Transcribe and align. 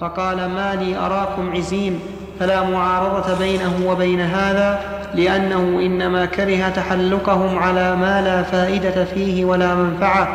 فقال 0.00 0.36
ما 0.36 0.74
لي 0.74 0.96
أراكم 0.96 1.52
عزين 1.56 2.00
فلا 2.40 2.62
معارضة 2.62 3.38
بينه 3.38 3.80
وبين 3.86 4.20
هذا 4.20 4.80
لأنه 5.14 5.58
إنما 5.58 6.26
كره 6.26 6.68
تحلقهم 6.68 7.58
على 7.58 7.96
ما 7.96 8.22
لا 8.22 8.42
فائدة 8.42 9.04
فيه 9.04 9.44
ولا 9.44 9.74
منفعة 9.74 10.28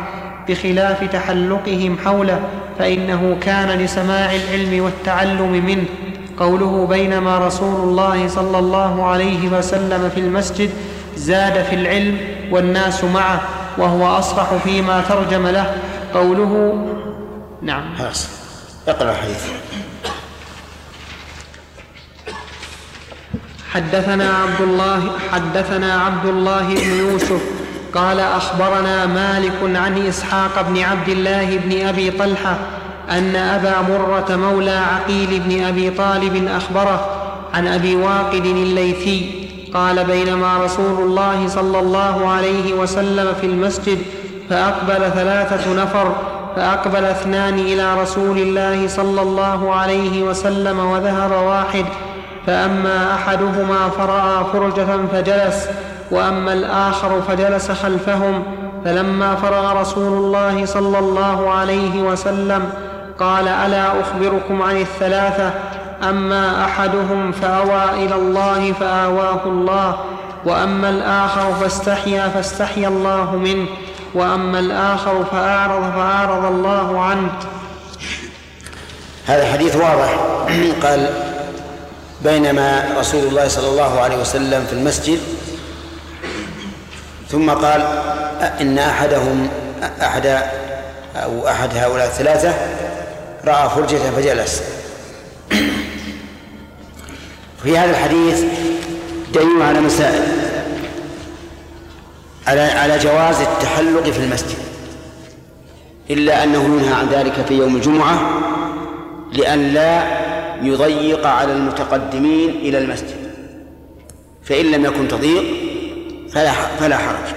بخلاف 0.48 1.04
تحلقهم 1.04 1.98
حوله 2.04 2.40
فإنه 2.78 3.36
كان 3.40 3.78
لسماع 3.78 4.34
العلم 4.34 4.84
والتعلم 4.84 5.52
منه. 5.66 5.84
قوله 6.36 6.86
بينما 6.86 7.38
رسول 7.38 7.88
الله 7.88 8.28
صلى 8.28 8.58
الله 8.58 9.06
عليه 9.06 9.48
وسلم 9.58 10.08
في 10.14 10.20
المسجد 10.20 10.70
زاد 11.16 11.62
في 11.62 11.74
العلم 11.74 12.18
والناس 12.50 13.04
معه 13.04 13.40
وهو 13.78 14.06
أصرح 14.06 14.54
فيما 14.64 15.00
ترجم 15.08 15.46
له. 15.46 15.74
قوله 16.14 16.84
نعم. 17.62 17.82
خلاص 17.98 18.45
اقرأ 18.88 19.10
الحديث 19.10 19.44
حدثنا 23.72 24.30
عبد 24.36 24.60
الله 24.60 25.10
حدثنا 25.32 26.00
عبد 26.02 26.26
الله 26.26 26.74
بن 26.74 26.98
يوسف 26.98 27.40
قال 27.94 28.20
أخبرنا 28.20 29.06
مالك 29.06 29.76
عن 29.76 30.06
إسحاق 30.06 30.62
بن 30.68 30.82
عبد 30.82 31.08
الله 31.08 31.56
بن 31.56 31.86
أبي 31.86 32.10
طلحة 32.10 32.58
أن 33.10 33.36
أبا 33.36 33.80
مرة 33.80 34.36
مولى 34.36 34.80
عقيل 34.94 35.40
بن 35.40 35.64
أبي 35.64 35.90
طالب 35.90 36.48
أخبره 36.48 37.10
عن 37.54 37.66
أبي 37.66 37.96
واقد 37.96 38.46
الليثي 38.46 39.48
قال 39.74 40.04
بينما 40.04 40.58
رسول 40.58 41.02
الله 41.08 41.48
صلى 41.48 41.78
الله 41.78 42.28
عليه 42.28 42.74
وسلم 42.74 43.34
في 43.40 43.46
المسجد 43.46 43.98
فأقبل 44.50 45.10
ثلاثة 45.14 45.74
نفر 45.82 46.35
فأقبل 46.56 47.04
اثنان 47.04 47.54
إلى 47.58 47.94
رسول 48.02 48.38
الله 48.38 48.88
صلى 48.88 49.22
الله 49.22 49.74
عليه 49.74 50.22
وسلم 50.22 50.78
وذهب 50.78 51.30
واحد 51.30 51.84
فأما 52.46 53.14
أحدهما 53.14 53.88
فرأى 53.88 54.44
فرجة 54.52 55.06
فجلس 55.12 55.68
وأما 56.10 56.52
الآخر 56.52 57.20
فجلس 57.28 57.70
خلفهم 57.70 58.42
فلما 58.84 59.34
فرغ 59.34 59.80
رسول 59.80 60.12
الله 60.12 60.66
صلى 60.66 60.98
الله 60.98 61.50
عليه 61.50 62.02
وسلم 62.02 62.70
قال 63.18 63.48
ألا 63.48 64.00
أخبركم 64.00 64.62
عن 64.62 64.76
الثلاثة؟ 64.76 65.50
أما 66.08 66.64
أحدهم 66.64 67.32
فأوى 67.32 68.04
إلى 68.04 68.14
الله 68.14 68.72
فآواه 68.72 69.40
الله 69.46 69.96
وأما 70.44 70.88
الآخر 70.88 71.52
فاستحيا 71.60 72.28
فاستحيا 72.28 72.88
الله 72.88 73.36
منه. 73.36 73.66
وأما 74.16 74.58
الآخر 74.58 75.24
فأعرض 75.24 75.92
فأعرض 75.92 76.44
الله 76.44 77.00
عنه. 77.00 77.30
هذا 79.26 79.42
الحديث 79.42 79.76
واضح. 79.76 80.10
قال 80.82 81.10
بينما 82.24 82.84
رسول 82.98 83.26
الله 83.28 83.48
صلى 83.48 83.68
الله 83.68 84.00
عليه 84.00 84.16
وسلم 84.16 84.66
في 84.66 84.72
المسجد 84.72 85.18
ثم 87.30 87.50
قال 87.50 87.80
إن 88.60 88.78
أحدهم 88.78 89.48
أحد 90.02 90.26
أو 91.16 91.48
أحد 91.48 91.76
هؤلاء 91.76 92.06
الثلاثة 92.06 92.54
رأى 93.44 93.68
فرجة 93.68 94.10
فجلس. 94.16 94.62
في 97.62 97.78
هذا 97.78 97.90
الحديث 97.90 98.44
دليل 99.34 99.62
على 99.62 99.80
مسائل. 99.80 100.45
على 102.46 102.60
على 102.60 102.98
جواز 102.98 103.40
التحلق 103.40 104.02
في 104.02 104.18
المسجد. 104.24 104.58
إلا 106.10 106.44
أنه 106.44 106.64
ينهى 106.64 106.94
عن 106.94 107.08
ذلك 107.08 107.32
في 107.32 107.54
يوم 107.54 107.76
الجمعة 107.76 108.40
لأن 109.32 109.74
لا 109.74 110.02
يضيق 110.62 111.26
على 111.26 111.52
المتقدمين 111.52 112.50
إلى 112.50 112.78
المسجد. 112.78 113.16
فإن 114.44 114.64
لم 114.70 114.84
يكن 114.84 115.08
تضييق 115.08 115.44
فلا 116.30 116.52
فلا 116.52 116.96
حرج. 116.96 117.34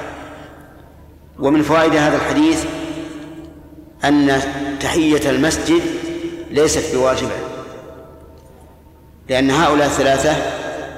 ومن 1.39 1.62
فوائد 1.62 1.95
هذا 1.95 2.16
الحديث 2.16 2.66
أن 4.06 4.41
تحية 4.79 5.29
المسجد 5.29 5.81
ليست 6.51 6.95
بواجبة 6.95 7.35
لأن 9.29 9.51
هؤلاء 9.51 9.88
الثلاثة 9.88 10.35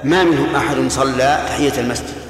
ما 0.04 0.24
منهم 0.24 0.56
أحد 0.56 0.76
صلى 0.88 1.44
تحية 1.48 1.80
المسجد. 1.80 2.21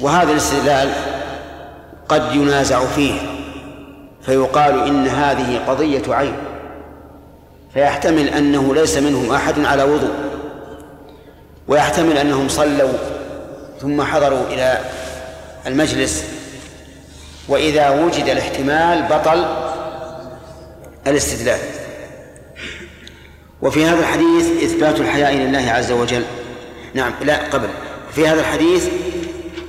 وهذا 0.00 0.32
الاستدلال 0.32 0.92
قد 2.08 2.34
ينازع 2.34 2.86
فيه 2.86 3.14
فيقال 4.26 4.86
إن 4.86 5.06
هذه 5.06 5.60
قضية 5.66 6.14
عين 6.14 6.36
فيحتمل 7.74 8.28
أنه 8.28 8.74
ليس 8.74 8.96
منهم 8.96 9.32
أحد 9.32 9.64
على 9.64 9.82
وضوء 9.82 10.14
ويحتمل 11.68 12.18
أنهم 12.18 12.48
صلوا 12.48 12.92
ثم 13.80 14.02
حضروا 14.02 14.46
إلى 14.50 14.78
المجلس 15.66 16.24
وإذا 17.48 17.90
وجد 17.90 18.28
الاحتمال 18.28 19.02
بطل 19.02 19.44
الاستدلال. 21.06 21.58
وفي 23.62 23.84
هذا 23.84 24.00
الحديث 24.00 24.62
إثبات 24.64 25.00
الحياء 25.00 25.34
لله 25.34 25.70
عز 25.72 25.92
وجل. 25.92 26.24
نعم 26.94 27.12
لا 27.22 27.36
قبل. 27.36 27.68
في 28.14 28.28
هذا 28.28 28.40
الحديث 28.40 28.88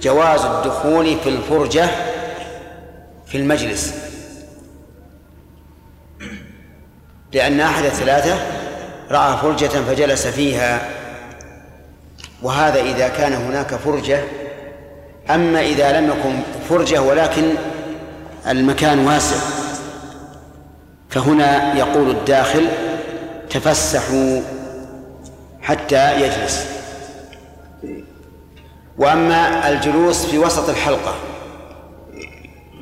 جواز 0.03 0.45
الدخول 0.45 1.17
في 1.23 1.29
الفرجة 1.29 1.89
في 3.27 3.37
المجلس. 3.37 3.93
لأن 7.33 7.59
أحد 7.59 7.85
الثلاثة 7.85 8.35
رأى 9.11 9.37
فرجة 9.37 9.67
فجلس 9.67 10.27
فيها 10.27 10.89
وهذا 12.41 12.81
إذا 12.81 13.07
كان 13.07 13.33
هناك 13.33 13.75
فرجة. 13.75 14.23
أما 15.29 15.61
إذا 15.61 15.99
لم 15.99 16.09
يكن 16.09 16.39
فرجة 16.69 17.01
ولكن 17.01 17.55
المكان 18.47 19.07
واسع 19.07 19.37
فهنا 21.09 21.77
يقول 21.77 22.09
الداخل 22.09 22.67
تفسحوا 23.49 24.41
حتى 25.61 26.21
يجلس. 26.21 26.65
وأما 28.97 29.69
الجلوس 29.69 30.25
في 30.25 30.37
وسط 30.37 30.69
الحلقة 30.69 31.15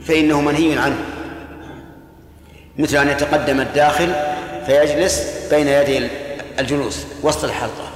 فإنه 0.05 0.41
منهي 0.41 0.77
عنه. 0.77 1.05
مثل 2.77 2.97
أن 2.97 3.07
يتقدم 3.07 3.59
الداخل 3.59 4.13
فيجلس 4.65 5.47
بين 5.51 5.67
يدي 5.67 6.07
الجلوس 6.59 7.05
وسط 7.23 7.43
الحلقة 7.43 7.91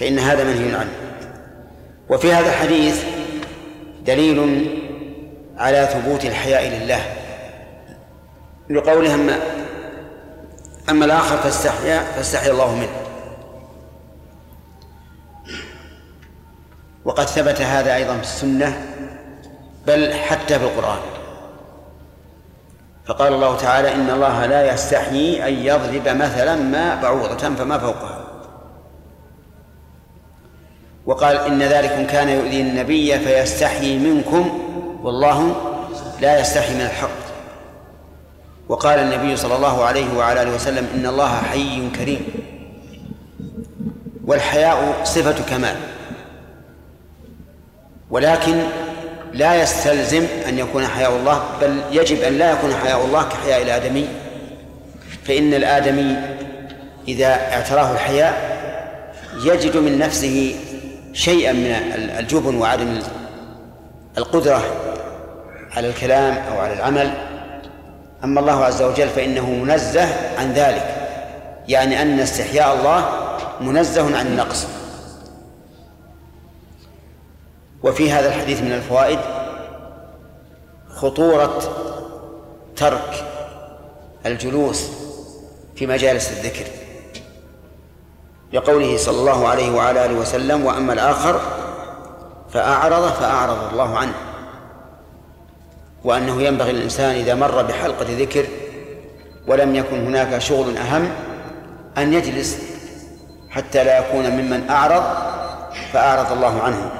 فإن 0.00 0.18
هذا 0.18 0.44
منهي 0.44 0.74
عنه. 0.74 0.92
وفي 2.08 2.32
هذا 2.32 2.48
الحديث 2.48 3.04
دليل 4.06 4.68
على 5.56 5.88
ثبوت 5.92 6.24
الحياء 6.24 6.68
لله. 6.68 7.00
لقوله 8.70 9.14
أما 9.14 9.38
أما 10.90 11.04
الآخر 11.04 11.36
فاستحيا 11.36 12.02
فاستحيا 12.16 12.52
الله 12.52 12.74
منه. 12.74 13.07
وقد 17.08 17.26
ثبت 17.26 17.60
هذا 17.60 17.94
أيضا 17.94 18.16
في 18.16 18.22
السنة 18.22 18.86
بل 19.86 20.12
حتى 20.12 20.58
في 20.58 20.64
القرآن. 20.64 20.98
فقال 23.06 23.32
الله 23.34 23.56
تعالى 23.56 23.94
إن 23.94 24.10
الله 24.10 24.46
لا 24.46 24.74
يستحيي 24.74 25.48
أن 25.48 25.54
يضرب 25.54 26.08
مثلا 26.16 26.56
ما 26.56 26.94
بعوضة 26.94 27.36
فما 27.54 27.78
فوقها. 27.78 28.24
وقال 31.06 31.36
إن 31.36 31.62
ذلكم 31.62 32.06
كان 32.06 32.28
يؤذي 32.28 32.60
النبي 32.60 33.18
فيستحيي 33.18 33.98
منكم 33.98 34.60
والله 35.02 35.56
لا 36.20 36.40
يستحي 36.40 36.74
من 36.74 36.80
الحق. 36.80 37.28
وقال 38.68 38.98
النبي 38.98 39.36
صلى 39.36 39.56
الله 39.56 39.84
عليه 39.84 40.18
وعلى 40.18 40.42
آله 40.42 40.54
وسلم 40.54 40.88
إن 40.94 41.06
الله 41.06 41.36
حي 41.36 41.90
كريم. 41.90 42.26
والحياء 44.24 45.04
صفة 45.04 45.44
كمال. 45.50 45.76
ولكن 48.10 48.62
لا 49.32 49.62
يستلزم 49.62 50.26
أن 50.48 50.58
يكون 50.58 50.86
حياء 50.86 51.16
الله 51.16 51.42
بل 51.60 51.80
يجب 51.92 52.22
أن 52.22 52.38
لا 52.38 52.52
يكون 52.52 52.74
حياء 52.74 53.04
الله 53.04 53.22
كحياء 53.22 53.62
الآدمي. 53.62 54.08
فإن 55.24 55.54
الآدمي 55.54 56.16
إذا 57.08 57.26
اعتراه 57.26 57.92
الحياء 57.92 58.58
يجد 59.44 59.76
من 59.76 59.98
نفسه 59.98 60.54
شيئا 61.12 61.52
من 61.52 61.74
الجبن 62.18 62.56
وعدم 62.56 62.98
القدرة 64.18 64.62
على 65.76 65.88
الكلام 65.88 66.38
أو 66.52 66.60
على 66.60 66.72
العمل. 66.72 67.10
أما 68.24 68.40
الله 68.40 68.64
عز 68.64 68.82
وجل 68.82 69.08
فإنه 69.08 69.50
منزه 69.50 70.08
عن 70.38 70.52
ذلك 70.52 70.94
يعني 71.68 72.02
أن 72.02 72.20
استحياء 72.20 72.74
الله 72.74 73.08
منزه 73.60 74.18
عن 74.18 74.26
النقص. 74.26 74.66
وفي 77.82 78.12
هذا 78.12 78.28
الحديث 78.28 78.62
من 78.62 78.72
الفوائد 78.72 79.18
خطورة 80.94 81.58
ترك 82.76 83.24
الجلوس 84.26 84.90
في 85.76 85.86
مجالس 85.86 86.30
الذكر 86.30 86.64
لقوله 88.52 88.96
صلى 88.96 89.20
الله 89.20 89.48
عليه 89.48 89.70
وعلى 89.70 90.04
آله 90.04 90.14
وسلم 90.14 90.66
وأما 90.66 90.92
الآخر 90.92 91.40
فأعرض 92.52 93.12
فأعرض 93.12 93.70
الله 93.72 93.98
عنه. 93.98 94.14
وأنه 96.04 96.42
ينبغي 96.42 96.72
للإنسان 96.72 97.14
إذا 97.14 97.34
مر 97.34 97.62
بحلقة 97.62 98.06
ذكر 98.08 98.46
ولم 99.46 99.74
يكن 99.74 100.06
هناك 100.06 100.38
شغل 100.38 100.76
أهم 100.76 101.10
أن 101.98 102.12
يجلس 102.12 102.58
حتى 103.50 103.84
لا 103.84 103.98
يكون 103.98 104.30
ممن 104.30 104.70
أعرض 104.70 105.02
فأعرض 105.92 106.32
الله 106.32 106.62
عنه. 106.62 106.90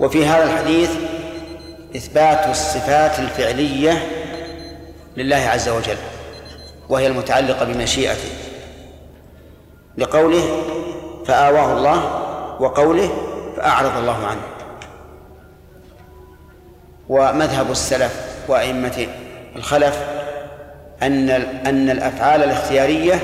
وفي 0.00 0.26
هذا 0.26 0.44
الحديث 0.44 0.90
إثبات 1.96 2.46
الصفات 2.46 3.18
الفعلية 3.18 4.08
لله 5.16 5.36
عز 5.36 5.68
وجل 5.68 5.96
وهي 6.88 7.06
المتعلقة 7.06 7.64
بمشيئته 7.64 8.28
لقوله 9.98 10.62
فآواه 11.26 11.72
الله 11.72 12.04
وقوله 12.60 13.10
فأعرض 13.56 13.96
الله 13.96 14.26
عنه. 14.26 14.40
ومذهب 17.08 17.70
السلف 17.70 18.24
وأئمة 18.48 19.06
الخلف 19.56 19.98
أن 21.02 21.30
أن 21.66 21.90
الأفعال 21.90 22.42
الاختيارية 22.42 23.20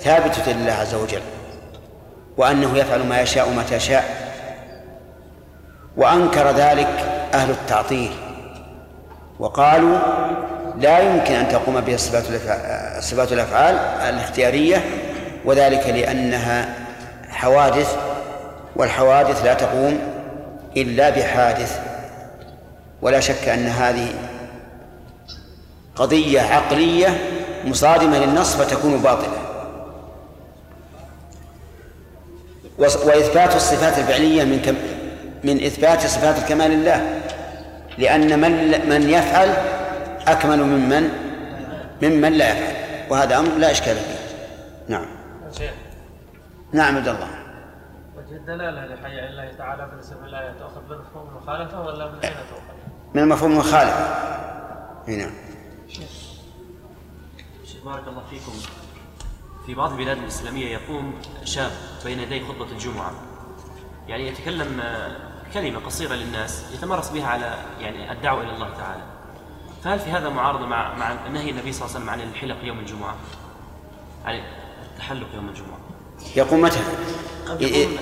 ثابتة 0.00 0.52
لله 0.52 0.72
عز 0.72 0.94
وجل 0.94 1.22
وأنه 2.36 2.78
يفعل 2.78 3.06
ما 3.06 3.20
يشاء 3.20 3.50
متى 3.50 3.80
شاء. 3.80 4.29
وأنكر 5.96 6.50
ذلك 6.50 6.88
أهل 7.34 7.50
التعطيل. 7.50 8.10
وقالوا 9.38 9.98
لا 10.76 10.98
يمكن 10.98 11.34
أن 11.34 11.48
تقوم 11.48 11.80
بها 11.80 11.96
صفات 13.00 13.32
الأفعال 13.32 13.74
الاختيارية 14.14 14.84
وذلك 15.44 15.86
لأنها 15.86 16.74
حوادث 17.28 17.96
والحوادث 18.76 19.44
لا 19.44 19.54
تقوم 19.54 19.98
إلا 20.76 21.10
بحادث. 21.10 21.80
ولا 23.02 23.20
شك 23.20 23.48
أن 23.48 23.66
هذه 23.66 24.08
قضية 25.96 26.40
عقلية 26.40 27.08
مصادمة 27.64 28.18
للنص 28.18 28.56
فتكون 28.56 28.96
باطلة. 28.96 29.38
وإثبات 32.78 33.56
الصفات 33.56 33.98
الفعلية 33.98 34.44
من 34.44 34.62
كم 34.62 34.74
من 35.44 35.64
إثبات 35.64 36.00
صفات 36.00 36.38
الكمال 36.38 36.70
لله 36.70 37.20
لأن 37.98 38.40
من 38.40 38.88
من 38.88 39.10
يفعل 39.10 39.48
أكمل 40.28 40.62
ممن 40.62 41.10
ممن 42.02 42.32
لا 42.32 42.52
يفعل 42.52 42.74
وهذا 43.10 43.38
أمر 43.38 43.54
لا 43.58 43.70
إشكال 43.70 43.96
فيه. 43.96 44.20
نعم. 44.88 45.06
نعم 46.72 46.96
عبد 46.96 47.08
الله. 47.08 47.28
وجه 48.16 48.36
الدلالة 48.36 48.94
لحي 48.94 49.28
الله 49.28 49.52
تعالى 49.58 49.86
بالنسبة 49.90 50.26
لله 50.26 50.54
تأخذ 50.58 50.80
بمفهوم 50.88 51.28
المخالفة 51.28 51.80
ولا 51.80 52.06
من 52.06 52.18
أين 52.24 52.32
تؤخذ؟ 52.32 53.14
من 53.14 53.28
مفهوم 53.28 53.52
المخالفة. 53.52 54.08
نعم. 55.08 55.30
شيخ 55.88 57.84
بارك 57.84 58.08
الله 58.08 58.22
فيكم. 58.30 58.52
في 59.66 59.74
بعض 59.74 59.90
البلاد 59.92 60.18
الإسلامية 60.18 60.72
يقوم 60.72 61.14
شاب 61.44 61.70
بين 62.04 62.20
يدي 62.20 62.40
خطبة 62.40 62.72
الجمعة. 62.72 63.12
يعني 64.08 64.28
يتكلم 64.28 64.80
كلمة 65.54 65.80
قصيرة 65.86 66.14
للناس 66.14 66.64
يتمرس 66.74 67.08
بها 67.08 67.26
على 67.26 67.54
يعني 67.80 68.12
الدعوة 68.12 68.42
إلى 68.42 68.52
الله 68.52 68.70
تعالى. 68.78 69.02
فهل 69.84 69.98
في 69.98 70.10
هذا 70.10 70.28
معارضة 70.28 70.66
مع 70.66 70.94
مع 70.94 71.28
نهي 71.28 71.50
النبي 71.50 71.72
صلى 71.72 71.86
الله 71.86 71.96
عليه 71.96 72.04
وسلم 72.04 72.10
عن 72.10 72.20
الحلق 72.20 72.56
يوم 72.64 72.78
الجمعة؟ 72.78 73.14
عن 74.24 74.40
التحلق 74.92 75.26
يوم 75.34 75.48
الجمعة. 75.48 75.78
يقوم 76.36 76.60
متى؟ 76.60 76.78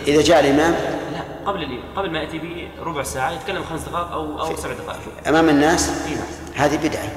إذا 0.06 0.22
جاء 0.22 0.40
الإمام؟ 0.40 0.72
لا 1.12 1.50
قبل 1.50 1.82
قبل 1.96 2.10
ما 2.10 2.18
يأتي 2.18 2.68
بربع 2.80 3.02
ساعة 3.02 3.30
يتكلم 3.30 3.64
خمس 3.64 3.82
دقائق 3.82 4.12
أو 4.12 4.40
أو 4.40 4.56
سبع 4.56 4.72
دقائق. 4.72 5.28
أمام 5.28 5.48
الناس؟ 5.48 5.90
نعم. 5.90 6.18
هذه 6.54 6.76
بدعة. 6.76 7.08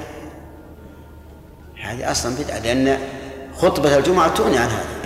هذه 1.82 2.10
أصلا 2.10 2.36
بدعة 2.36 2.58
لأن 2.58 2.98
خطبة 3.56 3.98
الجمعة 3.98 4.34
تغني 4.34 4.58
عن 4.58 4.68
هذا. 4.68 5.01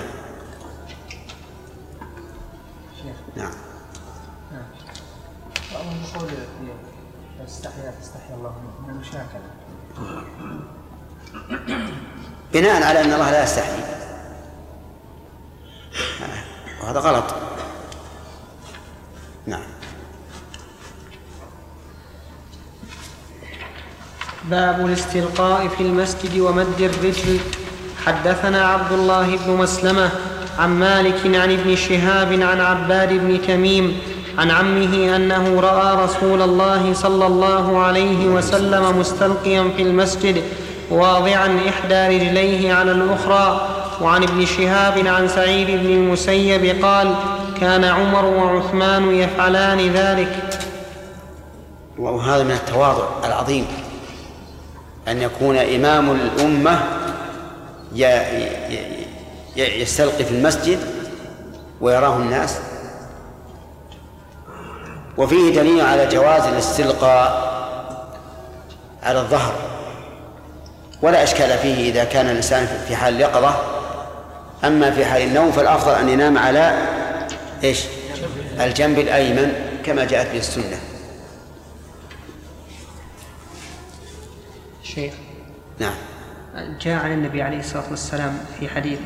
بناء 12.52 12.82
على 12.82 13.00
أن 13.00 13.12
الله 13.12 13.30
لا 13.30 13.44
يستحي. 13.44 13.82
وهذا 16.82 17.00
غلط. 17.00 17.24
نعم. 19.46 19.62
باب 24.44 24.86
الاستلقاء 24.86 25.68
في 25.68 25.80
المسجد 25.80 26.38
ومد 26.38 26.80
الرجل. 26.80 27.40
حدثنا 28.06 28.66
عبد 28.66 28.92
الله 28.92 29.36
بن 29.36 29.50
مسلمة 29.50 30.10
عن 30.58 30.68
مالك 30.68 31.26
عن 31.26 31.52
ابن 31.52 31.76
شهاب 31.76 32.32
عن 32.32 32.60
عباد 32.60 33.12
بن 33.12 33.46
تميم 33.46 34.00
عن 34.38 34.50
عمه 34.50 35.16
أنه 35.16 35.60
رأى 35.60 36.04
رسول 36.04 36.42
الله 36.42 36.94
صلى 36.94 37.26
الله 37.26 37.78
عليه 37.78 38.26
وسلم 38.26 38.98
مستلقيا 38.98 39.70
في 39.76 39.82
المسجد 39.82 40.42
واضعا 40.90 41.60
إحدى 41.68 42.16
رجليه 42.16 42.74
على 42.74 42.92
الأخرى. 42.92 43.68
وعن 44.00 44.22
ابن 44.22 44.46
شهاب 44.46 45.06
عن 45.06 45.28
سعيد 45.28 45.66
بن 45.66 45.90
المسيب 45.92 46.84
قال 46.84 47.14
كان 47.60 47.84
عمر 47.84 48.24
وعثمان 48.24 49.14
يفعلان 49.14 49.78
ذلك. 49.78 50.60
وهذا 51.98 52.42
من 52.42 52.50
التواضع 52.50 53.04
العظيم 53.24 53.66
أن 55.08 55.22
يكون 55.22 55.56
إمام 55.56 56.10
الأمة 56.10 56.78
يستلقي 59.56 60.24
في 60.24 60.30
المسجد 60.30 60.78
ويراه 61.80 62.16
الناس 62.16 62.58
وفيه 65.18 65.54
دليل 65.54 65.80
على 65.80 66.06
جواز 66.06 66.42
الاستلقاء 66.42 67.56
على 69.02 69.20
الظهر. 69.20 69.54
ولا 71.02 71.22
إشكال 71.22 71.58
فيه 71.58 71.90
إذا 71.90 72.04
كان 72.04 72.26
الإنسان 72.26 72.66
في 72.88 72.96
حال 72.96 73.14
اليقظة 73.14 73.56
أما 74.64 74.90
في 74.90 75.04
حال 75.04 75.22
النوم 75.22 75.52
فالأفضل 75.52 75.92
أن 75.92 76.08
ينام 76.08 76.38
على 76.38 76.86
إيش؟ 77.64 77.84
الجنب 78.60 78.98
الأيمن 78.98 79.52
كما 79.84 80.04
جاءت 80.04 80.32
به 80.32 80.38
السنة. 80.38 80.78
شيخ. 84.82 85.14
نعم. 85.78 85.94
جاء 86.80 87.04
عن 87.04 87.12
النبي 87.12 87.42
عليه 87.42 87.58
الصلاة 87.58 87.90
والسلام 87.90 88.38
في 88.60 88.68
حديث 88.68 88.98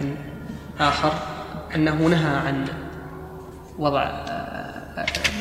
آخر 0.81 1.13
أنه 1.75 1.95
نهى 1.95 2.37
عن 2.37 2.65
وضع 3.79 4.11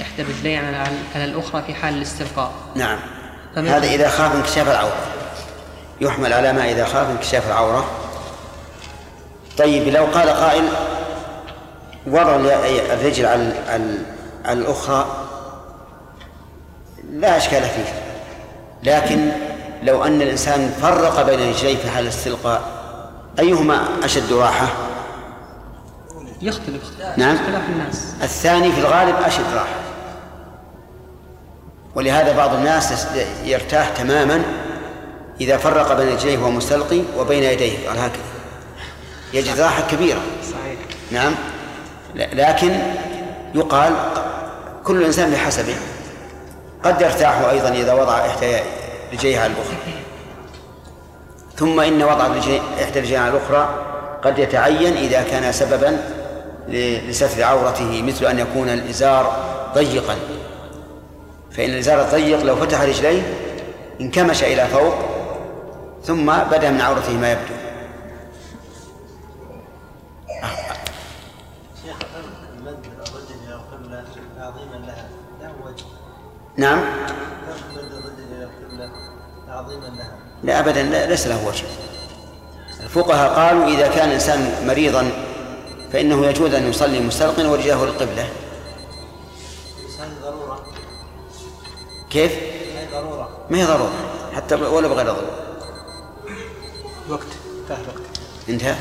إحدى 0.02 0.22
الرجلين 0.22 0.76
على 1.16 1.26
الأخرى 1.26 1.62
في 1.62 1.74
حال 1.74 1.94
الاستلقاء. 1.94 2.52
نعم. 2.76 3.00
هذا 3.56 3.88
إذا 3.88 4.10
خاف 4.10 4.36
انكشاف 4.36 4.70
العورة. 4.70 4.98
يحمل 6.02 6.34
على 6.34 6.54
ما 6.54 6.72
إذا 6.72 6.86
خاف 6.86 7.10
انكشاف 7.10 7.48
العورة. 7.48 7.86
طيب 9.58 9.88
لو 9.88 10.06
قال 10.06 10.30
قائل 10.30 10.64
وضع 12.08 12.36
الرجل 12.94 13.26
على 13.26 13.54
على 14.46 14.60
الأخرى 14.60 15.08
لا 17.12 17.38
إشكال 17.38 17.62
فيه. 17.62 17.94
لكن 18.84 19.32
لو 19.84 20.04
أن 20.04 20.22
الإنسان 20.22 20.74
فرق 20.82 21.26
بين 21.26 21.50
رجليه 21.50 21.78
في 21.78 21.90
حال 21.90 22.04
الاستلقاء 22.04 22.62
أيهما 23.40 23.88
أشد 24.04 24.34
راحة؟ 24.34 24.68
يختلف. 26.42 26.84
نعم. 27.18 27.36
اختلاف 27.36 27.62
الناس. 27.70 28.14
الثاني 28.22 28.72
في 28.72 28.80
الغالب 28.80 29.16
أشد 29.16 29.54
راحة. 29.54 29.80
ولهذا 31.96 32.38
بعض 32.38 32.54
الناس 32.54 33.08
يرتاح 33.44 33.90
تماما 33.90 34.44
إذا 35.42 35.58
فرق 35.58 35.98
بين 35.98 36.14
رجليه 36.14 36.38
وهو 36.38 36.52
مستلقي 36.52 37.02
وبين 37.18 37.44
يديه 37.44 37.90
قال 37.90 37.98
هكذا. 37.98 38.24
يجد 39.34 39.60
راحة 39.60 39.88
كبيرة. 39.92 40.22
صحيح. 40.44 40.80
نعم. 41.12 41.36
لكن 42.16 42.80
يقال 43.56 43.94
كل 44.84 45.04
إنسان 45.04 45.32
بحسبه 45.32 45.76
قد 46.84 47.02
يرتاح 47.02 47.40
أيضا 47.40 47.70
إذا 47.70 47.94
وضع 47.94 48.18
إحدى 48.18 48.58
رجليه 49.14 49.40
على 49.40 49.54
الأخرى. 49.54 49.78
ثم 51.56 51.80
إن 51.80 52.04
وضع 52.04 52.28
إحدى 52.84 53.00
الرجلين 53.00 53.20
على 53.22 53.38
الأخرى 53.38 53.70
قد 54.24 54.40
يتعين 54.40 54.98
إذا 54.98 55.24
كان 55.24 55.52
سببا 55.52 55.98
لستر 57.10 57.44
عورته 57.44 58.02
مثل 58.02 58.26
أن 58.26 58.40
يكون 58.40 58.70
الإزار 58.70 59.46
ضيقا. 59.76 60.16
فإن 61.52 61.70
الإزار 61.70 62.02
الضيق 62.02 62.44
لو 62.44 62.56
فتح 62.56 62.82
رجليه 62.82 63.22
انكمش 64.02 64.44
إلى 64.44 64.68
فوق 64.68 64.94
ثم 66.04 66.26
بدأ 66.26 66.72
من 66.72 66.82
عورته 66.82 67.14
ما 67.14 67.32
يبدو. 67.32 67.54
نعم. 76.58 76.82
لا 80.44 80.60
أبدا 80.60 80.84
لا 80.84 81.06
ليس 81.06 81.28
له 81.28 81.48
وجه. 81.48 81.66
الفقهاء 82.84 83.34
قالوا 83.34 83.68
إذا 83.68 83.88
كان 83.88 84.08
الإنسان 84.08 84.68
مريضا 84.68 85.12
فإنه 85.94 86.26
يجوز 86.26 86.54
أن 86.54 86.70
يصلي 86.70 87.00
مستلقيا 87.00 87.48
وجهه 87.48 87.86
للقبلة. 87.86 88.30
ضرورة. 90.24 90.66
كيف؟ 92.10 92.32
هذه 92.32 92.88
ضرورة. 92.92 93.30
ما 93.50 93.58
هي 93.58 93.66
ضرورة؟ 93.66 93.92
حتى 94.36 94.56
ولا 94.56 94.88
بغير 94.88 95.06
ضرورة. 95.06 95.32
وقت. 97.10 97.28
انتهى 97.62 97.78
الوقت. 97.84 98.20
انتهى. 98.50 98.76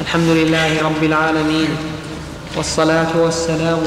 الحمد 0.00 0.28
لله 0.28 0.82
رب 0.82 1.02
العالمين 1.02 1.76
والصلاة 2.56 3.16
والسلام 3.16 3.80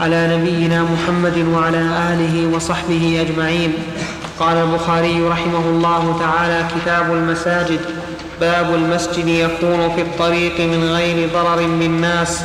على 0.00 0.36
نبينا 0.36 0.82
محمد 0.82 1.38
وعلى 1.38 1.78
آله 1.78 2.56
وصحبه 2.56 3.20
أجمعين. 3.20 3.72
قال 4.40 4.56
البخاري 4.56 5.22
رحمه 5.22 5.58
الله 5.58 6.18
تعالى 6.20 6.68
كتاب 6.74 7.12
المساجد. 7.12 8.01
باب 8.40 8.74
المسجد 8.74 9.28
يكون 9.28 9.92
في 9.96 10.02
الطريق 10.02 10.60
من 10.60 10.90
غير 10.92 11.28
ضرر 11.34 11.56
بالناس 11.56 12.42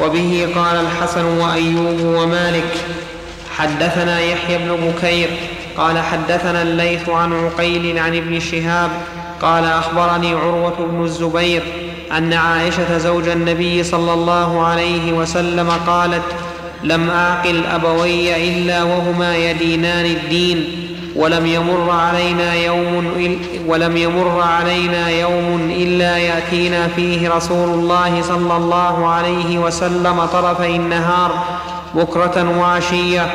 وبه 0.00 0.48
قال 0.56 0.80
الحسن 0.80 1.24
وأيوب 1.24 2.00
ومالك 2.00 2.74
حدثنا 3.56 4.20
يحيى 4.20 4.58
بن 4.58 4.76
بكير 4.76 5.28
قال 5.76 5.98
حدثنا 5.98 6.62
الليث 6.62 7.08
عن 7.08 7.44
عقيل 7.44 7.98
عن 7.98 8.16
ابن 8.16 8.40
شهاب 8.40 8.90
قال 9.42 9.64
أخبرني 9.64 10.34
عروة 10.34 10.86
بن 10.90 11.04
الزبير 11.04 11.62
أن 12.12 12.32
عائشة 12.32 12.98
زوج 12.98 13.28
النبي 13.28 13.82
صلى 13.84 14.12
الله 14.12 14.66
عليه 14.66 15.12
وسلم 15.12 15.70
قالت 15.86 16.22
لم 16.84 17.10
اعقل 17.10 17.66
أبوي 17.66 18.48
إلا 18.48 18.82
وهما 18.82 19.36
يدينان 19.36 20.06
الدين. 20.06 20.79
ولم 21.16 21.46
يمر 21.46 21.90
علينا 21.90 22.54
يوم 22.54 23.36
ولم 23.66 23.96
يمر 23.96 24.40
علينا 24.40 25.10
يوم 25.10 25.70
إلا 25.76 26.18
يأتينا 26.18 26.88
فيه 26.88 27.28
رسول 27.28 27.68
الله 27.68 28.22
صلى 28.22 28.56
الله 28.56 29.06
عليه 29.06 29.58
وسلم 29.58 30.24
طرفي 30.32 30.76
النهار 30.76 31.44
بكرة 31.94 32.58
وعشية 32.58 33.26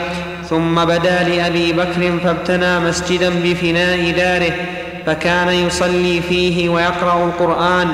ثم 0.50 0.86
بدا 0.86 1.24
لأبي 1.24 1.72
بكر 1.74 2.20
فابتنى 2.24 2.80
مسجدا 2.80 3.30
بفناء 3.44 4.12
داره 4.12 4.54
فكان 5.06 5.50
يصلي 5.50 6.22
فيه 6.22 6.70
ويقرأ 6.70 7.26
القرآن 7.26 7.88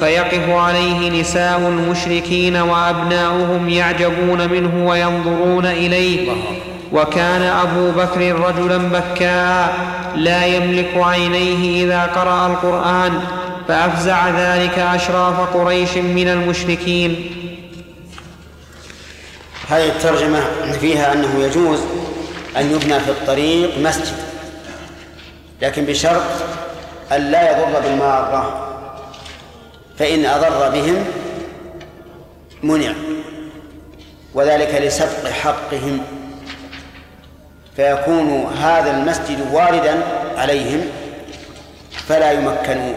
فيقف 0.00 0.48
عليه 0.50 1.20
نساء 1.20 1.58
المشركين 1.58 2.56
وأبناؤهم 2.56 3.68
يعجبون 3.68 4.48
منه 4.48 4.86
وينظرون 4.88 5.66
إليه. 5.66 6.30
وكان 6.92 7.42
أبو 7.42 7.90
بكر 7.90 8.32
رجلا 8.40 8.78
بكاء 8.78 9.74
لا 10.16 10.46
يملك 10.46 10.90
عينيه 10.96 11.84
إذا 11.84 12.02
قرأ 12.02 12.46
القرآن 12.46 13.20
فأفزع 13.68 14.28
ذلك 14.28 14.78
أشراف 14.78 15.54
قريش 15.54 15.96
من 15.96 16.28
المشركين. 16.28 17.36
هذه 19.68 19.88
الترجمة 19.88 20.40
فيها 20.80 21.12
أنه 21.12 21.44
يجوز 21.44 21.78
أن 22.56 22.70
يبنى 22.70 23.00
في 23.00 23.10
الطريق 23.10 23.78
مسجد 23.78 24.16
لكن 25.62 25.84
بشرط 25.84 26.22
أن 27.12 27.30
لا 27.30 27.50
يضر 27.50 27.80
بالمارة 27.80 28.66
فإن 29.98 30.24
أضر 30.24 30.68
بهم 30.68 31.04
منع 32.62 32.92
وذلك 34.34 34.74
لسبق 34.74 35.30
حقهم. 35.30 36.00
فيكون 37.76 38.52
هذا 38.62 38.90
المسجد 38.90 39.52
واردا 39.52 40.02
عليهم 40.36 40.80
فلا 42.08 42.32
يمكن 42.32 42.94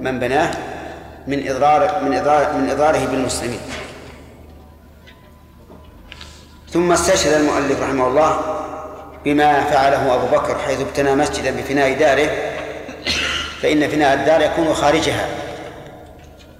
من 0.00 0.18
بناه 0.18 0.50
من 1.26 1.48
إضرار 1.48 2.04
من 2.04 2.14
إضرار 2.14 2.52
من 2.52 2.70
إضراره 2.70 3.06
بالمسلمين. 3.06 3.60
ثم 6.70 6.92
استشهد 6.92 7.32
المؤلف 7.32 7.82
رحمه 7.82 8.06
الله 8.06 8.40
بما 9.24 9.64
فعله 9.64 10.14
أبو 10.14 10.26
بكر 10.26 10.58
حيث 10.58 10.80
ابتنى 10.80 11.14
مسجدا 11.14 11.50
بفناء 11.50 11.98
داره 11.98 12.30
فإن 13.62 13.88
فناء 13.88 14.14
الدار 14.14 14.40
يكون 14.40 14.74
خارجها 14.74 15.28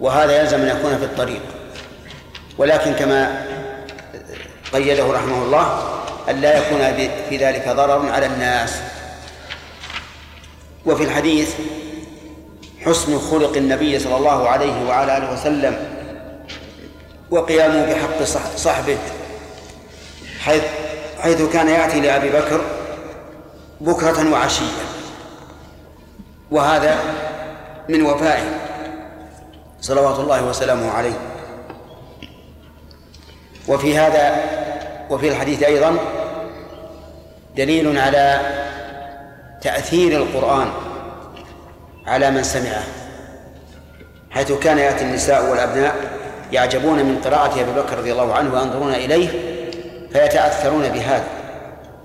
وهذا 0.00 0.40
يلزم 0.40 0.60
أن 0.60 0.68
يكون 0.68 0.98
في 0.98 1.04
الطريق. 1.04 1.40
ولكن 2.58 2.92
كما 2.92 3.44
قيده 4.72 5.12
رحمه 5.12 5.42
الله 5.42 5.92
أن 6.30 6.40
لا 6.40 6.58
يكون 6.58 7.08
في 7.28 7.36
ذلك 7.36 7.68
ضرر 7.68 8.08
على 8.12 8.26
الناس. 8.26 8.74
وفي 10.86 11.04
الحديث 11.04 11.54
حسن 12.86 13.18
خلق 13.18 13.56
النبي 13.56 13.98
صلى 13.98 14.16
الله 14.16 14.48
عليه 14.48 14.88
وعلى 14.88 15.16
آله 15.16 15.32
وسلم 15.32 15.76
وقيامه 17.30 17.86
بحق 17.92 18.22
صح- 18.22 18.56
صحبه 18.56 18.98
حيث 20.40 20.62
حيث 21.20 21.42
كان 21.52 21.68
يأتي 21.68 22.00
لأبي 22.00 22.28
بكر 22.30 22.60
بكرة 23.80 24.32
وعشية. 24.32 24.82
وهذا 26.50 26.96
من 27.88 28.02
وفائه 28.02 28.44
صلوات 29.80 30.18
الله 30.20 30.44
وسلامه 30.44 30.90
عليه. 30.90 31.18
وفي 33.68 33.98
هذا 33.98 34.34
وفي 35.10 35.28
الحديث 35.28 35.62
أيضا 35.62 35.96
دليل 37.56 37.98
على 37.98 38.40
تأثير 39.62 40.22
القرآن 40.22 40.68
على 42.06 42.30
من 42.30 42.42
سمعه 42.42 42.82
حيث 44.30 44.52
كان 44.52 44.78
يأتي 44.78 45.04
النساء 45.04 45.50
والأبناء 45.50 45.94
يعجبون 46.52 46.98
من 46.98 47.18
قراءة 47.24 47.60
أبي 47.60 47.72
بكر 47.80 47.98
رضي 47.98 48.12
الله 48.12 48.34
عنه 48.34 48.54
وينظرون 48.54 48.94
إليه 48.94 49.28
فيتأثرون 50.12 50.88
بهذا. 50.88 51.24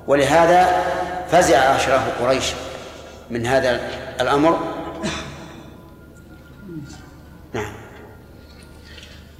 ولهذا 0.08 0.84
فزع 1.32 1.76
أشراف 1.76 2.22
قريش 2.22 2.54
من 3.30 3.46
هذا 3.46 3.80
الأمر. 4.22 4.60
نعم. 7.54 7.74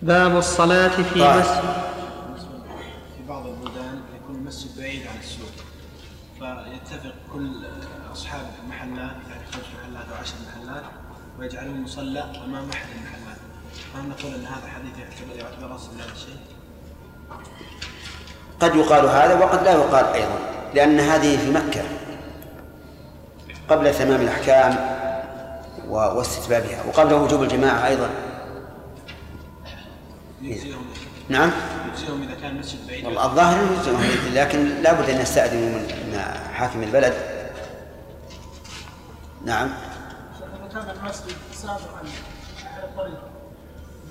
باب 0.02 0.38
الصلاة 0.38 0.88
في 0.88 1.20
طيب. 1.20 1.40
مسجد. 1.40 1.97
المحلات 8.88 9.16
يعني 9.30 9.46
خمس 9.54 9.64
محلات 9.80 10.06
أو 10.12 10.16
عشر 10.22 10.34
محلات 10.48 10.84
ويجعلون 11.40 11.82
مصلى 11.82 12.20
أمام 12.46 12.70
أحد 12.74 12.86
المحلات. 12.96 13.38
فهل 13.94 14.10
نقول 14.10 14.34
إن 14.34 14.46
هذا 14.46 14.68
حديث 14.76 14.98
يعتبر 15.00 15.36
يعتبر 15.46 15.76
أصل 15.76 15.90
لهذا 15.98 16.12
الشيء؟ 16.12 16.38
قد 18.60 18.76
يقال 18.76 19.06
هذا 19.06 19.34
وقد 19.46 19.64
لا 19.64 19.72
يقال 19.72 20.06
أيضا 20.06 20.40
لأن 20.76 21.00
هذه 21.00 21.38
في 21.38 21.52
مكة 21.52 21.82
قبل 23.70 23.94
تمام 23.96 24.22
الأحكام 24.22 24.76
و- 25.90 25.96
واستتبابها 26.18 26.84
وقبل 26.84 27.14
وجوب 27.14 27.44
الجماعة 27.44 27.88
أيضا. 27.88 28.10
يجزيهم. 30.42 30.86
نعم؟ 31.30 31.52
يجزيهم 31.94 32.22
إذا 32.24 32.36
كان 32.42 32.52
المسجد 32.52 32.88
بعيد. 32.88 33.06
والله 33.06 33.26
الظاهر 33.26 33.58
يلزمهم، 33.72 34.34
لكن 34.34 34.82
لا 34.82 34.94
بد 34.94 35.10
أن 35.10 35.22
يستأذنوا 35.22 35.70
من 35.70 35.84
من 36.12 36.20
حاكم 36.54 36.84
البلد. 36.84 37.14
نعم. 39.48 39.70
إذا 40.40 40.68
كان 40.74 40.90
المسجد 40.98 41.36
سابقا 41.54 42.00
على 42.76 42.84
الطريق 42.84 43.20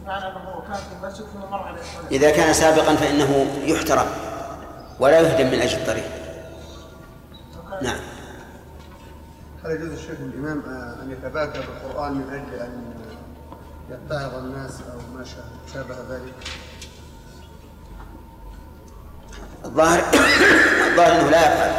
بمعنى 0.02 0.25
أنه 0.26 0.62
كان 0.69 0.75
في 0.76 0.93
المسجد 1.02 1.25
ثم 1.25 1.40
مر 1.50 1.71
الطريق 1.71 2.11
إذا 2.11 2.31
كان 2.31 2.52
سابقا 2.52 2.97
فإنه 2.97 3.47
يحترم 3.64 4.07
ولا 5.00 5.21
يهدم 5.21 5.47
من 5.47 5.61
أجل 5.62 5.78
الطريق. 5.78 6.05
نعم. 7.83 7.99
هل 9.64 9.71
يجوز 9.71 9.90
الشيخ 9.93 10.11
الإمام 10.21 10.61
آه، 10.61 11.02
أن 11.02 11.11
يتباكى 11.12 11.59
بالقرآن 11.59 12.12
من 12.12 12.28
أجل 12.31 12.61
أن 12.62 12.95
يتعظ 13.90 14.35
الناس 14.35 14.73
أو 14.93 15.16
ما 15.19 15.25
شا- 15.25 15.73
شابه 15.75 15.95
ذلك؟ 16.11 16.35
الظاهر 19.64 19.99
الظاهر 20.90 21.21
أنه 21.21 21.31
لا 21.31 21.40
يفعل. 21.47 21.73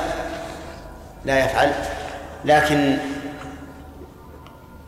لا 1.25 1.45
يفعل. 1.45 1.73
لكن 2.45 2.97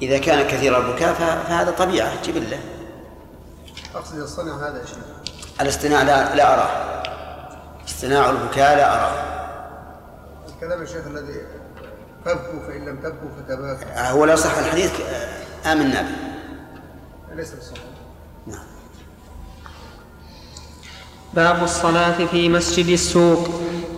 إذا 0.02 0.18
كان 0.18 0.48
كثير 0.48 0.78
البكاء 0.78 1.14
فهذا 1.14 1.72
طبيعة 1.72 2.22
جبلة. 2.24 2.60
أقصد 3.96 4.18
يصطنع 4.24 4.56
هذا 4.70 4.80
يا 4.80 4.86
شيخ. 4.86 4.98
الاصطناع 5.62 6.02
لا 6.02 6.36
لا 6.36 6.54
أراه. 6.54 7.04
اصطناع 7.88 8.30
البكاء 8.30 8.78
لا 8.78 8.96
أراه. 8.96 9.24
الكلام 10.56 10.82
يا 10.82 10.86
شيخ 10.86 11.08
الذي 11.08 11.42
فابكوا 12.26 12.60
فإن 12.68 12.86
لم 12.86 12.96
تبكوا 12.96 13.30
فتباكوا 13.38 14.10
هو 14.10 14.26
لو 14.26 14.36
صح 14.36 14.58
الحديث 14.58 14.92
آه، 15.02 15.72
آمنا 15.72 16.02
به. 16.02 17.36
ليس 17.36 17.54
بصحيح. 17.54 17.84
نعم. 18.48 18.66
باب 21.34 21.64
الصلاة 21.64 22.26
في 22.26 22.50
مسجد 22.50 22.88
السوق. 22.88 23.50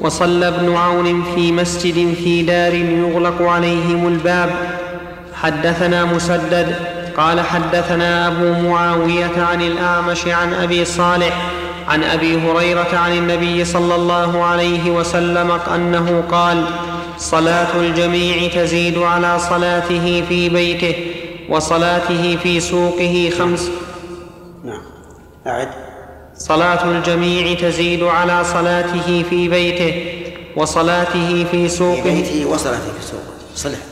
وصلى 0.02 0.48
ابن 0.48 0.76
عون 0.76 1.36
في 1.36 1.52
مسجد 1.52 2.14
في 2.14 2.44
دار 2.44 2.74
يغلق 2.74 3.42
عليهم 3.42 4.08
الباب. 4.08 4.81
حدثنا 5.42 6.06
مسدد 6.06 6.76
قال 7.18 7.42
حدثنا 7.42 8.28
أبو 8.28 8.70
معاوية 8.70 9.42
عن 9.42 9.62
الأعمش 9.62 10.28
عن 10.28 10.54
أبي 10.54 10.86
صالح 10.86 11.52
عن 11.88 12.04
أبي 12.04 12.36
هريرة 12.38 12.98
عن 12.98 13.18
النبي 13.18 13.66
صلى 13.66 13.96
الله 13.96 14.44
عليه 14.44 14.92
وسلم 14.92 15.52
أنه 15.76 16.24
قال 16.32 16.66
صلاة 17.18 17.76
الجميع 17.76 18.48
تزيد 18.48 18.98
على 18.98 19.40
صلاته 19.40 20.24
في 20.30 20.50
بيته 20.50 20.96
وصلاته 21.50 22.38
في 22.44 22.60
سوقه 22.60 23.32
خمس 23.40 23.70
نعم 24.64 24.82
أعد. 25.48 25.68
صلاة 26.36 26.92
الجميع 26.92 27.54
تزيد 27.54 28.04
على 28.04 28.44
صلاته 28.44 29.26
في 29.30 29.50
بيته 29.50 29.94
وصلاته 30.56 31.46
في 31.52 31.68
في 31.68 31.70
سوقه 31.70 32.04
بيته 32.04 32.46
وصلاته 32.46 32.92
في 33.00 33.06
سوقه. 33.06 33.24
صلح. 33.56 33.91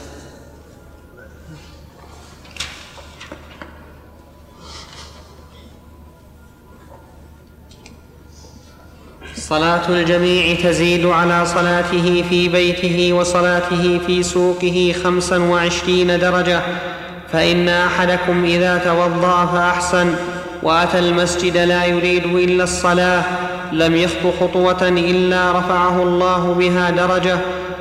صلاة 9.49 9.89
الجميع 9.89 10.55
تزيد 10.55 11.05
على 11.05 11.45
صلاته 11.45 12.23
في 12.29 12.49
بيته 12.49 13.13
وصلاته 13.13 13.99
في 14.07 14.23
سوقه 14.23 14.95
خمسا 15.03 15.37
وعشرين 15.37 16.19
درجة. 16.19 16.61
فإن 17.33 17.69
أحدكم 17.69 18.45
إذا 18.45 18.77
توضأ 18.77 19.45
فأحسن 19.45 20.15
وأتى 20.63 20.99
المسجد 20.99 21.57
لا 21.57 21.85
يريد 21.85 22.25
إلا 22.25 22.63
الصلاة 22.63 23.23
لم 23.71 23.95
يخط 23.95 24.33
خطوة 24.39 24.87
إلا 24.87 25.51
رفعه 25.51 26.03
الله 26.03 26.53
بها 26.53 26.89
درجة 26.89 27.37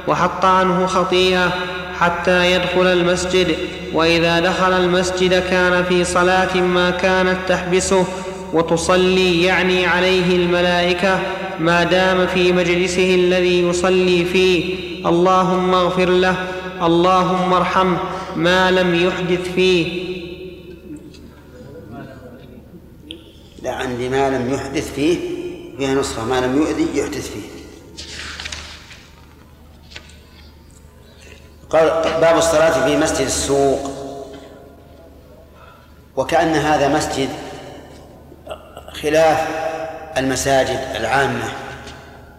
وحط 0.09 0.45
عنه 0.45 0.87
خطيئة 0.87 1.51
حتى 2.01 2.53
يدخل 2.53 2.87
المسجد. 2.87 3.57
وإذا 3.93 4.41
دخل 4.41 4.73
المسجد 4.73 5.43
كان 5.51 5.85
في 5.85 6.05
صلاة 6.05 6.57
ما 6.57 6.91
كانت 6.91 7.37
تحبسه 7.49 8.05
وتصلي 8.53 9.43
يعني 9.45 9.87
عليه 9.87 10.37
الملائكة 10.37 11.23
ما 11.59 11.85
دام 11.85 12.27
في 12.27 12.53
مجلسه 12.53 13.15
الذي 13.15 13.63
يصلي 13.63 14.25
فيه. 14.25 14.75
اللهم 15.07 15.75
اغفر 15.75 16.09
له 16.09 16.37
اللهم 16.83 17.53
ارحمه 17.53 17.99
ما 18.37 18.71
لم 18.71 18.95
يحدث 18.95 19.53
فيه. 19.53 20.09
لا 23.63 23.73
عندي 23.73 24.09
ما 24.09 24.31
لم 24.31 24.55
يحدث 24.55 24.95
فيه 24.95 25.19
فيها 25.79 25.95
نسخة 25.95 26.25
ما 26.25 26.41
لم 26.41 26.57
يؤذي 26.57 26.87
يحدث 26.95 27.31
فيه. 27.31 27.49
قال 31.71 31.89
باب 32.21 32.37
الصلاة 32.39 32.87
في 32.87 32.97
مسجد 32.97 33.27
السوق. 33.27 33.91
وكأن 36.17 36.55
هذا 36.55 36.89
مسجد 36.97 37.29
خلاف 39.03 39.49
المساجد 40.17 40.79
العامة 41.01 41.45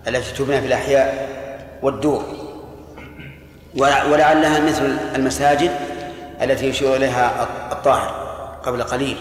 التي 0.08 0.34
تبنى 0.34 0.62
في 0.62 0.68
الأحياء 0.68 1.30
والدور. 1.82 2.24
ولع- 3.78 4.06
ولعلها 4.06 4.60
مثل 4.60 4.98
المساجد 5.16 5.72
التي 6.42 6.66
يشير 6.70 6.96
إليها 6.96 7.48
الطاهر 7.72 8.10
قبل 8.66 8.84
قليل. 8.84 9.18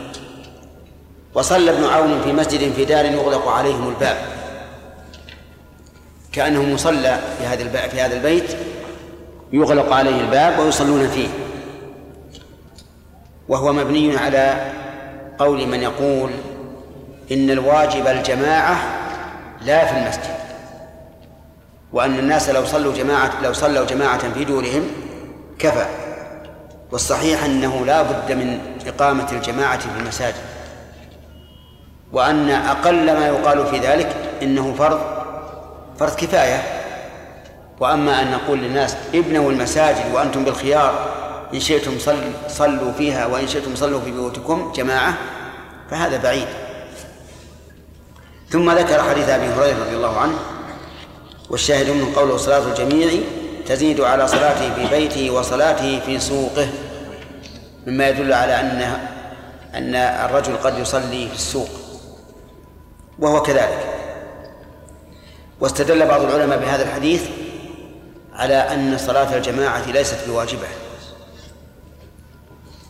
وصلى 1.34 1.70
ابن 1.70 1.84
عون 1.84 2.20
في 2.24 2.32
مسجد 2.32 2.72
في 2.72 2.84
دار 2.84 3.04
يغلق 3.04 3.48
عليهم 3.48 3.88
الباب. 3.88 4.16
كأنه 6.32 6.62
مصلى 6.62 7.18
في 7.38 7.46
هذا 7.46 7.88
في 7.88 8.00
هذا 8.00 8.16
البيت 8.16 8.56
يغلق 9.52 9.92
عليه 9.92 10.20
الباب 10.20 10.58
ويصلون 10.58 11.08
فيه. 11.08 11.28
وهو 13.48 13.72
مبني 13.72 14.16
على 14.16 14.72
قول 15.38 15.66
من 15.66 15.82
يقول 15.82 16.30
إن 17.32 17.50
الواجب 17.50 18.06
الجماعة 18.06 18.76
لا 19.62 19.86
في 19.86 19.98
المسجد 19.98 20.38
وأن 21.92 22.18
الناس 22.18 22.50
لو 22.50 22.64
صلوا 22.64 22.94
جماعة 22.94 23.42
لو 23.42 23.52
صلوا 23.52 23.86
جماعة 23.86 24.32
في 24.32 24.44
دورهم 24.44 24.82
كفى 25.58 25.86
والصحيح 26.92 27.44
أنه 27.44 27.86
لا 27.86 28.02
بد 28.02 28.32
من 28.32 28.60
إقامة 28.86 29.32
الجماعة 29.32 29.78
في 29.78 30.00
المساجد 30.00 30.34
وأن 32.12 32.50
أقل 32.50 33.18
ما 33.18 33.26
يقال 33.26 33.66
في 33.66 33.78
ذلك 33.78 34.16
إنه 34.42 34.74
فرض 34.74 35.00
فرض 35.98 36.14
كفاية 36.14 36.62
وأما 37.80 38.22
أن 38.22 38.30
نقول 38.30 38.58
للناس 38.58 38.96
ابنوا 39.14 39.50
المساجد 39.50 40.14
وأنتم 40.14 40.44
بالخيار 40.44 41.08
إن 41.54 41.60
شئتم 41.60 41.98
صل 41.98 42.18
صلوا 42.48 42.92
فيها 42.92 43.26
وإن 43.26 43.48
شئتم 43.48 43.76
صلوا 43.76 44.00
في 44.00 44.10
بيوتكم 44.10 44.72
جماعة 44.76 45.14
فهذا 45.90 46.22
بعيد. 46.22 46.67
ثم 48.50 48.70
ذكر 48.70 49.02
حديث 49.02 49.28
أبي 49.28 49.46
هريرة 49.46 49.84
رضي 49.84 49.96
الله 49.96 50.18
عنه 50.18 50.38
والشاهد 51.50 51.90
من 51.90 52.12
قوله 52.16 52.36
صلاة 52.36 52.66
الجميع 52.66 53.10
تزيد 53.66 54.00
على 54.00 54.28
صلاته 54.28 54.74
في 54.74 54.86
بيته 54.96 55.30
وصلاته 55.30 56.00
في 56.06 56.18
سوقه 56.20 56.68
مما 57.86 58.08
يدل 58.08 58.32
على 58.32 58.60
أن 58.60 59.00
أن 59.74 59.94
الرجل 59.94 60.56
قد 60.56 60.78
يصلي 60.78 61.28
في 61.28 61.34
السوق 61.34 61.68
وهو 63.18 63.42
كذلك. 63.42 63.94
واستدل 65.60 66.06
بعض 66.06 66.20
العلماء 66.20 66.58
بهذا 66.58 66.82
الحديث 66.82 67.22
على 68.34 68.54
أن 68.54 68.98
صلاة 68.98 69.36
الجماعة 69.36 69.90
ليست 69.90 70.18
بواجبة 70.28 70.66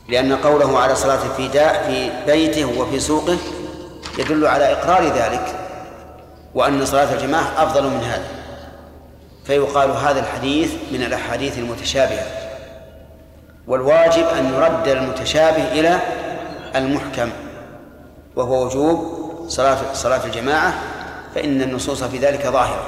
لأن 0.08 0.36
قوله 0.36 0.78
على 0.78 0.94
صلاة 0.94 1.36
في 1.36 1.48
داء 1.48 1.86
في 1.90 2.10
بيته 2.32 2.80
وفي 2.80 3.00
سوقه 3.00 3.38
يدل 4.18 4.46
على 4.46 4.72
إقرار 4.72 5.04
ذلك 5.04 5.54
وأن 6.54 6.86
صلاة 6.86 7.14
الجماعة 7.14 7.62
أفضل 7.62 7.82
من 7.82 8.00
هذا 8.00 8.28
فيقال 9.44 9.90
هذا 9.90 10.20
الحديث 10.20 10.74
من 10.92 11.02
الأحاديث 11.02 11.58
المتشابهة 11.58 12.26
والواجب 13.66 14.24
أن 14.26 14.54
يرد 14.54 14.88
المتشابه 14.88 15.72
إلى 15.72 16.00
المحكم 16.76 17.30
وهو 18.36 18.66
وجوب 18.66 19.18
صلاة 19.48 19.92
صلاة 19.92 20.24
الجماعة 20.26 20.74
فإن 21.34 21.62
النصوص 21.62 22.04
في 22.04 22.18
ذلك 22.18 22.46
ظاهرة. 22.46 22.84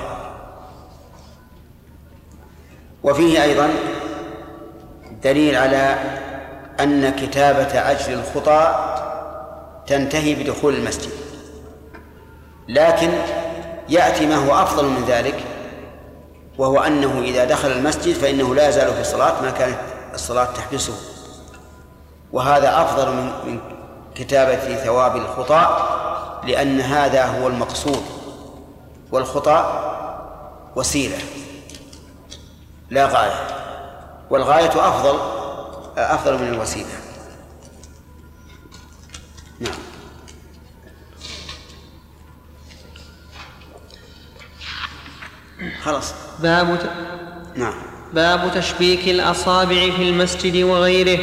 وفيه 3.02 3.42
أيضا 3.42 3.70
دليل 5.22 5.56
على 5.56 5.98
أن 6.80 7.10
كتابة 7.10 7.90
أجر 7.90 8.12
الخطى 8.12 8.86
تنتهي 9.86 10.34
بدخول 10.34 10.74
المسجد. 10.74 11.19
لكن 12.70 13.12
يأتي 13.88 14.26
ما 14.26 14.36
هو 14.36 14.62
أفضل 14.62 14.84
من 14.84 15.04
ذلك 15.04 15.44
وهو 16.58 16.78
أنه 16.78 17.20
إذا 17.20 17.44
دخل 17.44 17.72
المسجد 17.72 18.14
فإنه 18.14 18.54
لا 18.54 18.68
يزال 18.68 18.94
في 18.94 19.00
الصلاة 19.00 19.42
ما 19.42 19.50
كانت 19.50 19.78
الصلاة 20.14 20.44
تحبسه. 20.44 20.94
وهذا 22.32 22.82
أفضل 22.82 23.12
من 23.12 23.32
من 23.44 23.60
كتابة 24.14 24.76
ثواب 24.76 25.16
الخطأ 25.16 25.90
لأن 26.46 26.80
هذا 26.80 27.24
هو 27.24 27.48
المقصود 27.48 28.02
والخطأ 29.12 29.90
وسيلة 30.76 31.18
لا 32.90 33.06
غاية 33.06 33.46
والغاية 34.30 34.88
أفضل 34.88 35.18
أفضل 35.96 36.38
من 36.38 36.48
الوسيلة. 36.48 36.90
نعم. 39.60 39.89
خلاص. 45.84 46.14
باب 46.42 46.78
ت... 46.78 46.86
نعم. 47.58 47.72
باب 48.14 48.50
تشبيك 48.54 49.08
الأصابع 49.08 49.90
في 49.96 50.02
المسجد 50.02 50.62
وغيره. 50.62 51.18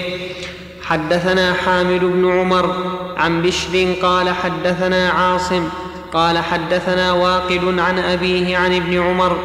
حدثنا 0.81 1.53
حامد 1.53 1.99
بن 1.99 2.39
عمر 2.39 2.75
عن 3.17 3.41
بشر 3.41 3.93
قال 4.01 4.29
حدثنا 4.29 5.09
عاصم 5.09 5.69
قال 6.13 6.37
حدثنا 6.37 7.11
واقد 7.11 7.79
عن 7.79 7.99
أبيه 7.99 8.57
عن 8.57 8.75
ابن 8.75 9.01
عمر 9.01 9.37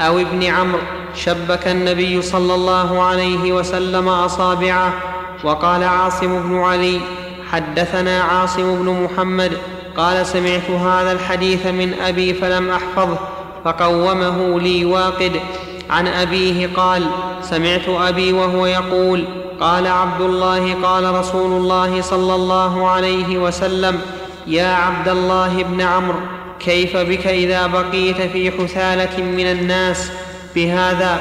أو 0.00 0.18
ابن 0.18 0.42
عمرو 0.44 0.80
شبك 1.14 1.68
النبي 1.68 2.22
صلى 2.22 2.54
الله 2.54 3.02
عليه 3.02 3.52
وسلم 3.52 4.08
أصابعه 4.08 4.92
وقال 5.44 5.84
عاصم 5.84 6.42
بن 6.42 6.58
علي 6.58 7.00
حدثنا 7.52 8.22
عاصم 8.22 8.82
بن 8.82 9.02
محمد 9.02 9.52
قال 9.96 10.26
سمعت 10.26 10.70
هذا 10.70 11.12
الحديث 11.12 11.66
من 11.66 11.94
أبي 12.00 12.34
فلم 12.34 12.70
أحفظه 12.70 13.18
فقومه 13.64 14.60
لي 14.60 14.84
واقد. 14.84 15.40
عن 15.90 16.06
أبيه 16.06 16.68
قال 16.76 17.06
سمعت 17.42 17.88
أبي 17.88 18.32
وهو 18.32 18.66
يقول 18.66 19.24
قال 19.60 19.86
عبد 19.86 20.20
الله 20.20 20.74
قال 20.82 21.14
رسول 21.14 21.52
الله 21.52 22.00
صلى 22.02 22.34
الله 22.34 22.88
عليه 22.88 23.38
وسلم 23.38 24.00
يا 24.46 24.68
عبد 24.74 25.08
الله 25.08 25.62
بن 25.62 25.80
عمرو 25.80 26.20
كيف 26.60 26.96
بك 26.96 27.26
إذا 27.26 27.66
بقيت 27.66 28.20
في 28.20 28.50
حثالة 28.50 29.22
من 29.22 29.46
الناس؟ 29.46 30.10
بهذا 30.54 31.18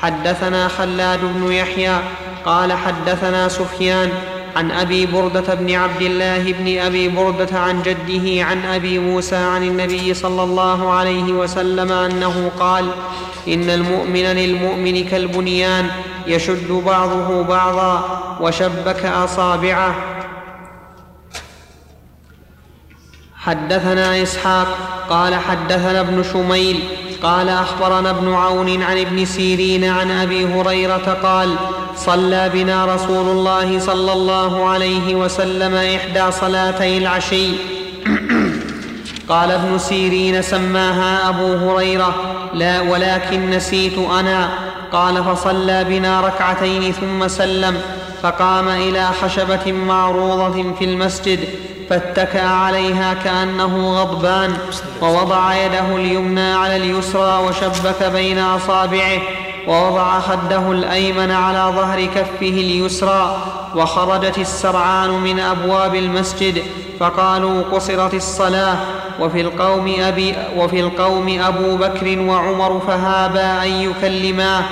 حدثنا 0.00 0.68
خلاد 0.68 1.20
بن 1.22 1.52
يحيى 1.52 1.96
قال 2.44 2.72
حدثنا 2.72 3.48
سفيان 3.48 4.10
عن 4.56 4.70
أبي 4.70 5.06
بردة 5.06 5.54
بن 5.54 5.74
عبد 5.74 6.02
الله 6.02 6.52
بن 6.52 6.78
أبي 6.78 7.08
بردة 7.08 7.58
عن 7.58 7.82
جده 7.82 8.44
عن 8.44 8.64
أبي 8.64 8.98
موسى 8.98 9.36
عن 9.36 9.62
النبي 9.62 10.14
صلى 10.14 10.42
الله 10.42 10.92
عليه 10.92 11.32
وسلم 11.32 11.92
أنه 11.92 12.50
قال 12.60 12.90
إن 13.48 13.70
المؤمن 13.70 14.24
للمؤمن 14.24 15.04
كالبنيان 15.04 15.90
يشد 16.26 16.72
بعضه 16.72 17.42
بعضا 17.42 18.22
وشبك 18.40 19.04
أصابعه. 19.04 19.94
حدثنا 23.36 24.22
إسحاق 24.22 24.68
قال 25.10 25.34
حدثنا 25.34 26.00
ابن 26.00 26.22
شميل 26.32 26.80
قال 27.22 27.48
أخبرنا 27.48 28.10
ابن 28.10 28.32
عون 28.32 28.82
عن 28.82 28.98
ابن 28.98 29.24
سيرين 29.24 29.84
عن 29.84 30.10
أبي 30.10 30.44
هريرة 30.44 31.18
قال 31.22 31.56
صلى 31.96 32.50
بنا 32.54 32.94
رسول 32.94 33.28
الله 33.28 33.78
صلى 33.78 34.12
الله 34.12 34.68
عليه 34.68 35.14
وسلم 35.14 35.74
إحدى 35.74 36.32
صلاتي 36.32 36.98
العشي. 36.98 37.48
قال 39.28 39.50
ابن 39.50 39.78
سيرين 39.78 40.42
سماها 40.42 41.28
أبو 41.28 41.54
هريرة 41.54 42.14
لا 42.54 42.80
ولكن 42.80 43.50
نسيت 43.50 43.98
أنا. 43.98 44.50
قال 44.92 45.24
فصلى 45.24 45.84
بنا 45.84 46.20
ركعتين 46.20 46.92
ثم 46.92 47.28
سلم 47.28 47.80
فقام 48.22 48.68
إلى 48.68 49.08
خشبة 49.22 49.72
معروضة 49.72 50.74
في 50.78 50.84
المسجد 50.84 51.38
فاتكأ 51.90 52.46
عليها 52.46 53.14
كأنه 53.14 54.00
غضبان 54.00 54.56
ووضع 55.02 55.54
يده 55.54 55.96
اليمنى 55.96 56.52
على 56.52 56.76
اليسرى 56.76 57.38
وشبك 57.48 58.02
بين 58.12 58.38
أصابعه. 58.38 59.18
ووضع 59.68 60.20
خده 60.20 60.72
الأيمن 60.72 61.30
على 61.30 61.72
ظهر 61.76 62.04
كفه 62.04 62.48
اليسرى 62.48 63.36
وخرجت 63.76 64.38
السرعان 64.38 65.10
من 65.10 65.40
أبواب 65.40 65.94
المسجد 65.94 66.62
فقالوا 67.00 67.62
قصرت 67.72 68.14
الصلاة 68.14 68.76
وفي 69.20 69.40
القوم 69.40 69.94
أبي 69.98 70.34
وفي 70.56 70.80
القوم 70.80 71.40
أبو 71.40 71.76
بكر 71.76 72.18
وعمر 72.18 72.80
فهابا 72.86 73.62
أن 73.62 73.68
يكلماه 73.68 74.62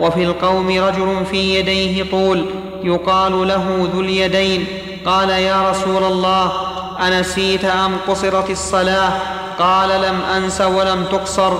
وفي 0.00 0.24
القوم 0.24 0.68
رجل 0.68 1.24
في 1.30 1.58
يديه 1.58 2.10
طول 2.10 2.46
يقال 2.82 3.48
له 3.48 3.88
ذو 3.94 4.00
اليدين. 4.00 4.66
قال 5.06 5.30
يا 5.30 5.70
رسول 5.70 6.04
الله 6.04 6.52
أنسيت 7.00 7.64
أم 7.64 7.96
قصرت 8.08 8.50
الصلاة؟ 8.50 9.12
قال 9.58 10.02
لم 10.02 10.20
أنس 10.36 10.60
ولم 10.60 11.04
تقصر. 11.12 11.52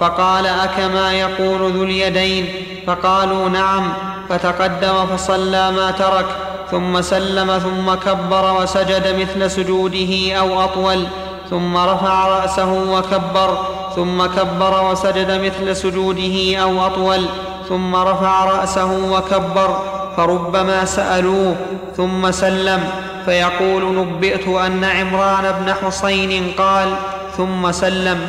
فقال 0.00 0.46
أكما 0.46 1.12
يقول 1.12 1.72
ذو 1.72 1.82
اليدين؟ 1.82 2.48
فقالوا 2.86 3.48
نعم. 3.48 3.92
فتقدم 4.28 5.06
فصلى 5.06 5.70
ما 5.70 5.90
ترك 5.90 6.26
ثم 6.70 7.00
سلم 7.00 7.58
ثم 7.58 7.94
كبر 7.94 8.62
وسجد 8.62 9.20
مثل 9.20 9.50
سجوده 9.50 10.34
أو 10.34 10.64
أطول 10.64 11.06
ثم 11.50 11.76
رفع 11.76 12.28
رأسه 12.28 12.72
وكبر 12.72 13.58
ثم 13.96 14.26
كبر 14.26 14.90
وسجد 14.90 15.30
مثل 15.30 15.76
سجوده 15.76 16.56
أو 16.56 16.86
أطول 16.86 17.26
ثم 17.68 17.96
رفع 17.96 18.44
رأسه 18.44 19.12
وكبر 19.12 19.76
فربما 20.16 20.84
سألوه 20.84 21.56
ثم 21.96 22.30
سلم 22.30 22.88
فيقول 23.24 23.94
نبئت 23.96 24.48
أن 24.48 24.84
عمران 24.84 25.54
بن 25.60 25.74
حسين 25.74 26.52
قال 26.58 26.94
ثم 27.36 27.72
سلم. 27.72 28.20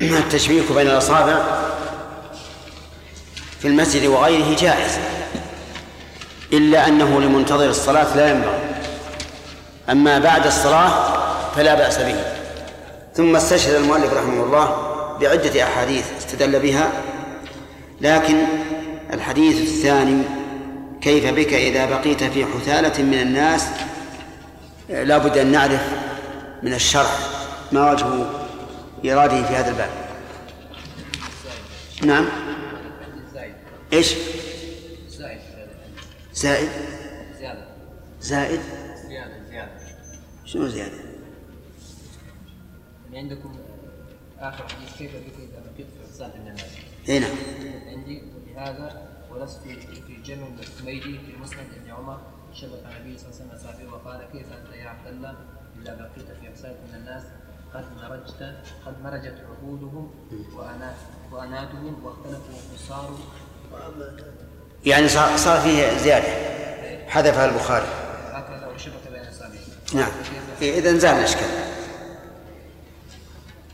التشبيك 0.00 0.72
بين 0.72 0.86
الأصابع 0.86 1.42
في 3.60 3.68
المسجد 3.68 4.06
وغيره 4.06 4.56
جائز 4.56 4.98
إلا 6.52 6.88
أنه 6.88 7.20
لمنتظر 7.20 7.68
الصلاة 7.68 8.16
لا 8.16 8.30
ينبغي. 8.30 8.58
أما 9.90 10.18
بعد 10.18 10.46
الصلاة 10.46 11.16
فلا 11.56 11.74
بأس 11.74 11.98
به. 11.98 12.16
ثم 13.14 13.36
استشهد 13.36 13.74
المؤلف 13.74 14.12
رحمه 14.12 14.44
الله 14.44 14.76
بعدة 15.20 15.62
أحاديث 15.62 16.04
استدل 16.18 16.60
بها 16.60 16.90
لكن 18.00 18.36
الحديث 19.12 19.60
الثاني 19.60 20.22
كيف 21.00 21.26
بك 21.34 21.52
إذا 21.52 21.86
بقيت 21.86 22.24
في 22.24 22.44
حثالة 22.44 23.02
من 23.02 23.20
الناس؟ 23.20 23.66
لا 24.88 25.18
بد 25.18 25.38
أن 25.38 25.52
نعرف 25.52 25.80
من 26.62 26.74
الشرح 26.74 27.18
ما 27.72 27.92
وجه 27.92 28.06
إيراده 29.06 29.42
في 29.42 29.54
هذا 29.54 29.70
الباب. 29.70 29.90
نعم. 32.04 32.26
إيش؟ 33.92 34.14
زائد. 35.08 35.40
زائد. 36.32 36.68
زائد 38.20 38.60
زيادة 39.08 39.48
زيادة 39.50 39.72
شنو 40.44 40.68
زيادة؟ 40.68 40.96
يعني 43.04 43.18
عندكم 43.18 43.56
آخر 44.38 44.68
حديث 44.68 44.96
كيف 44.98 45.16
بك 45.16 45.34
إذا 45.38 45.60
بقيت 45.60 45.86
في 45.86 46.12
حساب 46.12 46.32
من 46.40 46.48
الناس 46.48 46.70
اي 47.08 47.18
نعم. 47.18 47.36
عندي 47.86 48.22
وبهذا 48.36 49.08
ولست 49.30 49.62
في 49.62 50.02
في 50.02 50.22
جمع 50.24 50.46
الحميدي 50.46 51.18
في 51.18 51.36
مسند 51.40 51.66
ابن 51.76 51.90
عمر 51.90 52.20
شبك 52.52 52.78
النبي 52.86 53.18
صلى 53.18 53.30
الله 53.30 53.66
عليه 53.66 53.74
وسلم 53.74 53.92
وقال 53.92 54.28
كيف 54.32 54.52
أنت 54.52 54.74
يا 54.74 54.88
عبد 54.88 55.06
الله 55.06 55.36
إذا 55.82 55.94
بقيت 55.94 56.38
في 56.40 56.50
حساب 56.50 56.76
من 56.88 56.94
الناس 56.94 57.22
قد 57.76 57.84
مرجت 58.02 58.54
قد 58.86 59.02
مرجت 59.04 59.34
عهودهم 59.48 60.10
وأنا- 60.56 61.34
وأناتهم 61.34 62.04
واختلفوا 62.04 62.54
وصاروا. 62.74 63.16
يعني 64.84 65.08
صار, 65.08 65.36
صار 65.36 65.60
فيه 65.60 65.98
زيادة. 65.98 66.28
حذفها 67.08 67.44
البخاري. 67.44 67.86
هكذا 68.32 68.70
وشبك 68.74 68.94
بين 69.12 69.22
أصابعه. 69.28 69.94
نعم. 69.94 70.12
إذا 70.62 70.98
زال 70.98 71.18
الإشكال 71.18 71.48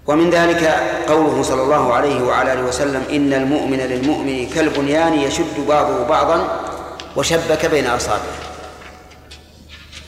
ومن 0.06 0.30
ذلك 0.30 0.64
قوله 1.08 1.42
صلى 1.42 1.62
الله 1.62 1.94
عليه 1.94 2.22
وعلى 2.22 2.52
آله 2.52 2.62
وسلم 2.64 3.02
إن 3.10 3.32
المؤمن 3.32 3.78
للمؤمن 3.78 4.48
كالبنيان 4.54 5.12
يشد 5.12 5.66
بعضه 5.68 6.04
بعضا 6.06 6.60
وشبك 7.16 7.66
بين 7.66 7.86
أصابعه. 7.86 8.38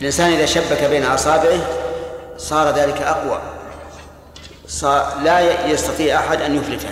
الإنسان 0.01 0.33
إذا 0.33 0.47
شبك 0.47 0.85
بين 0.85 1.05
أصابعه 1.05 1.61
صار 2.37 2.75
ذلك 2.75 3.03
صار 3.03 3.54
لا 5.23 5.67
يستطيع 5.71 6.19
أحد 6.19 6.41
أن 6.43 6.57
يفلته. 6.57 6.89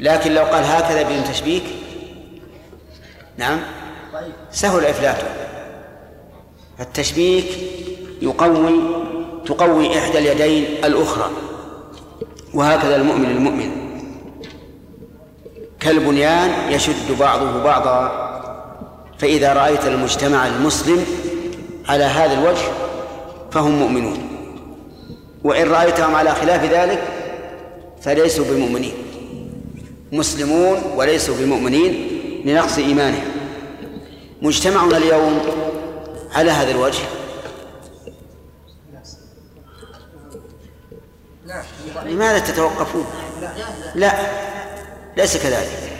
لكن 0.00 0.34
لو 0.34 0.42
قال 0.44 0.64
هكذا 0.64 1.02
بدون 1.02 1.24
تشبيك 1.24 1.64
نعم 3.36 3.60
سهل 4.50 4.84
إفلاته. 4.84 5.26
التشبيك 6.80 7.46
يقوي 8.22 8.80
تقوي 9.46 9.98
إحدى 9.98 10.18
اليدين 10.18 10.84
الأخرى 10.84 11.30
وهكذا 12.54 12.96
المؤمن 12.96 13.30
المؤمن 13.30 13.70
كالبنيان 15.80 16.72
يشد 16.72 17.18
بعضه 17.20 17.62
بعضا 17.62 18.22
فإذا 19.18 19.52
رأيت 19.52 19.86
المجتمع 19.86 20.46
المسلم 20.46 21.06
على 21.88 22.04
هذا 22.04 22.32
الوجه 22.32 22.68
فهم 23.50 23.70
مؤمنون. 23.72 24.31
وإن 25.44 25.68
رأيتهم 25.68 26.14
على 26.14 26.34
خلاف 26.34 26.64
ذلك 26.64 27.02
فليسوا 28.02 28.44
بمؤمنين. 28.44 28.94
مسلمون 30.12 30.82
وليسوا 30.96 31.34
بمؤمنين 31.36 32.08
لنقص 32.44 32.78
إيمانهم. 32.78 33.32
مجتمعنا 34.42 34.96
اليوم 34.96 35.40
على 36.32 36.50
هذا 36.50 36.70
الوجه. 36.70 37.02
لماذا 42.06 42.38
تتوقفون؟ 42.38 43.06
لا 43.94 44.12
ليس 45.16 45.36
كذلك. 45.36 45.92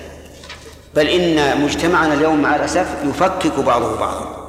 بل 0.95 1.09
إن 1.09 1.61
مجتمعنا 1.61 2.15
اليوم 2.15 2.43
مع 2.43 2.57
الأسف 2.57 2.87
يفكك 3.05 3.61
بعضه 3.61 3.97
بعضا. 3.97 4.43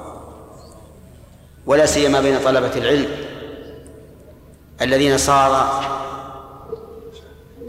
ولا 1.66 1.86
سيما 1.86 2.22
بين 2.22 2.40
طلبة 2.40 2.76
العلم. 2.76 3.33
الذين 4.82 5.18
صار 5.18 5.84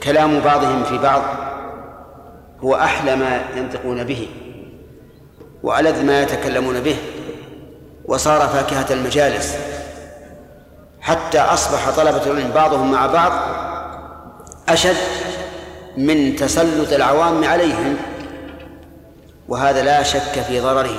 كلام 0.03 0.40
بعضهم 0.40 0.85
في 0.85 0.99
بعض 0.99 1.23
هو 2.61 2.75
أحلى 2.75 3.17
ما 3.17 3.40
ينطقون 3.57 4.05
به 4.05 4.29
وألذ 5.62 6.05
ما 6.05 6.23
يتكلمون 6.23 6.81
به 6.81 6.97
وصار 8.05 8.40
فاكهة 8.40 8.87
المجالس. 8.90 9.57
حتى 11.01 11.38
أصبح 11.40 11.90
طلبة 11.90 12.27
العلم 12.27 12.51
بعضهم 12.55 12.93
مع 12.93 13.07
بعض 13.07 13.33
أشد 14.69 14.97
من 15.97 16.37
تسلط 16.37 16.93
العوام 16.93 17.45
عليهم 17.45 17.97
وهذا 19.49 19.83
لا 19.83 20.03
شك 20.03 20.40
في 20.49 20.61
ضرره 20.61 20.99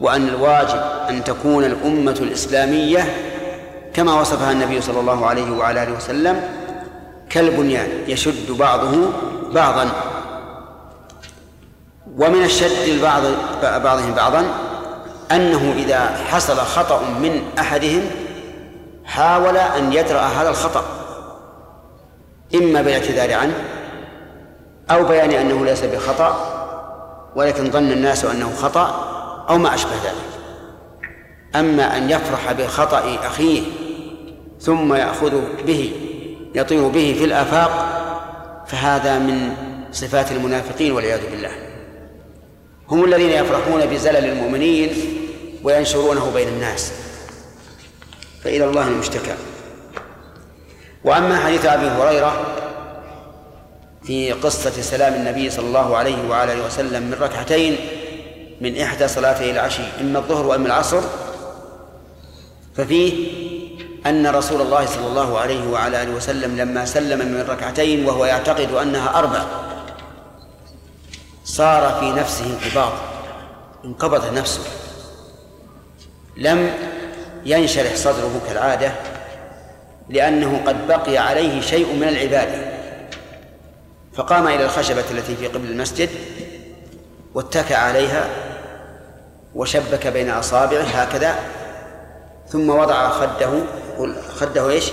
وأن 0.00 0.28
الواجب 0.28 0.80
أن 1.08 1.24
تكون 1.24 1.64
الأمة 1.64 2.16
الإسلامية 2.20 3.29
كما 3.94 4.20
وصفها 4.20 4.52
النبي 4.52 4.80
صلى 4.80 5.00
الله 5.00 5.26
عليه 5.26 5.50
وعلى 5.50 5.82
آله 5.82 5.92
وسلم 5.92 6.42
كالبنيان 7.30 7.88
يشد 8.06 8.50
بعضه 8.50 9.10
بعضا. 9.54 9.90
ومن 12.18 12.44
الشد 12.44 12.88
البعض 12.88 13.22
بعضهم 13.62 14.14
بعضا 14.14 14.44
أنه 15.32 15.74
إذا 15.76 16.16
حصل 16.30 16.56
خطأ 16.56 17.02
من 17.22 17.42
أحدهم 17.58 18.02
حاول 19.04 19.56
أن 19.56 19.92
يدرأ 19.92 20.20
هذا 20.20 20.50
الخطأ 20.50 20.84
إما 22.54 22.82
بالاعتذار 22.82 23.34
عنه 23.34 23.54
أو 24.90 25.04
بيان 25.04 25.30
أنه 25.30 25.64
ليس 25.64 25.84
بخطأ 25.84 26.56
ولكن 27.36 27.70
ظن 27.70 27.92
الناس 27.92 28.24
أنه 28.24 28.52
خطأ 28.54 29.06
أو 29.48 29.58
ما 29.58 29.74
أشبه 29.74 29.90
ذلك. 29.90 30.30
أما 31.56 31.96
أن 31.96 32.10
يفرح 32.10 32.52
بخطأ 32.52 33.18
أخيه 33.22 33.62
ثم 34.60 34.94
يأخذ 34.94 35.40
به 35.66 35.92
يطير 36.54 36.88
به 36.88 37.14
في 37.18 37.24
الآفاق 37.24 37.96
فهذا 38.66 39.18
من 39.18 39.52
صفات 39.92 40.32
المنافقين 40.32 40.92
والعياذ 40.92 41.30
بالله. 41.30 41.52
هم 42.88 43.04
الذين 43.04 43.30
يفرحون 43.30 43.86
بزلل 43.86 44.24
المؤمنين 44.24 44.90
وينشرونه 45.62 46.30
بين 46.34 46.48
الناس. 46.48 46.92
فإلى 48.44 48.64
الله 48.64 48.88
المشتكى. 48.88 49.34
وأما 51.04 51.38
حديث 51.38 51.66
أبي 51.66 51.86
هريرة 51.86 52.56
في 54.02 54.32
قصة 54.32 54.70
سلام 54.70 55.14
النبي 55.14 55.50
صلى 55.50 55.66
الله 55.66 55.96
عليه 55.96 56.28
وعلى 56.28 56.60
وسلم 56.60 57.02
من 57.02 57.14
ركعتين 57.20 57.76
من 58.60 58.80
إحدى 58.80 59.08
صلاتي 59.08 59.50
العشي 59.50 59.82
إما 60.00 60.18
الظهر 60.18 60.46
وإما 60.46 60.66
العصر 60.66 61.00
ففيه 62.76 63.30
أن 64.06 64.26
رسول 64.26 64.60
الله 64.60 64.86
صلى 64.86 65.06
الله 65.06 65.38
عليه 65.38 65.68
وعلى 65.68 66.02
آله 66.02 66.12
وسلم 66.12 66.56
لما 66.56 66.84
سلم 66.84 67.18
من 67.18 67.46
ركعتين 67.48 68.06
وهو 68.06 68.24
يعتقد 68.24 68.72
أنها 68.72 69.18
أربع 69.18 69.44
صار 71.44 71.96
في 72.00 72.20
نفسه 72.20 72.44
انقباض 72.46 72.92
انقبضت 73.84 74.32
نفسه 74.32 74.60
لم 76.36 76.70
ينشرح 77.44 77.94
صدره 77.94 78.40
كالعادة 78.48 78.92
لأنه 80.08 80.60
قد 80.66 80.86
بقي 80.86 81.18
عليه 81.18 81.60
شيء 81.60 81.94
من 81.94 82.08
العبادة 82.08 82.70
فقام 84.14 84.48
إلى 84.48 84.64
الخشبة 84.64 85.04
التي 85.10 85.36
في 85.36 85.46
قبل 85.46 85.70
المسجد 85.70 86.08
واتكى 87.34 87.74
عليها 87.74 88.28
وشبك 89.54 90.06
بين 90.06 90.30
أصابعه 90.30 90.82
هكذا 90.82 91.34
ثم 92.48 92.70
وضع 92.70 93.08
خده 93.08 93.50
خده 94.36 94.70
إيش؟ 94.70 94.90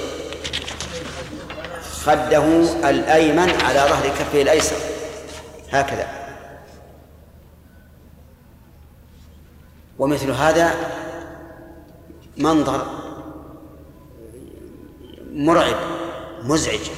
خده 2.04 2.46
الأيمن 2.90 3.50
على 3.50 3.80
ظهر 3.80 4.08
كفه 4.08 4.42
الأيسر. 4.42 4.76
هكذا. 5.72 6.08
ومثل 10.00 10.32
هذا 10.32 10.76
منظر 12.38 12.86
مرعب 15.34 15.76
مزعج. 16.44 16.90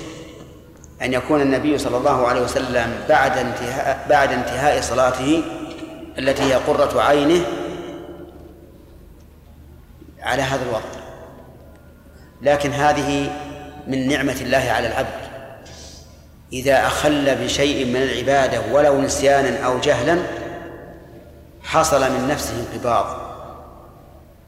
أن 1.02 1.14
يكون 1.14 1.42
النبي 1.42 1.78
صلى 1.78 1.98
الله 1.98 2.28
عليه 2.28 2.42
وسلم 2.42 3.06
بعد 3.10 3.38
انتهاء 3.38 4.06
بعد 4.10 4.32
انتهاء 4.32 4.82
صلاته 4.82 5.44
التي 6.18 6.44
هي 6.44 6.54
قرة 6.54 7.02
عينه 7.02 7.46
على 10.22 10.42
هذا 10.42 10.64
الوضع. 10.64 10.99
لكن 12.42 12.72
هذه 12.72 13.32
من 13.88 14.08
نعمة 14.08 14.36
الله 14.42 14.72
على 14.72 14.88
العبد. 14.88 15.30
إذا 16.54 16.88
أخل 16.88 17.36
بشيء 17.36 17.86
من 17.86 17.96
العبادة 17.96 18.62
ولو 18.72 19.02
نسيانا 19.02 19.66
أو 19.66 19.80
جهلا 19.80 20.18
حصل 21.64 22.12
من 22.12 22.28
نفسه 22.28 22.54
انقباض. 22.60 23.06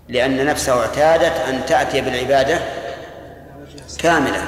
لأن 0.10 0.46
نفسه 0.46 0.82
اعتادت 0.82 1.38
أن 1.50 1.66
تأتي 1.66 2.02
بالعبادة 2.02 2.60
كاملة. 4.00 4.44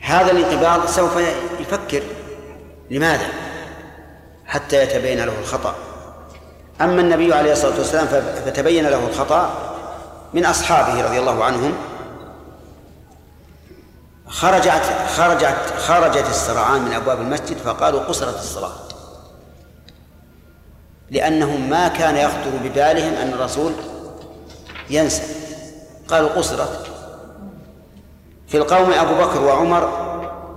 هذا 0.00 0.32
الانقباض 0.32 0.86
سوف 0.86 1.16
يفكر. 1.60 2.02
لماذا؟ 2.90 3.26
حتى 4.46 4.82
يتبين 4.82 5.18
له 5.24 5.38
الخطأ. 5.40 5.74
أما 6.80 7.00
النبي 7.00 7.34
عليه 7.34 7.52
الصلاة 7.52 7.78
والسلام 7.78 8.06
فتبين 8.46 8.86
له 8.86 9.08
الخطأ 9.08 9.72
من 10.34 10.46
أصحابه 10.46 11.02
رضي 11.02 11.18
الله 11.18 11.44
عنهم 11.44 11.74
خرجت 14.32 14.82
خرجت 15.16 15.74
خرجت 15.78 16.28
السرعان 16.30 16.82
من 16.82 16.92
أبواب 16.92 17.20
المسجد 17.20 17.56
فقالوا 17.56 18.00
قصرت 18.00 18.34
الصلاة. 18.34 18.72
لأنهم 21.10 21.70
ما 21.70 21.88
كان 21.88 22.16
يخطر 22.16 22.50
ببالهم 22.64 23.14
أن 23.14 23.32
الرسول 23.32 23.72
ينسى. 24.90 25.22
قالوا 26.08 26.28
قصرت. 26.28 26.86
في 28.48 28.56
القوم 28.56 28.92
أبو 28.92 29.14
بكر 29.14 29.42
وعمر 29.42 29.84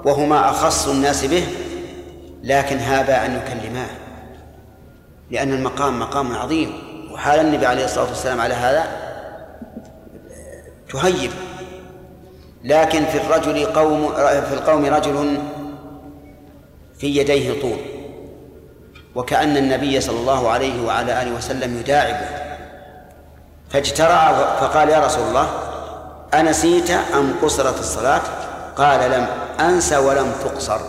وهما 0.05 0.49
أخص 0.49 0.87
الناس 0.87 1.25
به 1.25 1.47
لكن 2.43 2.77
هابا 2.77 3.25
أن 3.25 3.35
يكلماه. 3.35 3.89
لأن 5.31 5.53
المقام 5.53 5.99
مقام 5.99 6.35
عظيم 6.35 6.73
وحال 7.11 7.39
النبي 7.39 7.65
عليه 7.65 7.85
الصلاة 7.85 8.07
والسلام 8.07 8.41
على 8.41 8.53
هذا 8.53 8.85
تهيب. 10.89 11.31
لكن 12.65 13.05
في 13.05 13.17
الرجل 13.17 13.65
قوم 13.65 14.13
في 14.15 14.53
القوم 14.53 14.85
رجل 14.85 15.37
في 16.97 17.07
يديه 17.17 17.61
طول. 17.61 17.77
وكأن 19.15 19.57
النبي 19.57 20.01
صلى 20.01 20.19
الله 20.19 20.49
عليه 20.49 20.85
وعلى 20.85 21.21
آله 21.21 21.35
وسلم 21.35 21.79
يداعبه. 21.79 22.27
فاجترأ 23.69 24.33
فقال 24.59 24.89
يا 24.89 25.05
رسول 25.05 25.27
الله 25.27 25.49
أنسيت 26.33 26.91
أم 26.91 27.33
قصرت 27.41 27.79
الصلاة؟ 27.79 28.21
قال 28.75 29.11
لم 29.11 29.27
أنس 29.59 29.93
ولم 29.93 30.31
تقصر. 30.43 30.79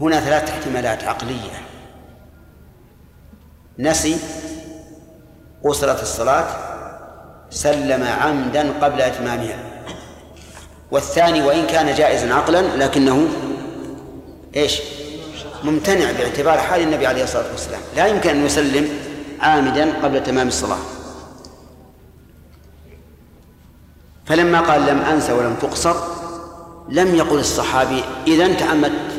هنا 0.00 0.20
ثلاث 0.20 0.50
احتمالات 0.50 1.04
عقلية. 1.04 1.62
نسي 3.78 4.18
قصرت 5.64 6.02
الصلاة 6.02 6.71
سلم 7.52 8.02
عمدا 8.02 8.72
قبل 8.80 9.00
إتمامها. 9.00 9.58
والثاني 10.90 11.42
وإن 11.42 11.66
كان 11.66 11.94
جائزا 11.94 12.34
عقلا 12.34 12.76
لكنه 12.76 13.28
إيش؟ 14.56 14.80
ممتنع 15.64 16.12
باعتبار 16.12 16.58
حال 16.58 16.80
النبي 16.80 17.06
عليه 17.06 17.24
الصلاة 17.24 17.50
والسلام. 17.50 17.80
لا 17.96 18.06
يمكن 18.06 18.30
أن 18.30 18.46
يسلم 18.46 18.88
عامدا 19.40 19.92
قبل 20.02 20.22
تمام 20.22 20.48
الصلاة. 20.48 20.78
فلما 24.26 24.60
قال 24.60 24.86
لم 24.86 24.98
أنسى 24.98 25.32
ولم 25.32 25.54
تقصر 25.54 25.96
لم 26.88 27.14
يقل 27.14 27.38
الصحابي 27.38 28.04
إذا 28.26 28.54
تعمدت 28.54 29.12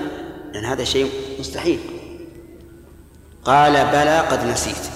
لأن 0.54 0.66
هذا 0.66 0.84
شيء 0.84 1.12
مستحيل. 1.40 1.80
قال 3.46 3.74
بلى 3.74 4.20
قد 4.20 4.48
نسيت. 4.48 4.90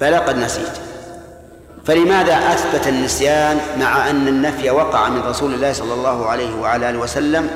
بلى 0.00 0.16
قد 0.16 0.36
نسيت. 0.36 0.72
فلماذا 1.84 2.34
أثبت 2.34 2.88
النسيان 2.88 3.60
مع 3.78 4.10
أن 4.10 4.28
النفي 4.28 4.70
وقع 4.70 5.08
من 5.08 5.20
رسول 5.20 5.54
الله 5.54 5.72
صلى 5.72 5.94
الله 5.94 6.26
عليه 6.26 6.54
وعلى 6.54 6.90
آله 6.90 6.98
وسلم 6.98 7.50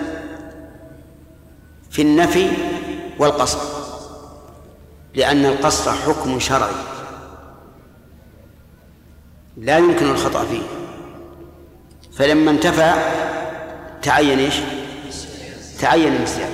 في 1.90 2.02
النفي 2.02 2.50
والقصر؟ 3.18 3.59
لأن 5.14 5.46
القصر 5.46 5.92
حكم 5.92 6.40
شرعي. 6.40 6.74
لا 9.57 9.78
يمكن 9.78 10.11
الخطأ 10.11 10.44
فيه. 10.44 10.62
فلما 12.16 12.50
انتفى 12.50 12.92
تعين 14.02 14.38
إيش؟ 14.38 14.54
تعين 15.80 16.16
النسيان. 16.16 16.50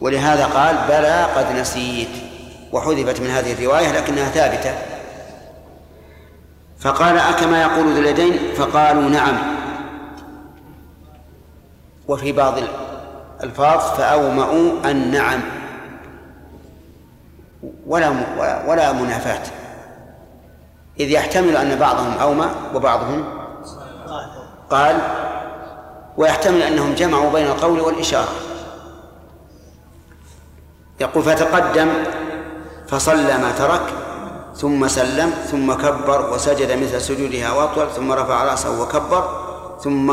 ولهذا 0.00 0.46
قال 0.46 0.76
بلى 0.88 1.26
قد 1.36 1.56
نسيت. 1.56 2.08
وحذفت 2.74 3.20
من 3.20 3.30
هذه 3.30 3.52
الرواية 3.52 3.92
لكنها 3.92 4.28
ثابتة. 4.28 4.74
فقال 6.78 7.18
أكما 7.18 7.62
يقول 7.62 7.92
ذو 7.92 8.00
اليدين؟ 8.00 8.54
فقالوا 8.54 9.02
نعم. 9.02 9.36
وفي 12.08 12.32
بعض 12.32 12.54
الألفاظ 13.40 13.96
فأومأوا 13.96 14.90
النعم 14.90 15.40
ولا 17.86 18.08
ولا 18.66 18.92
منافاة. 18.92 19.42
إذ 21.00 21.10
يحتمل 21.10 21.56
أن 21.56 21.78
بعضهم 21.78 22.18
أومى 22.18 22.46
وبعضهم 22.74 23.24
قال 24.70 24.96
ويحتمل 26.16 26.62
أنهم 26.62 26.94
جمعوا 26.94 27.32
بين 27.32 27.46
القول 27.46 27.80
والإشارة. 27.80 28.32
يقول 31.00 31.22
فتقدم 31.22 31.88
فصلى 32.88 33.38
ما 33.38 33.52
ترك 33.58 33.86
ثم 34.56 34.88
سلم 34.88 35.30
ثم 35.50 35.72
كبر 35.72 36.32
وسجد 36.32 36.72
مثل 36.72 37.00
سجودها 37.00 37.52
وأطول 37.52 37.90
ثم 37.90 38.12
رفع 38.12 38.44
رأسه 38.44 38.80
وكبر 38.82 39.22
ثم 39.84 40.08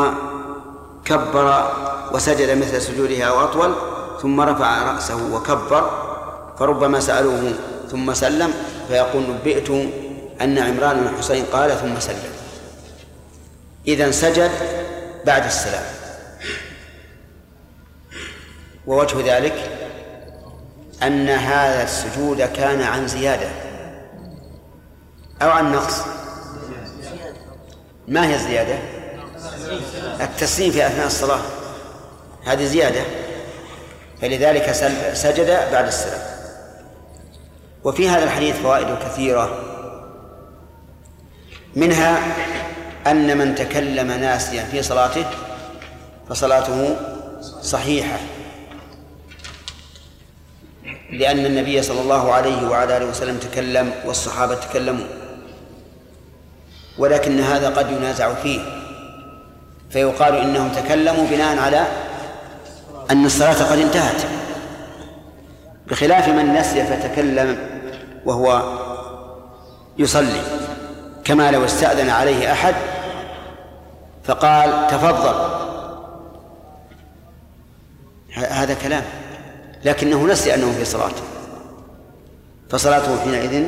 كبر 1.05 1.71
وسجد 2.13 2.57
مثل 2.57 2.81
سجودها 2.81 3.31
وأطول 3.31 3.75
ثم 4.21 4.41
رفع 4.41 4.93
رأسه 4.93 5.33
وكبر 5.33 5.89
فربما 6.59 6.99
سألوه 6.99 7.53
ثم 7.91 8.13
سلم 8.13 8.53
فيقول 8.87 9.23
نبئت 9.29 9.69
أن 10.41 10.57
عمران 10.57 11.01
بن 11.01 11.07
الحسين 11.07 11.45
قال 11.53 11.77
ثم 11.77 11.99
سلم. 11.99 12.33
إذا 13.87 14.11
سجد 14.11 14.51
بعد 15.25 15.45
السلام. 15.45 15.83
ووجه 18.87 19.37
ذلك 19.37 19.80
أن 21.03 21.29
هذا 21.29 21.83
السجود 21.83 22.41
كان 22.41 22.81
عن 22.81 23.07
زيادة 23.07 23.49
أو 25.41 25.49
عن 25.49 25.71
نقص. 25.71 26.01
ما 28.07 28.27
هي 28.27 28.35
الزيادة؟ 28.35 28.75
التسليم 30.21 30.71
في 30.71 30.87
أثناء 30.87 31.07
الصلاة. 31.07 31.41
هذه 32.45 32.65
زيادة 32.65 33.01
فلذلك 34.21 34.71
سجد 35.13 35.71
بعد 35.71 35.85
السلام. 35.87 36.21
وفي 37.83 38.09
هذا 38.09 38.23
الحديث 38.23 38.55
فوائد 38.55 38.97
كثيرة. 38.97 39.59
منها 41.75 42.19
أن 43.07 43.37
من 43.37 43.55
تكلم 43.55 44.07
ناسيا 44.07 44.63
في 44.63 44.83
صلاته 44.83 45.25
فصلاته 46.29 46.95
صحيحة. 47.61 48.17
لأن 51.11 51.45
النبي 51.45 51.81
صلى 51.81 52.01
الله 52.01 52.33
عليه 52.33 52.69
وعلى 52.69 52.97
آله 52.97 53.05
وسلم 53.05 53.37
تكلم 53.37 53.93
والصحابة 54.05 54.55
تكلموا. 54.55 55.05
ولكن 56.97 57.39
هذا 57.39 57.69
قد 57.69 57.91
ينازع 57.91 58.33
فيه. 58.33 58.59
فيقال 59.89 60.35
إنهم 60.35 60.69
تكلموا 60.69 61.27
بناء 61.27 61.59
على 61.59 61.85
أن 63.11 63.25
الصلاة 63.25 63.71
قد 63.71 63.79
انتهت. 63.79 64.21
بخلاف 65.87 66.29
من 66.29 66.53
نسي 66.53 66.83
فتكلم 66.83 67.57
وهو 68.25 68.63
يصلي 69.97 70.41
كما 71.23 71.51
لو 71.51 71.65
استأذن 71.65 72.09
عليه 72.09 72.51
أحد 72.51 72.75
فقال 74.23 74.87
تفضل. 74.87 75.61
هذا 78.33 78.73
كلام. 78.73 79.03
لكنه 79.85 80.27
نسي 80.27 80.53
أنه 80.53 80.71
في 80.71 80.85
صلاة. 80.85 81.11
فصلاته 82.69 83.21
حينئذ 83.21 83.65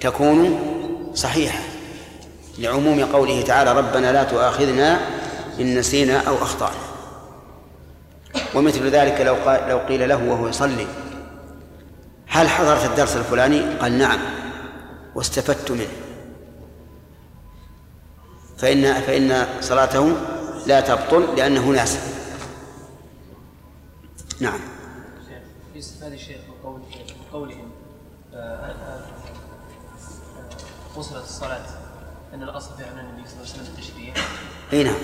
تكون 0.00 0.58
صحيحة 1.14 1.60
لعموم 2.58 3.04
قوله 3.04 3.42
تعالى 3.42 3.72
ربنا 3.72 4.12
لا 4.12 4.24
تؤاخذنا 4.24 5.00
إن 5.60 5.78
نسينا 5.78 6.28
أو 6.28 6.34
أخطأنا. 6.34 6.80
ومثل 8.54 8.90
ذلك 8.90 9.20
لو 9.20 9.34
قال 9.34 9.68
لو 9.68 9.78
قيل 9.78 10.08
له 10.08 10.24
وهو 10.24 10.48
يصلي 10.48 10.86
هل 12.26 12.48
حضرت 12.48 12.84
الدرس 12.84 13.16
الفلاني؟ 13.16 13.60
قال 13.60 13.98
نعم. 13.98 14.18
واستفدت 15.14 15.70
منه. 15.70 15.86
فإن 18.58 18.94
فإن 18.94 19.46
صلاته 19.60 20.12
لا 20.66 20.80
تبطل 20.80 21.36
لأنه 21.36 21.66
ناسي. 21.66 21.98
نعم. 24.40 24.60
يستفاد 25.74 26.12
الشيخ 26.12 26.36
من 26.48 26.54
قول 26.64 26.80
من 26.80 27.24
قولهم 27.32 27.70
آه، 28.34 28.36
آه، 28.36 28.70
آه، 28.70 29.04
قصرت 30.96 31.24
الصلاة. 31.24 31.66
أن 32.34 32.42
الأصل 32.42 32.76
في 32.76 32.84
أن 32.84 32.98
النبي 32.98 33.28
صلى 33.28 33.40
الله 33.40 33.52
عليه 33.52 33.62
وسلم 33.62 33.74
التشريع. 33.78 34.14
إي 34.72 34.84
نعم. 34.84 34.94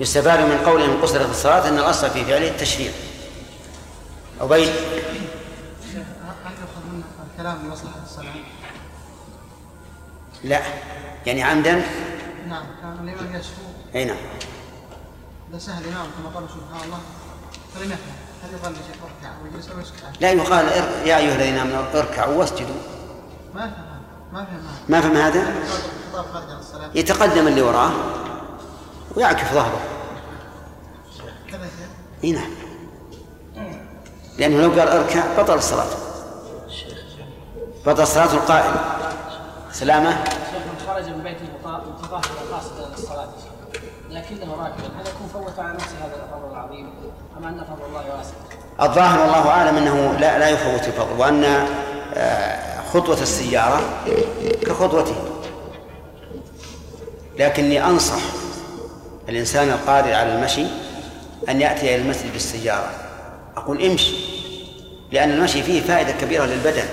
يستفاد 0.00 0.40
من 0.40 0.58
قولهم 0.58 1.02
قصرت 1.02 1.30
الصلاة 1.30 1.68
أن 1.68 1.78
الأصل 1.78 2.10
في 2.10 2.24
فعله 2.24 2.48
التشريع. 2.48 2.92
عبيد 4.40 4.68
هل 4.68 6.52
يؤخذ 6.60 6.86
من 6.92 7.02
الكلام 7.32 7.66
لمصلحة 7.66 8.02
الصلاة؟ 8.04 8.34
لا. 10.44 10.60
يعني 11.26 11.42
عمدا؟ 11.42 11.82
نعم 12.48 12.66
كان 12.82 13.08
الإمام 13.08 13.40
يشكو. 13.40 13.62
إي 13.94 14.04
نعم. 14.04 14.16
إذا 15.50 15.58
سهل 15.58 15.84
الإمام 15.84 16.06
كما 16.18 16.28
قال 16.34 16.48
سبحان 16.48 16.84
الله. 16.86 17.00
لا 20.20 20.32
يقال 20.32 20.66
يا 21.06 21.18
أيها 21.18 21.34
الذين 21.34 21.58
آمنوا 21.58 21.84
اركعوا 21.94 22.34
واسجدوا. 22.34 22.74
ما 23.54 23.60
فهم 23.60 23.84
ما 24.32 24.44
فهم 24.44 24.62
ما 24.88 25.00
فهم 25.00 25.16
هذا؟ 25.16 25.54
يتقدم 26.94 27.46
اللي 27.46 27.62
وراه 27.62 27.90
ويعكف 29.16 29.54
ظهره. 29.54 29.80
إي 32.24 32.32
نعم. 32.32 32.50
لأنه 34.38 34.62
لو 34.62 34.70
قال 34.70 34.88
اركع 34.88 35.42
بطل 35.42 35.54
الصلاة. 35.54 35.86
بطل 37.86 38.06
صلاة 38.06 38.34
القائم. 38.34 38.74
سلامة. 39.72 40.24
شيخ 40.24 40.62
من 40.62 40.86
خرج 40.86 41.08
من 41.08 41.22
بيته 41.22 41.44
متطهرا 41.64 42.22
قاصدا 42.52 42.88
للصلاة 42.88 43.28
لكنه 44.10 44.52
راكبا 44.52 44.86
هل 44.98 45.06
يكون 45.06 45.28
فوت 45.32 45.58
على 45.58 45.74
نفسه 45.74 45.96
هذا 45.98 46.24
الفضل 46.24 46.50
العظيم؟ 46.52 46.90
أم 47.38 47.44
أن 47.44 47.64
فضل 47.64 47.86
الله 47.88 48.16
واسع؟ 48.16 48.34
الظاهر 48.82 49.20
والله 49.20 49.48
أعلم 49.48 49.76
أنه 49.76 50.12
لا 50.12 50.38
لا 50.38 50.48
يفوت 50.48 50.88
الفضل 50.88 51.20
وأن 51.20 51.44
آه، 52.14 52.80
خطوة 52.92 53.22
السيارة 53.22 53.80
كخطوته. 54.66 55.16
لكني 57.38 57.84
أنصح 57.86 58.20
الإنسان 59.28 59.68
القادر 59.68 60.14
على 60.14 60.34
المشي 60.34 60.66
أن 61.48 61.60
يأتي 61.60 61.94
إلى 61.94 62.02
المسجد 62.02 62.32
بالسيارة. 62.32 62.90
أقول 63.56 63.84
امشي 63.84 64.16
لأن 65.12 65.30
المشي 65.30 65.62
فيه 65.62 65.80
فائدة 65.80 66.12
كبيرة 66.12 66.44
للبدن. 66.44 66.84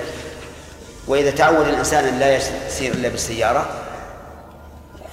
وإذا 1.08 1.32
تعود 1.32 1.68
الإنسان 1.68 2.06
أن 2.06 2.20
لا 2.20 2.36
يسير 2.38 2.94
إلا 2.94 3.10
بالسيارة 3.10 3.70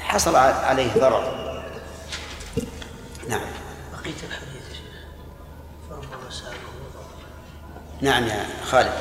حصل 0.00 0.36
عليه 0.36 0.90
ضرر. 0.98 1.48
نعم. 3.28 3.40
بقية 3.92 4.28
الحديث 4.28 4.68
يا 4.68 4.74
شيخ 4.74 4.88
فربما 5.90 6.30
سأله 6.30 6.68
نعم 8.00 8.24
يا 8.24 8.46
خالد. 8.70 8.92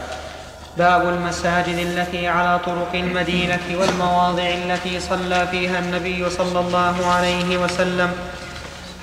باب 0.77 1.09
المساجد 1.09 1.77
التي 1.77 2.27
على 2.27 2.59
طرق 2.65 2.91
المدينة 2.93 3.59
والمواضع 3.79 4.43
التي 4.43 4.99
صلى 4.99 5.47
فيها 5.51 5.79
النبي 5.79 6.29
صلى 6.29 6.59
الله 6.59 7.05
عليه 7.05 7.57
وسلم. 7.57 8.11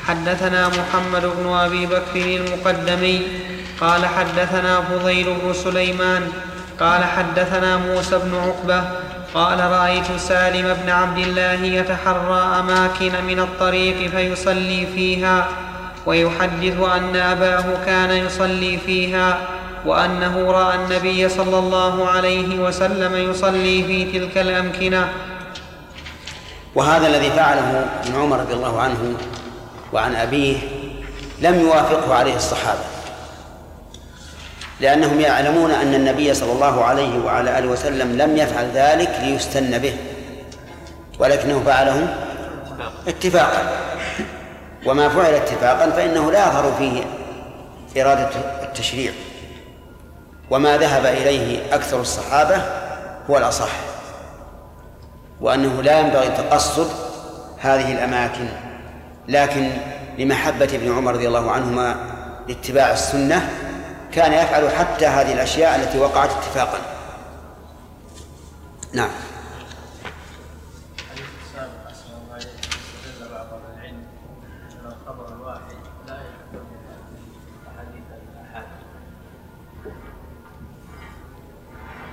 حدثنا 0.07 0.69
محمد 0.69 1.23
بن 1.23 1.53
أبي 1.53 1.87
بكر 1.87 2.17
المقدمي 2.17 3.23
قال 3.81 4.07
حدثنا 4.07 4.81
فضيل 4.81 5.35
بن 5.43 5.53
سليمان 5.53 6.33
قال 6.81 7.05
حدثنا 7.05 7.77
موسى 7.77 8.19
بن 8.19 8.35
عقبة 8.35 8.85
قال 9.35 9.61
رأيت 9.61 10.13
سالم 10.19 10.77
بن 10.83 10.91
عبد 10.91 11.19
الله 11.19 11.65
يتحرى 11.65 12.59
أماكن 12.61 13.25
من 13.25 13.41
الطريق 13.41 14.11
فيصلي 14.11 14.87
فيها 14.95 15.49
ويحدث 16.07 16.79
أن 16.97 17.17
أباه 17.17 17.65
كان 17.87 18.11
يصلي 18.11 18.79
فيها. 18.87 19.39
وأنه 19.87 20.51
رأى 20.51 20.75
النبي 20.75 21.29
صلى 21.29 21.59
الله 21.59 22.09
عليه 22.09 22.59
وسلم 22.59 23.31
يصلي 23.31 23.85
في 23.85 24.19
تلك 24.19 24.39
الأمكنة. 24.39 25.09
وهذا 26.75 27.07
الذي 27.07 27.31
فعله 27.31 27.87
ابن 28.05 28.21
عمر 28.21 28.41
رضي 28.41 28.55
الله 28.55 28.81
عنه 28.81 29.15
وعن 29.93 30.15
أبيه 30.15 30.57
لم 31.41 31.61
يوافقه 31.61 32.15
عليه 32.15 32.37
الصحابة 32.37 32.81
لأنهم 34.81 35.21
يعلمون 35.21 35.71
أن 35.71 35.95
النبي 35.95 36.35
صلى 36.35 36.53
الله 36.53 36.85
عليه 36.85 37.19
وعلى 37.25 37.59
آله 37.59 37.69
وسلم 37.69 38.19
لم 38.19 38.37
يفعل 38.37 38.71
ذلك 38.75 39.19
ليستن 39.23 39.79
به 39.79 39.97
ولكنه 41.19 41.63
فعله 41.67 42.15
اتفاقا. 43.09 43.63
وما 44.87 45.09
فعل 45.09 45.35
اتفاقا 45.35 45.91
فإنه 45.91 46.33
لا 46.33 46.47
يظهر 46.47 46.75
فيه 46.79 47.05
إرادة 48.03 48.31
التشريع. 48.63 49.13
وما 50.55 50.79
ذهب 50.79 51.07
إليه 51.07 51.75
أكثر 51.75 52.01
الصحابة 52.01 52.63
هو 53.31 53.39
الأصح 53.39 53.71
وأنه 55.41 55.83
لا 55.83 56.01
ينبغي 56.01 56.29
تقصد 56.29 56.91
هذه 57.61 57.93
الأماكن 57.93 58.49
لكن 59.29 59.71
لمحبة 60.19 60.65
ابن 60.65 60.97
عمر 60.97 61.13
رضي 61.13 61.29
الله 61.29 61.51
عنهما 61.51 61.97
لاتباع 62.49 62.93
السنة 62.93 63.51
كان 64.13 64.33
يفعل 64.33 64.71
حتى 64.71 65.07
هذه 65.07 65.33
الأشياء 65.33 65.77
التي 65.77 65.99
وقعت 65.99 66.31
اتفاقا. 66.31 66.79
نعم. 68.93 69.11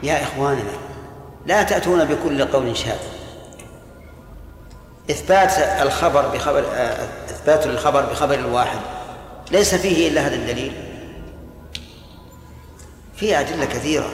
يا 0.03 0.23
إخواننا 0.23 0.71
لا 1.45 1.63
تأتون 1.63 2.05
بكل 2.05 2.45
قول 2.45 2.77
شاذ. 2.77 2.99
إثبات 5.11 5.53
الخبر 5.81 6.27
بخبر 6.27 6.63
آه، 6.75 7.07
إثبات 7.29 7.65
الخبر 7.65 8.01
بخبر 8.01 8.33
الواحد. 8.33 8.79
ليس 9.51 9.75
فيه 9.75 10.07
إلا 10.07 10.27
هذا 10.27 10.35
الدليل. 10.35 10.73
فيه 13.15 13.39
أدلة 13.39 13.65
كثيرة 13.65 14.09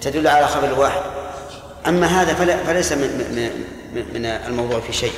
تدل 0.00 0.28
على 0.28 0.46
خبر 0.46 0.64
الواحد. 0.64 1.02
أما 1.86 2.06
هذا 2.06 2.34
فليس 2.66 2.92
من, 2.92 3.50
من 4.14 4.26
الموضوع 4.26 4.80
في 4.80 4.92
شيء. 4.92 5.12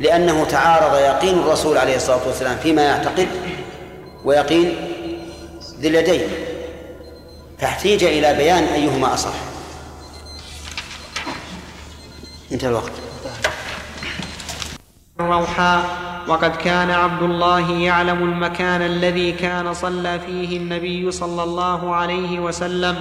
لأنه 0.00 0.44
تعارض 0.44 0.94
يقين 0.98 1.38
الرسول 1.38 1.78
عليه 1.78 1.96
الصلاة 1.96 2.26
والسلام 2.26 2.56
فيما 2.56 2.82
يعتقد 2.82 3.28
ويقين 4.24 4.76
ذي 5.80 5.88
اليدين. 5.88 6.47
فاحتيج 7.58 8.04
إلى 8.04 8.34
بيان 8.34 8.64
أيهما 8.64 9.14
أصح. 9.14 9.34
انتهى 12.52 12.68
الوقت. 12.68 12.92
الروحاء 15.20 15.84
وقد 16.28 16.56
كان 16.56 16.90
عبد 16.90 17.22
الله 17.22 17.70
يعلم 17.70 18.22
المكان 18.22 18.82
الذي 18.82 19.32
كان 19.32 19.74
صلى 19.74 20.20
فيه 20.26 20.56
النبي 20.56 21.10
صلى 21.10 21.42
الله 21.42 21.94
عليه 21.94 22.40
وسلم. 22.40 22.96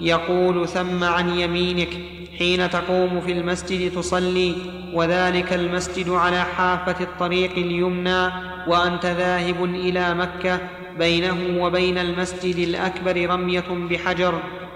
يقول 0.00 0.68
ثم 0.68 1.04
عن 1.04 1.38
يمينك 1.38 1.98
حين 2.38 2.70
تقوم 2.70 3.20
في 3.20 3.32
المسجد 3.32 3.92
تصلي 3.94 4.56
وذلك 4.94 5.52
المسجد 5.52 6.08
على 6.10 6.44
حافة 6.44 7.04
الطريق 7.04 7.52
اليمنى 7.52 8.30
وأنت 8.66 9.06
ذاهب 9.06 9.64
إلى 9.64 10.14
مكة 10.14 10.58
بينه 10.98 11.64
وبين 11.64 11.98
المسجد 11.98 12.56
الأكبر 12.56 13.30
رمية 13.30 13.64
بحجر 13.90 14.34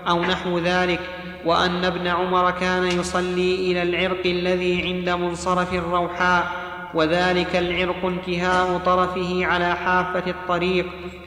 أو 0.09 0.23
نحو 0.23 0.59
ذلك 0.59 1.01
وأن 1.45 1.85
ابن 1.85 2.07
عمر 2.07 2.51
كان 2.51 2.87
يصلي 2.87 3.55
إلى 3.55 3.83
العرق 3.83 4.27
الذي 4.27 4.83
عند 4.83 5.11
منصرف 5.11 5.75
الروحاء 5.75 6.53
وذلك 6.95 7.57
العرق 7.57 8.05
انتهاء 8.07 8.79
طرفه 8.79 9.47
على 9.47 9.75
حافة 9.77 10.31
الطريق 10.31 10.87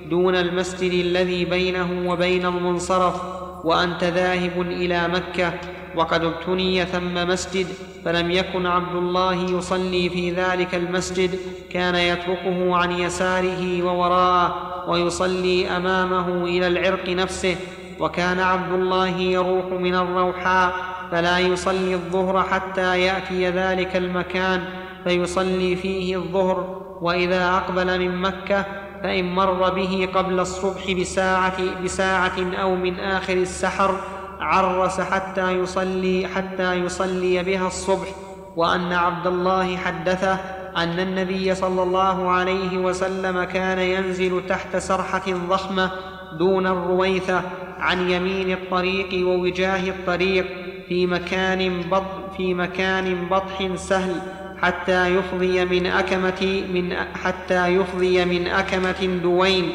دون 0.09 0.35
المسجد 0.35 0.91
الذي 0.91 1.45
بينه 1.45 2.11
وبين 2.11 2.45
المنصرف 2.45 3.21
وأنت 3.63 4.03
ذاهب 4.03 4.61
إلى 4.61 5.07
مكة 5.07 5.53
وقد 5.95 6.23
ابتني 6.23 6.85
ثم 6.85 7.27
مسجد 7.27 7.67
فلم 8.05 8.31
يكن 8.31 8.65
عبد 8.65 8.95
الله 8.95 9.33
يصلي 9.33 10.09
في 10.09 10.31
ذلك 10.31 10.75
المسجد. 10.75 11.39
كان 11.71 11.95
يتركه 11.95 12.75
عن 12.75 12.91
يساره 12.91 13.83
ووراءه 13.83 14.89
ويصلي 14.89 15.67
أمامه 15.67 16.43
إلى 16.43 16.67
العرق 16.67 17.09
نفسه. 17.09 17.55
وكان 17.99 18.39
عبد 18.39 18.73
الله 18.73 19.07
يروح 19.07 19.65
من 19.65 19.95
الروحاء 19.95 20.73
فلا 21.11 21.39
يصلي 21.39 21.93
الظهر 21.93 22.43
حتى 22.43 23.01
يأتي 23.01 23.49
ذلك 23.49 23.95
المكان 23.95 24.63
فيصلي 25.03 25.75
فيه 25.75 26.15
الظهر. 26.15 26.81
وإذا 27.01 27.49
أقبل 27.49 27.99
من 27.99 28.21
مكة 28.21 28.65
فإن 29.03 29.35
مر 29.35 29.69
به 29.69 30.09
قبل 30.15 30.39
الصبح 30.39 30.91
بساعة 30.91 31.81
بساعة 31.83 32.37
أو 32.61 32.75
من 32.75 32.99
آخر 32.99 33.33
السحر 33.33 33.99
عرس 34.39 35.01
حتى 35.01 35.51
يصلي 35.51 36.27
حتى 36.27 36.73
يصلي 36.73 37.43
بها 37.43 37.67
الصبح 37.67 38.07
وأن 38.55 38.93
عبد 38.93 39.27
الله 39.27 39.77
حدثه 39.77 40.39
أن 40.77 40.99
النبي 40.99 41.55
صلى 41.55 41.83
الله 41.83 42.31
عليه 42.31 42.77
وسلم 42.77 43.43
كان 43.43 43.79
ينزل 43.79 44.41
تحت 44.47 44.77
سرحة 44.77 45.23
ضخمة 45.49 45.91
دون 46.39 46.67
الرويثة 46.67 47.41
عن 47.79 48.09
يمين 48.09 48.51
الطريق 48.51 49.27
ووجاه 49.27 49.89
الطريق 49.89 50.45
في 50.87 51.07
مكان 51.07 51.81
بط 51.91 52.03
في 52.37 52.53
مكان 52.53 53.27
بطح 53.31 53.75
سهل 53.75 54.15
حتى 54.61 55.15
يفضي 55.15 55.65
من 55.65 55.85
أكمة 55.85 56.63
من 56.73 56.95
حتى 57.23 57.67
يفضي 57.67 58.25
من 58.25 58.47
أكمة 58.47 59.19
دوين. 59.23 59.69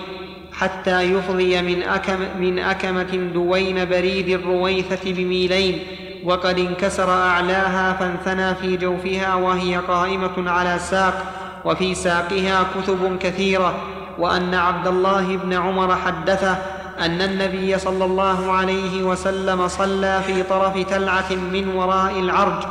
حتى 0.53 1.03
يفضي 1.03 1.63
من 1.63 1.83
أكم 1.83 2.19
من 2.41 2.59
أكمة 2.59 3.31
دوين 3.35 3.89
بريد 3.89 4.29
الرويثة 4.29 5.13
بميلين 5.13 5.79
وقد 6.25 6.59
انكسر 6.59 7.11
أعلاها 7.11 7.93
فانثنى 7.93 8.55
في 8.55 8.77
جوفها 8.77 9.35
وهي 9.35 9.77
قائمة 9.77 10.51
على 10.51 10.79
ساق 10.79 11.25
وفي 11.65 11.95
ساقها 11.95 12.67
كتب 12.77 13.19
كثيرة 13.21 13.75
وأن 14.19 14.55
عبد 14.55 14.87
الله 14.87 15.37
بن 15.37 15.53
عمر 15.53 15.97
حدثه 15.97 16.57
أن 17.01 17.23
النبي 17.23 17.79
صلى 17.79 18.05
الله 18.05 18.53
عليه 18.53 19.03
وسلم 19.03 19.69
صلى 19.69 20.23
في 20.27 20.43
طرف 20.43 20.79
تلعة 20.79 21.33
من 21.33 21.69
وراء 21.77 22.21
العرج 22.21 22.63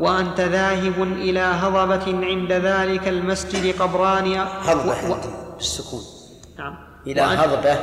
وأنت 0.00 0.40
ذاهب 0.40 1.02
إلى 1.02 1.40
هضبة 1.40 2.26
عند 2.26 2.52
ذلك 2.52 3.08
المسجد 3.08 3.82
قبران 3.82 4.46
هضبة 4.62 5.10
و... 5.10 5.16
بالسكون 5.56 6.00
نعم. 6.58 6.91
إلى 7.06 7.20
هضبة 7.20 7.76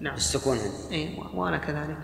نعم. 0.00 0.14
بالسكون 0.14 0.58
عندي 0.58 0.96
إيه 0.96 1.08
وأنا 1.34 1.56
كذلك. 1.56 1.96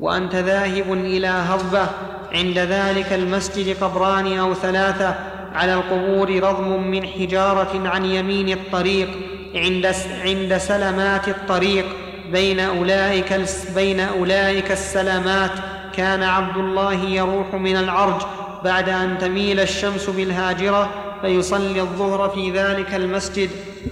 وأنت 0.00 0.34
ذاهب 0.34 0.92
إلى 0.92 1.28
هضبة 1.28 1.86
عند 2.32 2.58
ذلك 2.58 3.12
المسجد 3.12 3.76
قبران 3.84 4.38
أو 4.38 4.54
ثلاثة 4.54 5.14
على 5.54 5.74
القبور 5.74 6.42
رضم 6.42 6.90
من 6.90 7.06
حجارة 7.06 7.88
عن 7.88 8.04
يمين 8.04 8.48
الطريق 8.48 9.08
عند 9.54 9.94
عند 10.24 10.56
سلمات 10.58 11.28
الطريق. 11.28 11.86
بين 12.32 12.60
أولئك 12.60 13.40
بين 13.74 14.00
أولئك 14.00 14.72
السلمات 14.72 15.50
كان 15.96 16.22
عبد 16.22 16.56
الله 16.56 16.92
يروح 16.92 17.54
من 17.54 17.76
العرج 17.76 18.22
بعد 18.64 18.88
أن 18.88 19.18
تميل 19.18 19.60
الشمس 19.60 20.10
بالهاجرة 20.10 21.11
فيصلي 21.22 21.80
الظهر 21.80 22.28
في 22.28 22.50
ذلك 22.50 22.94
المسجد 22.94 23.50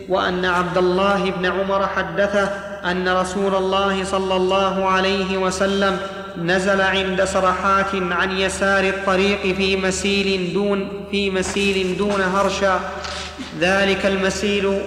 وأن 0.09 0.45
عبد 0.45 0.79
الله 0.79 1.31
بن 1.31 1.47
عمر 1.47 1.87
حدثه 1.87 2.45
أن 2.91 3.09
رسول 3.09 3.55
الله 3.55 4.05
صلى 4.05 4.37
الله 4.37 4.85
عليه 4.89 5.39
وسلم 5.39 5.99
نزل 6.39 6.81
عند 6.81 7.25
سرحات 7.25 7.95
عن 7.95 8.39
يسار 8.39 8.85
الطريق 8.85 9.55
في 9.55 9.77
مسيل 9.77 10.53
دون 10.55 11.07
في 11.11 11.31
مسيل 11.31 11.97
دون 11.97 12.21
هرشا. 12.21 12.81
ذلك 13.61 14.07
المسيل 14.07 14.81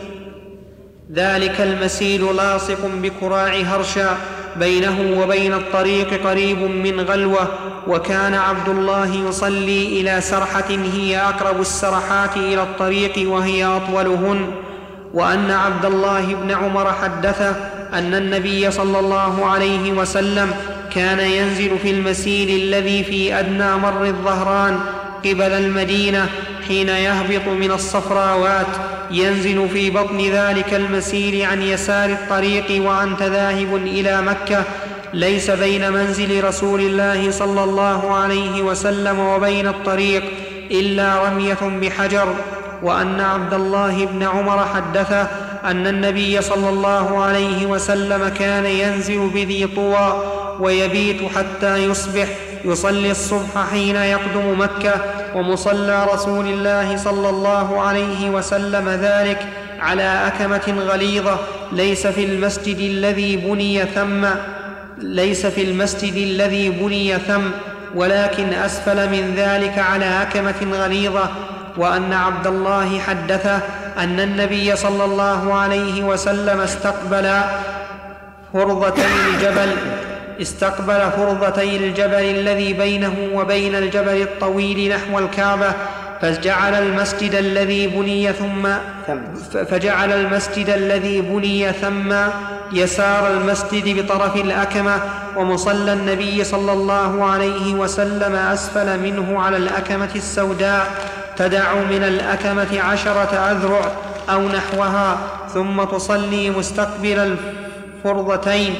ذلك 1.13 1.61
المسيل 1.61 2.35
لاصق 2.35 2.85
بكراع 2.85 3.53
هرشا. 3.55 4.17
بينه 4.59 5.21
وبين 5.21 5.53
الطريق 5.53 6.27
قريب 6.27 6.57
من 6.61 6.99
غلوة 6.99 7.47
وكان 7.87 8.33
عبد 8.33 8.69
الله 8.69 9.15
يصلي 9.15 10.01
إلى 10.01 10.21
سرحة 10.21 10.69
هي 10.69 11.17
أقرب 11.17 11.61
السرحات 11.61 12.37
إلى 12.37 12.61
الطريق 12.61 13.29
وهي 13.31 13.65
أطولهن. 13.65 14.47
وأن 15.13 15.51
عبد 15.51 15.85
الله 15.85 16.35
بن 16.35 16.51
عمر 16.51 16.93
حدثه 16.93 17.55
أن 17.93 18.13
النبي 18.13 18.71
صلى 18.71 18.99
الله 18.99 19.45
عليه 19.45 19.91
وسلم 19.91 20.51
كان 20.95 21.19
ينزل 21.19 21.77
في 21.83 21.91
المسيل 21.91 22.49
الذي 22.63 23.03
في 23.03 23.39
أدنى 23.39 23.75
مر 23.75 24.05
الظهران 24.05 24.79
قبل 25.25 25.41
المدينة 25.41 26.29
حين 26.67 26.89
يهبط 26.89 27.47
من 27.47 27.71
الصفراوات 27.71 28.67
ينزل 29.11 29.69
في 29.73 29.89
بطن 29.89 30.19
ذلك 30.19 30.73
المسير 30.73 31.45
عن 31.45 31.61
يسار 31.61 32.09
الطريق 32.09 32.83
وأنت 32.83 33.23
ذاهب 33.23 33.75
إلى 33.75 34.21
مكة. 34.21 34.63
ليس 35.13 35.51
بين 35.51 35.91
منزل 35.91 36.43
رسول 36.43 36.81
الله 36.81 37.31
صلى 37.31 37.63
الله 37.63 38.13
عليه 38.13 38.61
وسلم 38.61 39.19
وبين 39.19 39.67
الطريق 39.67 40.23
إلا 40.71 41.27
رمية 41.27 41.79
بحجر 41.81 42.35
وأن 42.83 43.19
عبد 43.19 43.53
الله 43.53 44.05
بن 44.05 44.23
عمر 44.23 44.65
حدثه 44.65 45.27
أن 45.65 45.87
النبي 45.87 46.41
صلى 46.41 46.69
الله 46.69 47.23
عليه 47.23 47.65
وسلم 47.65 48.27
كان 48.27 48.65
ينزل 48.65 49.29
بذي 49.33 49.67
طوى 49.67 50.23
ويبيت 50.59 51.21
حتى 51.35 51.77
يصبح. 51.77 52.27
يصلي 52.65 53.11
الصبح 53.11 53.69
حين 53.71 53.95
يقدم 53.95 54.59
مكة 54.61 54.93
ومصلى 55.35 56.07
رسول 56.13 56.45
الله 56.47 56.97
صلى 56.97 57.29
الله 57.29 57.81
عليه 57.81 58.29
وسلم 58.29 58.89
ذلك 58.89 59.47
على 59.79 60.27
أكمة 60.27 60.75
غليظة 60.79 61.37
ليس 61.71 62.07
في 62.07 62.25
المسجد 62.25 62.77
الذي 62.77 63.37
بني 63.37 63.85
ثم 63.85 64.25
ليس 64.97 65.45
في 65.45 65.63
المسجد 65.63 66.15
الذي 66.15 66.69
بني 66.69 67.13
ثم 67.13 67.41
ولكن 67.95 68.53
أسفل 68.53 69.09
من 69.09 69.33
ذلك 69.37 69.79
على 69.79 70.21
أكمة 70.21 70.73
غليظة 70.73 71.29
وأن 71.77 72.13
عبد 72.13 72.47
الله 72.47 72.99
حدثه 72.99 73.59
أن 73.97 74.19
النبي 74.19 74.75
صلى 74.75 75.05
الله 75.05 75.53
عليه 75.53 76.03
وسلم 76.03 76.59
استقبل 76.59 77.41
فرضتي 78.53 79.01
الجبل 79.27 79.69
استقبل 80.41 81.11
فرضتي 81.17 81.75
الجبل 81.75 82.23
الذي 82.23 82.73
بينه 82.73 83.15
وبين 83.33 83.75
الجبل 83.75 84.21
الطويل 84.21 84.89
نحو 84.95 85.19
الكعبة 85.19 85.73
فجعل 86.21 86.73
المسجد 86.73 87.35
الذي 87.35 87.87
بني 87.87 88.33
ثم 88.33 88.67
فجعل 89.69 90.11
المسجد 90.13 90.69
الذي 90.69 91.21
بني 91.21 91.73
ثم 91.73 92.13
يسار 92.73 93.31
المسجد 93.31 93.99
بطرف 93.99 94.35
الأكمة 94.35 94.99
ومصلى 95.37 95.93
النبي 95.93 96.43
صلى 96.43 96.71
الله 96.71 97.25
عليه 97.25 97.73
وسلم 97.73 98.35
أسفل 98.35 98.99
منه 98.99 99.41
على 99.41 99.57
الأكمة 99.57 100.09
السوداء 100.15 100.91
تدع 101.37 101.73
من 101.73 102.03
الأكمة 102.03 102.81
عشرة 102.81 103.35
أذرع 103.51 103.91
أو 104.29 104.47
نحوها 104.47 105.17
ثم 105.53 105.83
تصلي 105.83 106.49
مستقبل 106.49 107.37
الفرضتين. 108.05 108.75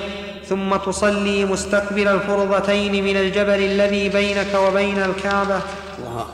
ثم 0.50 0.76
تصلي 0.76 1.46
مستقبل 1.46 2.08
الفرضتين 2.08 3.04
من 3.04 3.18
الجبل 3.18 3.64
الذي 3.64 4.10
بينك 4.10 4.56
وبين 4.56 5.04
الكعبة 5.04 5.62
الله. 6.00 6.26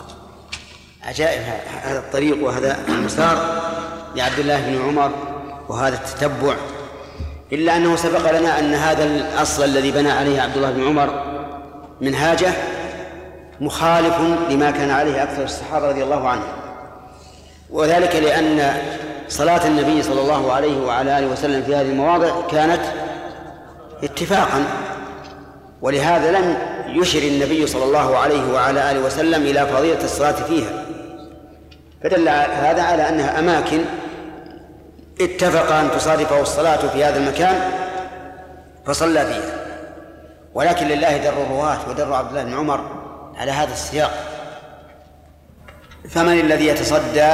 عجائب 1.03 1.41
هذا 1.84 1.99
الطريق 1.99 2.43
وهذا 2.43 2.78
المسار 2.89 3.62
لعبد 4.16 4.39
الله 4.39 4.62
بن 4.62 4.82
عمر 4.82 5.12
وهذا 5.70 5.95
التتبع 5.95 6.55
إلا 7.51 7.78
أنه 7.78 7.95
سبق 7.95 8.39
لنا 8.39 8.60
أن 8.60 8.74
هذا 8.74 9.03
الأصل 9.03 9.64
الذي 9.64 9.91
بنى 9.91 10.12
عليه 10.12 10.41
عبد 10.41 10.55
الله 10.55 10.72
بن 10.72 10.88
عمر 10.88 11.24
منهاجه 12.01 12.53
مخالف 13.62 14.16
لما 14.49 14.72
كان 14.72 14.91
عليه 14.91 15.24
أكثر 15.24 15.43
الصحابة 15.43 15.89
رضي 15.89 16.03
الله 16.03 16.30
عنهم 16.30 16.47
وذلك 17.70 18.16
لأن 18.16 18.74
صلاة 19.30 19.68
النبي 19.68 20.03
صلى 20.03 20.22
الله 20.22 20.53
عليه 20.53 20.82
وعلى 20.82 21.20
آله 21.20 21.28
وسلم 21.28 21.64
في 21.64 21.76
هذه 21.76 21.89
المواضع 21.89 22.47
كانت 22.51 22.82
اتفاقا 24.04 24.64
ولهذا 25.82 26.32
لم 26.32 26.58
يشر 26.88 27.20
النبي 27.20 27.68
صلى 27.68 27.84
الله 27.84 28.18
عليه 28.18 28.54
وعلى 28.54 28.91
آله 28.91 29.00
وسلم 29.00 29.41
إلى 29.41 29.68
فضيلة 29.68 30.04
الصلاة 30.04 30.32
فيها. 30.32 30.86
فدل 32.04 32.30
هذا 32.30 32.82
على 32.84 33.10
أنها 33.10 33.39
أماكن 33.39 33.82
اتفق 35.22 35.72
أن 35.76 35.91
تصادفه 35.91 36.41
الصلاة 36.41 36.88
في 36.88 37.04
هذا 37.04 37.18
المكان 37.18 37.72
فصلى 38.86 39.26
فيها. 39.26 39.66
ولكن 40.54 40.88
لله 40.88 41.18
در 41.18 41.30
الرواة 41.30 41.89
ودر 41.89 42.14
عبد 42.14 42.30
الله 42.30 42.43
بن 42.43 42.54
عمر 42.54 42.91
على 43.38 43.52
هذا 43.52 43.74
السياق. 43.74 44.12
فمن 46.10 46.39
الذي 46.39 46.68
يتصدى 46.68 47.34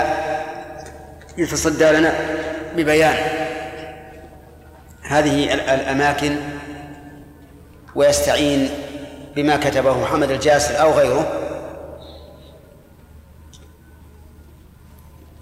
يتصدى 1.38 1.92
لنا 1.92 2.14
ببيان. 2.76 3.16
هذه 5.10 5.54
ال- 5.54 5.60
الأماكن 5.70 6.36
ويستعين 7.96 8.70
بما 9.36 9.58
كتبه 9.58 10.02
محمد 10.02 10.32
الجاسر 10.32 10.82
أو 10.82 10.92
غيره. 10.92 11.42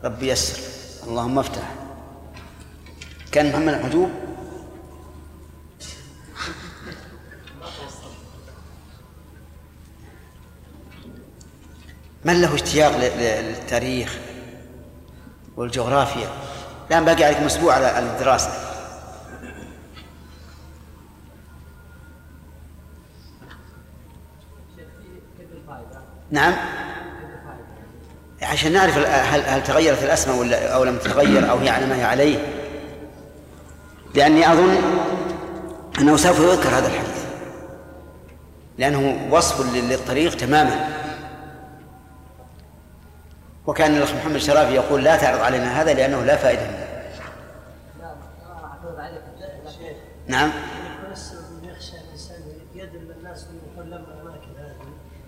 ربي 0.04 0.28
يسر. 0.28 0.60
اللهم 1.08 1.40
افتح. 1.40 1.72
كان 3.32 3.50
محمد 3.50 3.74
الحجوب؟ 3.74 4.10
من 12.26 12.42
له 12.42 12.56
اشتياق 12.56 12.98
للتاريخ 12.98 14.18
والجغرافيا؟ 15.58 16.28
الآن 16.90 17.06
باقي 17.06 17.24
عليكم 17.24 17.46
أسبوع 17.46 17.74
على 17.74 18.00
الدراسة. 18.00 18.73
نعم. 26.34 26.54
عشان 28.42 28.72
نعرف 28.74 28.98
هل, 28.98 29.42
هل 29.42 29.64
تغيرت 29.64 30.04
الأسماء 30.04 30.38
ولا 30.38 30.74
أو 30.76 30.84
لم 30.84 30.98
تتغير 30.98 31.50
أو 31.52 31.58
هي 31.58 31.70
على 31.70 31.86
ما 31.86 31.96
هي 31.96 32.04
عليه. 32.04 32.38
لأني 34.16 34.52
أظن 34.52 34.76
أنه 36.00 36.18
سوف 36.18 36.40
يذكر 36.40 36.70
هذا 36.70 36.88
الحديث. 36.88 37.24
لأنه 38.78 39.28
وصف 39.32 39.76
لل- 39.76 39.90
للطريق 39.90 40.38
تماما. 40.38 40.90
وكان 43.68 43.96
الأخ 43.98 44.14
محمد 44.16 44.36
الشرافي 44.36 44.74
يقول 44.74 45.04
لا 45.04 45.18
تعرض 45.18 45.40
علينا 45.42 45.82
هذا 45.82 45.94
لأنه 45.94 46.24
لا 46.24 46.36
فائدة 46.36 46.62
منه. 46.68 46.88
نعم 50.28 50.52
بس 51.12 51.34
يخشى 51.64 51.94
الانسان 52.08 52.38
يدل 52.76 53.12
الناس 53.20 53.44
من 53.48 53.60
يقول 53.74 53.88
لما 53.92 53.98
الاماكن 53.98 54.48
هذه 54.60 54.76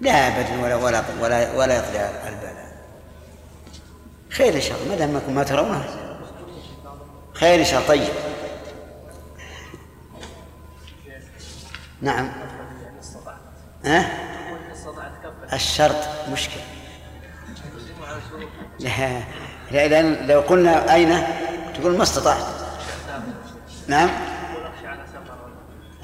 لا 0.05 0.27
ابدا 0.27 0.63
ولا 0.63 0.75
ولا 0.75 1.03
ولا 1.21 1.53
ولا 1.53 1.77
يطلع 1.77 2.01
البال 2.27 2.55
خير 4.29 4.55
إن 4.55 4.61
شاء 4.61 4.77
الله 4.77 4.89
ما 4.89 4.95
دام 4.95 5.35
ما 5.35 5.43
ترونه. 5.43 5.85
خير 7.33 7.59
إن 7.59 7.65
شاء 7.65 7.75
الله 7.75 7.87
طيب. 7.87 8.13
نعم. 12.01 12.31
ها؟ 13.85 14.09
الشرط 15.53 16.07
مشكل 16.31 16.59
لا 18.79 19.21
لأن 19.71 20.27
لو 20.27 20.41
قلنا 20.41 20.93
أين 20.93 21.23
تقول 21.73 21.97
ما 21.97 22.03
استطعت. 22.03 22.45
نعم. 23.87 24.09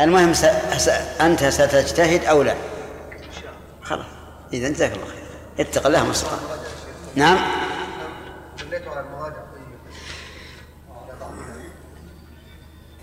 المهم 0.02 0.34
س... 0.34 0.46
أنت 1.22 1.44
ستجتهد 1.44 2.26
أو 2.26 2.44
لا؟ 2.44 2.71
إذا 4.54 4.70
جزاك 4.70 4.92
الله 4.94 5.06
خير. 5.06 5.24
اتق 5.60 5.86
الله 5.88 6.04
ما 6.04 6.12
استطعت. 6.12 6.40
نعم. 7.16 7.38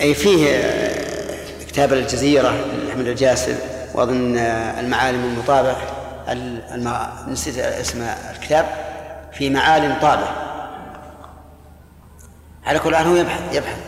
أي 0.00 0.14
فيه 0.14 0.48
آه، 0.50 1.64
كتاب 1.68 1.92
الجزيرة 1.92 2.50
لأحمد 2.50 3.06
الجاسر 3.06 3.54
وأظن 3.94 4.36
آه، 4.36 4.80
المعالم 4.80 5.24
المطابع 5.24 5.76
ال- 6.28 6.62
الم... 6.74 7.08
نسيت 7.32 7.58
اسم 7.58 8.02
الكتاب. 8.02 8.66
في 9.32 9.50
معالم 9.50 9.98
طابع 10.02 10.28
على 12.66 12.78
كل 12.78 12.96
حال 12.96 13.06
هو 13.06 13.16
يبحث 13.16 13.54
يبحث. 13.54 13.78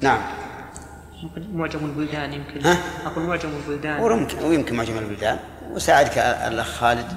نعم. 0.00 0.20
معجم 1.52 1.84
البلدان 1.84 2.32
يمكن. 2.32 2.66
ها؟ 2.66 3.06
أقول 3.06 3.24
معجم 3.24 3.48
البلدان. 3.48 4.00
ويمكن 4.00 4.38
ويمكن 4.44 4.76
معجم 4.76 4.98
البلدان. 4.98 5.38
وساعدك 5.70 6.18
الأخ 6.18 6.66
خالد. 6.66 7.16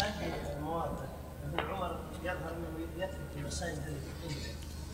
هذه 0.00 0.32
المواضع 0.56 1.04
ابن 1.44 1.60
عمر 1.60 1.98
يظهر 2.22 2.52
انه 2.56 2.86
يدفن 2.98 3.18
في 3.34 3.42
مساجد 3.46 3.78
الأمة. 3.78 4.36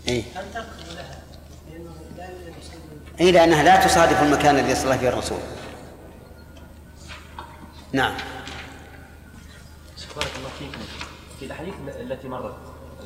إيه. 0.08 0.22
هل 0.34 0.52
تقف 0.54 0.94
لها؟ 0.96 1.22
لأنه 1.70 1.94
لا 2.16 2.24
يوجد 2.24 2.54
مسجد 2.58 2.80
إيه 3.20 3.32
لأنها 3.32 3.62
لا 3.62 3.86
تصادف 3.86 4.22
المكان 4.22 4.58
الذي 4.58 4.74
صلى 4.74 4.98
فيه 4.98 5.08
الرسول. 5.08 5.38
نعم. 7.92 8.14
بارك 10.16 10.30
الله 10.38 10.48
فيكم. 10.58 10.84
في 11.38 11.44
الأحاديث 11.44 11.74
التي 12.00 12.28
مرت 12.28 12.56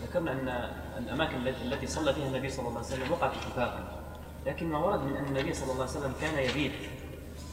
ذكرنا 0.03 0.33
أن 0.33 0.71
الأماكن 1.03 1.37
التي 1.47 1.87
صلى 1.87 2.15
فيها 2.15 2.27
النبي 2.27 2.51
صلى 2.51 2.69
الله 2.69 2.79
عليه 2.79 2.89
وسلم 2.89 3.13
وقعت 3.13 3.31
اتفاقا. 3.33 4.01
لكن 4.47 4.67
ما 4.67 4.79
ورد 4.79 5.05
من 5.05 5.17
أن 5.17 5.25
النبي 5.25 5.55
صلى 5.55 5.73
الله 5.73 5.87
عليه 5.87 5.99
وسلم 5.99 6.13
كان 6.21 6.39
يبيت 6.39 6.73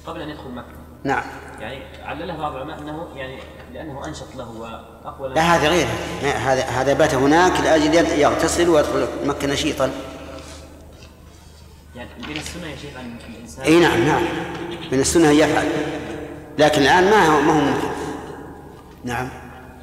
قبل 0.05 0.21
أن 0.21 0.29
يدخل 0.29 0.49
مكة. 0.49 0.77
نعم. 1.03 1.23
يعني 1.59 1.83
علله 2.03 2.37
بعض 2.37 2.55
العلماء 2.55 2.79
أنه 2.79 3.07
يعني 3.15 3.39
لأنه 3.73 4.07
أنشط 4.07 4.35
له 4.35 4.49
وأقوى 4.49 5.29
لا 5.29 5.41
هذا 5.41 5.69
غير. 5.69 5.87
هذا 6.21 6.65
هذا 6.65 6.93
بات 6.93 7.13
هناك 7.13 7.61
لأجل 7.61 8.19
يغتسل 8.19 8.69
ويدخل 8.69 9.07
مكة 9.25 9.47
نشيطا. 9.47 9.91
يعني 11.95 12.09
من 12.27 12.37
السنة 12.37 12.67
يا 12.67 12.75
شيخ 12.75 12.99
أن 12.99 13.17
الإنسان 13.29 13.65
إي 13.65 13.79
نعم 13.79 14.05
نعم. 14.05 14.23
من 14.91 14.99
السنة 14.99 15.29
يفعل. 15.29 15.67
لكن 16.59 16.81
الآن 16.81 17.03
ما 17.03 17.27
هو 17.27 17.41
ما 17.41 17.53
هو 17.53 17.61
ممكن. 17.61 17.87
نعم 19.03 19.29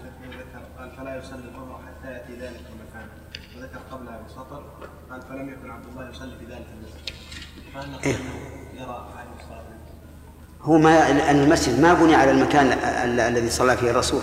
ذكر 0.03 0.63
قال 0.79 0.91
فلا 0.97 1.17
يصلي 1.17 1.45
الظهر 1.45 1.81
حتى 1.87 2.13
ياتي 2.13 2.33
ذلك 2.33 2.61
المكان 2.73 3.09
وذكر 3.57 3.81
قبلها 3.93 4.21
بسطر 4.27 4.63
قال 5.11 5.23
فلم 5.23 5.49
يكن 5.49 5.71
عبد 5.71 5.85
الله 5.93 6.11
يصلي 6.11 6.37
في 6.39 6.45
ذلك 6.45 6.67
المسجد 6.77 7.15
فهل 7.74 7.74
نقول 7.74 7.74
إيه. 8.07 8.17
هو 10.63 10.79
ما 10.79 11.11
أن 11.31 11.39
المسجد 11.41 11.81
ما 11.81 11.95
بني 11.95 12.15
على 12.15 12.31
المكان 12.31 12.67
ال- 12.67 12.73
ال- 12.85 13.21
الذي 13.21 13.51
صلى 13.51 13.77
فيه 13.77 13.91
الرسول. 13.91 14.23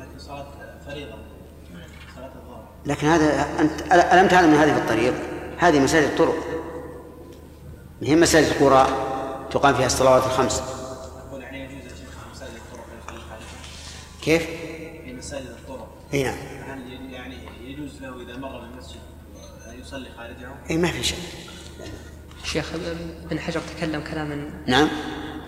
لكن 0.00 0.18
صلاة 0.18 0.46
فريضة 0.86 1.14
صلاة 2.16 2.26
الظهر. 2.26 2.64
لكن 2.86 3.06
هذا 3.06 3.46
انت 3.60 3.82
ألم 3.92 4.28
تعلم 4.28 4.54
أن 4.54 4.60
هذه 4.60 4.72
في 4.72 4.78
الطريق؟ 4.78 5.14
هذه 5.58 5.80
مساجد 5.80 6.06
الطرق. 6.08 6.34
هي 8.02 8.16
مساجد 8.16 8.46
القرى 8.46 8.86
تقام 9.50 9.74
فيها 9.74 9.86
الصلوات 9.86 10.24
الخمس. 10.24 10.62
أقول 11.28 11.42
يعني 11.42 11.64
يجوز 11.64 11.84
يا 11.84 11.88
شيخ 11.88 11.98
في 11.98 12.30
مساجد 12.34 12.52
الطرق 12.54 12.84
كيف؟ 14.22 14.42
في 15.04 15.12
مساجد 15.18 15.46
الطرق. 15.46 15.88
إي 16.14 16.22
نعم. 16.22 16.34
هل 16.68 16.92
ي- 16.92 17.12
يعني 17.12 17.36
يجوز 17.64 18.02
له 18.02 18.22
إذا 18.22 18.36
مر 18.36 18.60
بالمسجد 18.60 19.00
ان 19.68 19.80
يصلي 19.80 20.08
خارجه؟ 20.16 20.48
إي 20.70 20.76
ما 20.76 20.88
في 20.90 21.02
شيء 21.04 21.18
شيخ 22.52 22.66
أبن 23.26 23.38
حجر 23.38 23.60
تكلم 23.76 24.00
كلاما 24.10 24.50
نعم. 24.66 24.88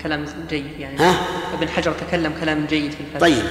كلام 0.02 0.24
جيد 0.50 0.80
يعني. 0.80 0.98
ها؟ 0.98 1.14
أبن 1.54 1.68
حجر 1.68 1.92
تكلم 1.92 2.32
كلام 2.40 2.66
جيد 2.66 2.92
في 2.92 3.00
الفتح 3.00 3.20
طيب 3.20 3.42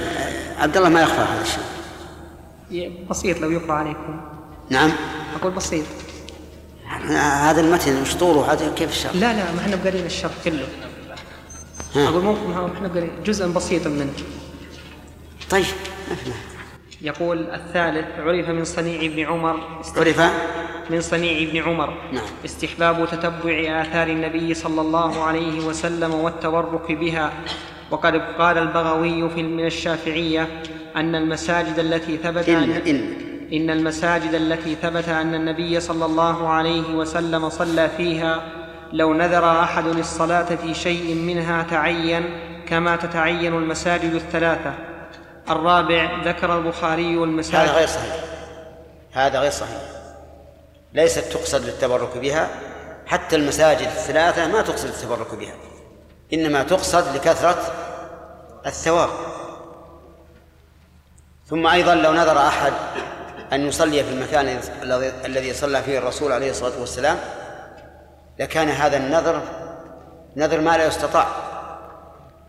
عبد 0.58 0.76
الله 0.76 0.88
ما 0.88 1.00
يخفى 1.02 1.20
هذا 1.20 1.42
الشيء؟ 1.42 3.06
بسيط 3.10 3.38
لو 3.38 3.50
يقرأ 3.50 3.72
عليكم. 3.72 4.20
نعم. 4.70 4.92
أقول 5.40 5.52
بسيط. 5.52 5.84
هذا 7.18 7.60
المتن 7.60 8.02
مش 8.02 8.14
طوله 8.14 8.52
هذا 8.52 8.72
كيف 8.74 8.90
الشرح؟ 8.90 9.14
لا 9.14 9.32
لا 9.32 9.52
ما 9.52 9.60
إحنا 9.60 9.76
بقارين 9.76 10.06
الشرح 10.06 10.32
كله. 10.44 10.68
ها. 11.94 12.10
ممكن 12.10 12.50
ما 12.50 12.72
إحنا 12.76 12.88
بقارين. 12.88 13.10
جزء 13.24 13.46
بسيط 13.46 13.86
منه. 13.86 14.12
طيب 15.50 15.64
ما 16.10 16.16
في. 16.16 16.30
يقول 17.02 17.46
الثالث 17.54 18.06
عرف 18.18 18.48
من 18.48 18.64
صنيع 18.64 19.00
ابن 19.02 19.24
عمر 19.24 19.60
عرف؟ 19.96 20.20
من 20.90 21.00
صنيع 21.00 21.48
ابن 21.48 21.62
عمر. 21.62 21.94
نعم. 22.12 22.24
استحباب 22.44 23.08
تتبع 23.08 23.82
آثار 23.82 24.06
النبي 24.06 24.54
صلى 24.54 24.80
الله 24.80 25.24
عليه 25.24 25.66
وسلم 25.66 26.14
والتبرك 26.14 26.92
بها. 26.92 27.32
وقد 27.90 28.14
قال 28.38 28.58
البغوي 28.58 29.30
في 29.30 29.42
من 29.42 29.66
الشافعية 29.66 30.48
أن 30.96 31.14
المساجد 31.14 31.78
التي 31.78 32.16
ثبت 32.16 32.48
إن 32.48 32.70
إن 32.70 33.08
إن. 33.52 33.70
المساجد 33.70 34.34
التي 34.34 34.74
ثبت 34.74 35.08
أن 35.08 35.34
النبي 35.34 35.80
صلى 35.80 36.04
الله 36.04 36.48
عليه 36.48 36.94
وسلم 36.94 37.48
صلى 37.48 37.88
فيها 37.96 38.42
لو 38.92 39.14
نذر 39.14 39.60
أحد 39.62 39.86
الصلاة 39.86 40.54
في 40.54 40.74
شيء 40.74 41.14
منها 41.14 41.62
تعين 41.62 42.22
كما 42.66 42.96
تتعين 42.96 43.54
المساجد 43.54 44.14
الثلاثة. 44.14 44.87
الرابع 45.50 46.22
ذكر 46.24 46.58
البخاري 46.58 47.16
هذا 47.16 47.24
المساجد 47.24 47.70
غير 47.70 47.86
صحيح. 47.86 48.16
هذا 49.12 49.40
غير 49.40 49.50
صحيح. 49.50 49.82
ليست 50.92 51.18
تقصد 51.18 51.64
للتبرك 51.64 52.18
بها 52.18 52.48
حتى 53.06 53.36
المساجد 53.36 53.86
الثلاثة 53.86 54.46
ما 54.46 54.62
تقصد 54.62 54.86
التبرك 54.86 55.34
بها. 55.34 55.54
إنما 56.32 56.62
تقصد 56.62 57.16
لكثرة 57.16 57.72
الثواب. 58.66 59.10
ثم 61.46 61.66
أيضا 61.66 61.94
لو 61.94 62.12
نذر 62.12 62.38
أحد 62.38 62.72
أن 63.52 63.66
يصلي 63.66 64.04
في 64.04 64.10
المكان 64.10 64.60
الذي 64.82 65.12
الذي 65.24 65.54
صلى 65.54 65.82
فيه 65.82 65.98
الرسول 65.98 66.32
عليه 66.32 66.50
الصلاة 66.50 66.80
والسلام 66.80 67.18
لكان 68.38 68.68
هذا 68.68 68.96
النذر 68.96 69.42
نذر 70.36 70.60
ما 70.60 70.76
لا 70.76 70.86
يستطاع. 70.86 71.26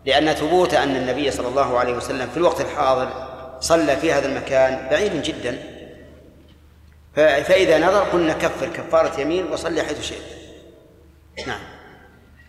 لأن 0.06 0.32
ثبوت 0.32 0.74
أن 0.74 0.96
النبي 0.96 1.30
صلى 1.30 1.48
الله 1.48 1.78
عليه 1.78 1.96
وسلم 1.96 2.26
في 2.26 2.36
الوقت 2.36 2.60
الحاضر 2.60 3.08
صلى 3.60 3.96
في 3.96 4.12
هذا 4.12 4.28
المكان 4.28 4.88
بعيد 4.90 5.22
جدا. 5.22 5.58
فإذا 7.14 7.78
نذر 7.78 8.00
قلنا 8.00 8.32
كفر 8.32 8.68
كفارة 8.68 9.20
يمين 9.20 9.52
وصلي 9.52 9.82
حيث 9.82 10.02
شئت. 10.02 10.40
نعم. 11.46 11.60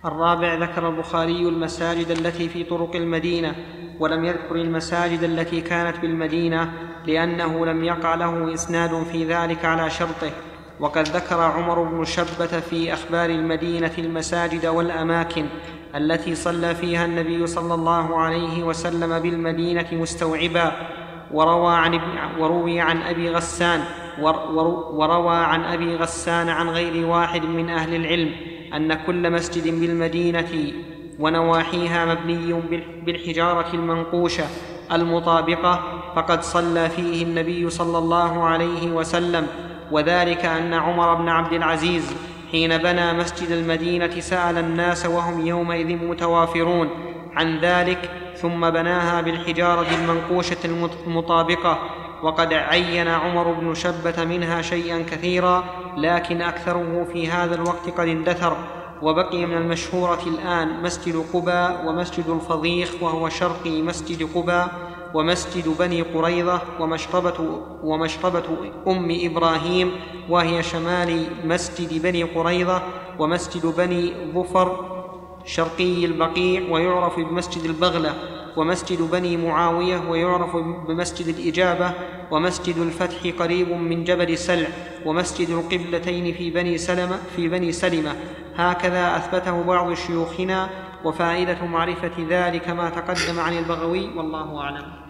الرابع 0.05 0.53
ذكر 0.53 0.89
البخاري 0.89 1.41
المساجد 1.41 2.11
التي 2.11 2.49
في 2.49 2.63
طرق 2.63 2.95
المدينة 2.95 3.55
ولم 3.99 4.25
يذكر 4.25 4.55
المساجد 4.55 5.23
التي 5.23 5.61
كانت 5.61 5.97
بالمدينة 5.99 6.73
لأنه 7.05 7.65
لم 7.65 7.83
يقع 7.83 8.15
له 8.15 8.53
إسناد 8.53 9.03
في 9.11 9.25
ذلك 9.25 9.65
على 9.65 9.89
شرطه. 9.89 10.31
وقد 10.79 11.07
ذكر 11.07 11.41
عمر 11.41 11.83
بن 11.83 12.05
شبة 12.05 12.59
في 12.59 12.93
أخبار 12.93 13.29
المدينة 13.29 13.91
المساجد 13.97 14.65
والأماكن 14.65 15.45
التي 15.95 16.35
صلى 16.35 16.75
فيها 16.75 17.05
النبي 17.05 17.47
صلى 17.47 17.73
الله 17.73 18.17
عليه 18.19 18.63
وسلم 18.63 19.19
بالمدينة 19.19 19.87
مستوعبا 19.91 20.71
وروى 21.31 21.73
عن 21.75 21.99
وروي 22.39 22.79
عن 22.79 23.01
أبي 23.01 23.29
غسان 23.31 23.83
ور- 24.21 24.51
ور- 24.51 24.91
وروى 24.91 25.35
عن 25.35 25.63
أبي 25.63 25.95
غسان 25.95 26.49
عن 26.49 26.69
غير 26.69 27.05
واحد 27.07 27.45
من 27.45 27.69
أهل 27.69 27.95
العلم 27.95 28.31
أن 28.73 28.93
كل 28.93 29.31
مسجد 29.31 29.79
بالمدينة 29.79 30.47
ونواحيها 31.19 32.05
مبني 32.05 32.53
بال- 32.53 32.83
بالحجارة 33.05 33.65
المنقوشة 33.73 34.43
المطابقة 34.91 35.79
فقد 36.15 36.41
صلى 36.43 36.89
فيه 36.89 37.23
النبي 37.23 37.69
صلى 37.69 37.97
الله 37.97 38.43
عليه 38.43 38.91
وسلم 38.91 39.47
وذلك 39.91 40.45
أن 40.45 40.73
عمر 40.73 41.13
بن 41.13 41.29
عبد 41.29 41.53
العزيز 41.53 42.13
حين 42.51 42.77
بنى 42.77 43.13
مسجد 43.13 43.51
المدينة 43.51 44.19
سأل 44.19 44.57
الناس 44.57 45.05
وهم 45.05 45.45
يومئذ 45.45 45.95
متوافرون 46.05 46.89
عن 47.35 47.59
ذلك 47.59 48.09
ثم 48.37 48.69
بناها 48.69 49.21
بالحجارة 49.21 49.87
المنقوشة 50.01 50.57
المط- 50.65 51.07
المطابقة. 51.07 51.79
وقد 52.23 52.53
عين 52.53 53.07
عمر 53.07 53.51
بن 53.51 53.73
شبة 53.73 54.23
منها 54.25 54.61
شيئا 54.61 55.05
كثيرا 55.11 55.63
لكن 55.97 56.41
أكثره 56.41 57.07
في 57.13 57.27
هذا 57.29 57.55
الوقت 57.55 57.89
قد 57.97 58.07
اندثر. 58.07 58.57
وبقي 59.01 59.45
من 59.45 59.57
المشهورة 59.57 60.19
الآن 60.27 60.83
مسجد 60.83 61.23
قباء 61.33 61.83
ومسجد 61.85 62.29
الفضيخ 62.29 62.89
وهو 63.01 63.29
شرقي 63.29 63.81
مسجد 63.81 64.29
قباء. 64.35 64.90
ومسجد 65.13 65.75
بني 65.79 66.01
قريظة 66.01 66.61
ومشربه 66.79 67.61
ومشربه 67.83 68.43
أم 68.87 69.07
إبراهيم 69.23 69.91
وهي 70.29 70.63
شمال 70.63 71.25
مسجد 71.45 72.01
بني 72.01 72.23
قريظة 72.23 72.81
ومسجد 73.19 73.65
بني 73.65 74.13
ظفر 74.33 75.01
شرقي 75.45 76.05
البقيع 76.05 76.71
ويعرف 76.71 77.19
بمسجد 77.19 77.63
البغلة 77.63 78.13
ومسجد 78.57 79.01
بني 79.01 79.37
معاوية 79.37 80.09
ويعرف 80.09 80.55
بمسجد 80.87 81.27
الإجابة 81.27 81.91
ومسجد 82.31 82.77
الفتح 82.77 83.27
قريب 83.39 83.69
من 83.69 84.03
جبل 84.03 84.37
سلع 84.37 84.67
ومسجد 85.05 85.49
القبلتين 85.49 86.33
في 86.33 86.49
بني 86.49 86.77
سلمة 86.77 87.19
في 87.35 87.47
بني 87.47 87.71
سلمة. 87.71 88.15
هكذا 88.55 89.15
أثبته 89.17 89.63
بعض 89.63 89.93
شيوخنا 89.93 90.69
وفائدة 91.03 91.65
معرفة 91.65 92.11
ذلك 92.29 92.69
ما 92.69 92.89
تقدم 92.89 93.39
عن 93.39 93.57
البغوي 93.57 94.17
والله 94.17 94.59
أعلم. 94.61 95.00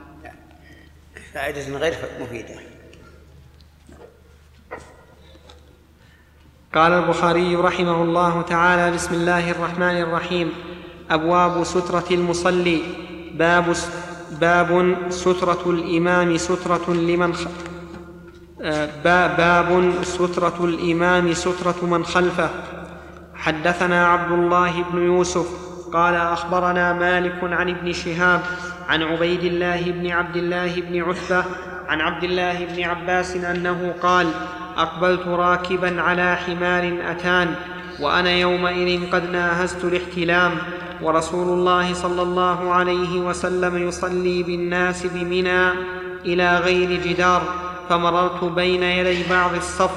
فائدة 1.33 1.77
غير 1.77 1.93
مفيدة 2.21 2.55
قال 6.75 6.91
البخاري 6.91 7.55
رحمه 7.55 8.03
الله 8.03 8.41
تعالى 8.41 8.95
بسم 8.95 9.13
الله 9.13 9.51
الرحمن 9.51 9.97
الرحيم 10.01 10.51
أبواب 11.09 11.63
سترة 11.63 12.05
المصلي 12.11 12.81
باب 13.33 13.75
باب 14.31 14.95
سترة 15.09 15.63
الإمام 15.69 16.37
سترة 16.37 16.93
لمن 16.93 17.33
خ... 17.33 17.47
آه، 18.61 18.89
با- 19.03 19.27
باب 19.27 19.93
سترة 20.03 20.65
الإمام 20.65 21.33
سترة 21.33 21.85
من 21.85 22.05
خلفه. 22.05 22.49
حدثنا 23.35 24.07
عبد 24.07 24.31
الله 24.31 24.83
بن 24.91 25.05
يوسف 25.05 25.47
قال 25.93 26.15
أخبرنا 26.15 26.93
مالك 26.93 27.39
عن 27.43 27.69
ابن 27.69 27.93
شهاب 27.93 28.41
عن 28.89 29.03
عبيد 29.03 29.43
الله 29.43 29.91
بن 29.91 30.11
عبد 30.11 30.35
الله 30.35 30.81
بن 30.81 31.01
عتبة 31.01 31.45
عن 31.87 32.01
عبد 32.01 32.23
الله 32.23 32.65
بن 32.65 32.83
عباس 32.83 33.35
أنه 33.35 33.93
قال 34.01 34.27
أقبلت 34.77 35.27
راكبا 35.27 36.01
على 36.01 36.35
حمار 36.35 36.97
أتان 37.11 37.55
وأنا 37.99 38.31
يومئذ 38.31 39.11
قد 39.11 39.29
ناهزت 39.31 39.83
الاحتلام 39.83 40.51
ورسول 41.01 41.47
الله 41.47 41.93
صلى 41.93 42.21
الله 42.21 42.73
عليه 42.73 43.19
وسلم 43.19 43.87
يصلي 43.87 44.43
بالناس 44.43 45.05
بمنى 45.05 45.69
إلى 46.25 46.57
غير 46.57 47.01
جدار 47.01 47.41
فمررت 47.89 48.43
بين 48.43 48.83
يدي 48.83 49.23
بعض 49.29 49.55
الصف 49.55 49.91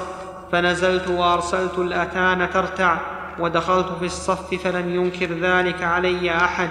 فنزلت 0.51 1.07
وأرسلت 1.07 1.79
الأتان 1.79 2.49
ترتع 2.53 2.97
ودخلت 3.39 3.87
في 3.99 4.05
الصف 4.05 4.55
فلم 4.63 4.95
ينكر 4.95 5.25
ذلك 5.25 5.83
علي 5.83 6.35
أحد. 6.35 6.69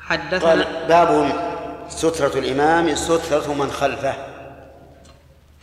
حدثنا 0.00 0.48
قال 0.48 0.66
باب 0.88 1.32
سترة 1.88 2.38
الإمام 2.38 2.94
سترة 2.94 3.54
من 3.54 3.70
خلفه. 3.70 4.14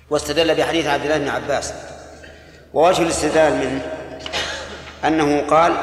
واستدل 0.10 0.56
بحديث 0.56 0.88
عبد 0.88 1.04
الله 1.04 1.18
بن 1.18 1.28
عباس. 1.28 1.74
ووجه 2.74 3.02
الاستدلال 3.02 3.54
منه 3.54 3.82
أنه 5.06 5.48
قال 5.48 5.74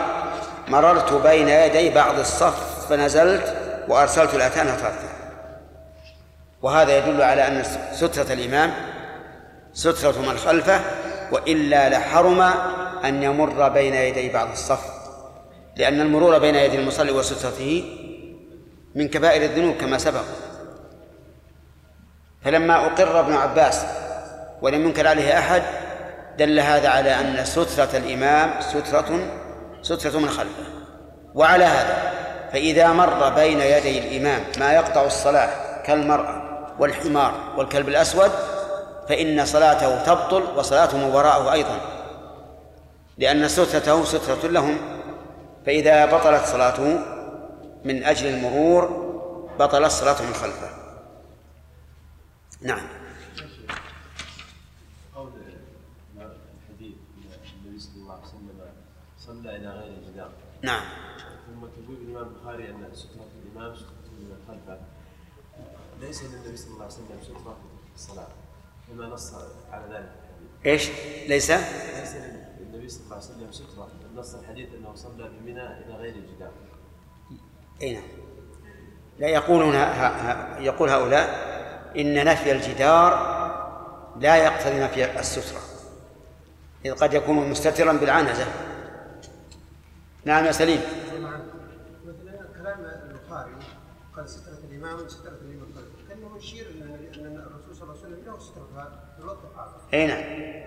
مررت 0.69 1.13
بين 1.13 1.49
يدي 1.49 1.91
بعض 1.91 2.19
الصف 2.19 2.89
فنزلت 2.89 3.57
وأرسلت 3.89 4.35
الأتان 4.35 4.67
ترتع 4.67 5.15
وهذا 6.63 6.99
يدل 6.99 7.23
على 7.23 7.47
أن 7.49 7.65
سترة 7.93 8.33
الإمام 8.33 8.75
سترة 9.73 10.21
من 10.21 10.39
خلفه 10.39 10.81
وإلا 11.33 11.89
لحرم 11.89 12.41
أن 13.05 13.23
يمر 13.23 13.69
بين 13.69 13.95
يدي 13.95 14.29
بعض 14.29 14.51
الصف. 14.51 14.94
لأن 15.77 16.01
المرور 16.01 16.39
بين 16.39 16.55
يدي 16.55 16.79
المصلي 16.79 17.13
وسترته 17.13 17.85
من 18.95 19.09
كبائر 19.09 19.43
الذنوب 19.43 19.77
كما 19.77 19.99
سبق. 19.99 20.25
فلما 22.45 22.87
أقر 22.87 23.21
ابن 23.21 23.35
عباس 23.35 23.85
ولم 24.63 24.87
ينكر 24.87 25.09
عليه 25.09 25.39
أحد 25.39 25.63
دل 26.39 26.61
هذا 26.61 26.89
على 26.89 27.21
أن 27.21 27.45
سترة 27.45 27.89
الإمام 27.95 28.61
سترة 28.61 29.19
سترة 29.83 30.19
من 30.19 30.29
خلفه. 30.29 30.65
وعلى 31.35 31.65
هذا 31.65 32.13
فإذا 32.53 32.93
مر 32.93 33.29
بين 33.29 33.61
يدي 33.61 33.99
الإمام 33.99 34.45
ما 34.59 34.73
يقطع 34.73 35.07
الصلاة 35.07 35.83
كالمرأة 35.83 36.43
والحمار 36.79 37.35
والكلب 37.57 37.89
الأسود 37.89 38.31
فإن 39.09 39.47
صلاته 39.47 40.03
تبطل 40.03 40.43
وصلاته 40.57 40.97
من 40.97 41.05
وراءه 41.05 41.53
أيضا. 41.53 41.81
لأن 43.19 43.49
سترته 43.49 44.05
سترة 44.05 44.49
لهم. 44.49 44.94
فإذا 45.67 46.07
بطلت 46.07 46.45
صلاته 46.45 46.99
من 47.85 48.05
أجل 48.05 48.27
المرور 48.27 48.85
بطلت 49.59 49.91
صلاته 49.91 50.27
من 50.27 50.35
خلفه. 50.35 50.71
نعم. 52.63 52.89
قول 55.15 55.33
الحديث 56.17 56.95
النبي 57.65 57.79
صلى 57.79 57.97
الله 57.97 58.13
عليه 58.13 58.25
وسلم 58.25 58.61
صلى 59.19 59.57
إلى 59.57 59.69
غير 59.69 59.93
الجدار 59.99 60.31
نعم. 60.63 60.83
ثم 61.47 61.61
تقول 61.61 61.97
الإمام 61.97 62.29
البخاري 62.29 62.71
أن 62.71 62.89
سترة 62.95 63.29
الإمام 63.45 63.77
سترة 63.77 64.11
من 64.19 64.37
خلفه 64.49 64.79
ليس 66.01 66.23
للنبي 66.25 66.57
صلى 66.57 66.73
الله 66.73 66.85
عليه 66.85 66.95
وسلم 66.95 67.19
سترة 67.23 67.57
في 67.89 67.95
الصلاة. 67.95 68.29
كما 68.89 69.07
نص 69.07 69.35
على 69.71 69.85
ذلك؟ 69.95 70.13
الحديث 70.65 70.67
إيش؟ 70.67 70.89
ليس؟ 71.29 71.51
ليس 71.51 72.15
للنبي 72.61 72.89
صلى 72.89 73.05
الله 73.05 73.17
عليه 73.17 73.27
وسلم 73.27 73.53
سترة. 73.53 73.89
نص 74.15 74.35
الحديث 74.35 74.69
أنه 74.75 74.95
صلى 74.95 75.31
بمنى 75.41 75.67
إلى 75.67 75.95
غير 75.95 76.15
الجدار. 76.15 76.53
أي 77.83 77.95
نعم. 77.95 78.03
لا 79.19 79.29
يقولون 79.29 79.75
ه... 79.75 79.85
ه... 79.85 80.59
يقول 80.59 80.89
هؤلاء 80.89 81.55
إن 81.97 82.25
نفي 82.25 82.53
الجدار 82.53 83.35
لا 84.21 84.37
يقتضي 84.37 84.81
نفي 84.81 85.21
السترة 85.21 85.61
إذ 86.85 86.93
قد 86.93 87.15
يكون 87.15 87.51
مستترا 87.51 87.93
بالعنزة. 87.93 88.47
نعم 90.25 90.45
يا 90.45 90.53
سليم. 90.53 90.81
مثلا 92.05 92.47
كلام 92.63 92.79
البخاري 92.81 93.53
قال 94.17 94.29
سترة 94.29 94.59
الإمام 94.71 95.09
سترة 95.09 95.39
الإمام 95.43 95.73
خلفه 95.75 96.09
كأنه 96.09 96.37
يشير 96.37 96.67
أن 96.71 96.83
أن 97.27 97.37
الرسول 97.37 97.77
صلى 97.77 97.83
الله 97.83 98.05
عليه 98.05 98.15
وسلم 98.15 98.25
له 98.27 98.39
سترة 98.39 98.69
في 99.17 99.23
الوقت 99.23 99.39
الحاضر. 99.51 99.81
أي 99.95 100.07
نعم. 100.07 100.64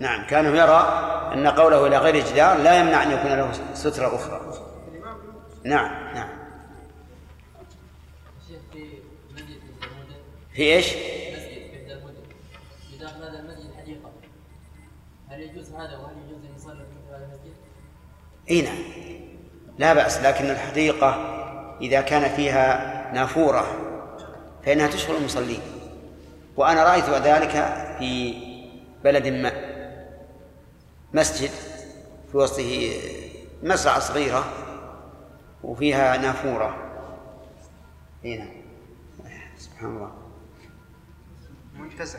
نعم 0.00 0.26
كانوا 0.26 0.56
يرى 0.56 1.06
أن 1.32 1.46
قوله 1.48 1.86
إلى 1.86 1.98
غير 1.98 2.14
الجدار 2.14 2.58
لا 2.58 2.80
يمنع 2.80 3.02
أن 3.02 3.10
يكون 3.10 3.30
له 3.30 3.52
سترة 3.74 4.14
أخرى 4.16 4.40
نعم 5.64 6.14
نعم 6.14 6.28
في 10.54 10.62
إيش؟ 10.62 10.94
بداخل 12.96 13.22
هذا 13.22 13.38
المسجد 13.38 13.74
حديقة 13.80 14.10
هل 15.30 15.40
يجوز 15.40 15.72
هذا 15.72 15.96
وهل 15.96 16.14
يجوز 16.26 16.44
أن 16.44 16.56
يصلي 16.56 16.84
في 16.84 17.14
هذا 17.14 17.24
المسجد؟ 17.24 17.54
إي 18.50 18.62
نعم 18.62 18.78
لا 19.78 19.94
بأس 19.94 20.18
لكن 20.18 20.44
الحديقة 20.44 21.36
إذا 21.80 22.00
كان 22.00 22.36
فيها 22.36 22.96
نافورة 23.12 23.66
فإنها 24.64 24.86
تشغل 24.86 25.16
المصلين 25.16 25.60
وأنا 26.56 26.84
رأيت 26.84 27.04
ذلك 27.04 27.50
في 27.98 28.34
بلد 29.04 29.26
ما 29.28 29.75
مسجد 31.16 31.50
في 32.32 32.36
وسطه 32.36 32.92
مزرعه 33.62 33.98
صغيرة 33.98 34.52
وفيها 35.62 36.16
نافورة. 36.16 36.76
إي 38.24 38.36
نعم. 38.36 38.48
سبحان 39.58 39.96
الله. 39.96 40.12
منتزه. 41.74 42.18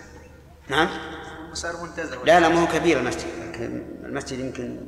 نعم؟ 0.70 0.88
صار 1.54 1.84
منتزه. 1.84 2.24
لا 2.24 2.40
لا 2.40 2.50
ما 2.50 2.62
هو 2.64 2.68
كبير 2.68 3.00
المسجد. 3.00 3.28
لكن 3.48 3.86
المسجد 4.04 4.40
يمكن 4.40 4.88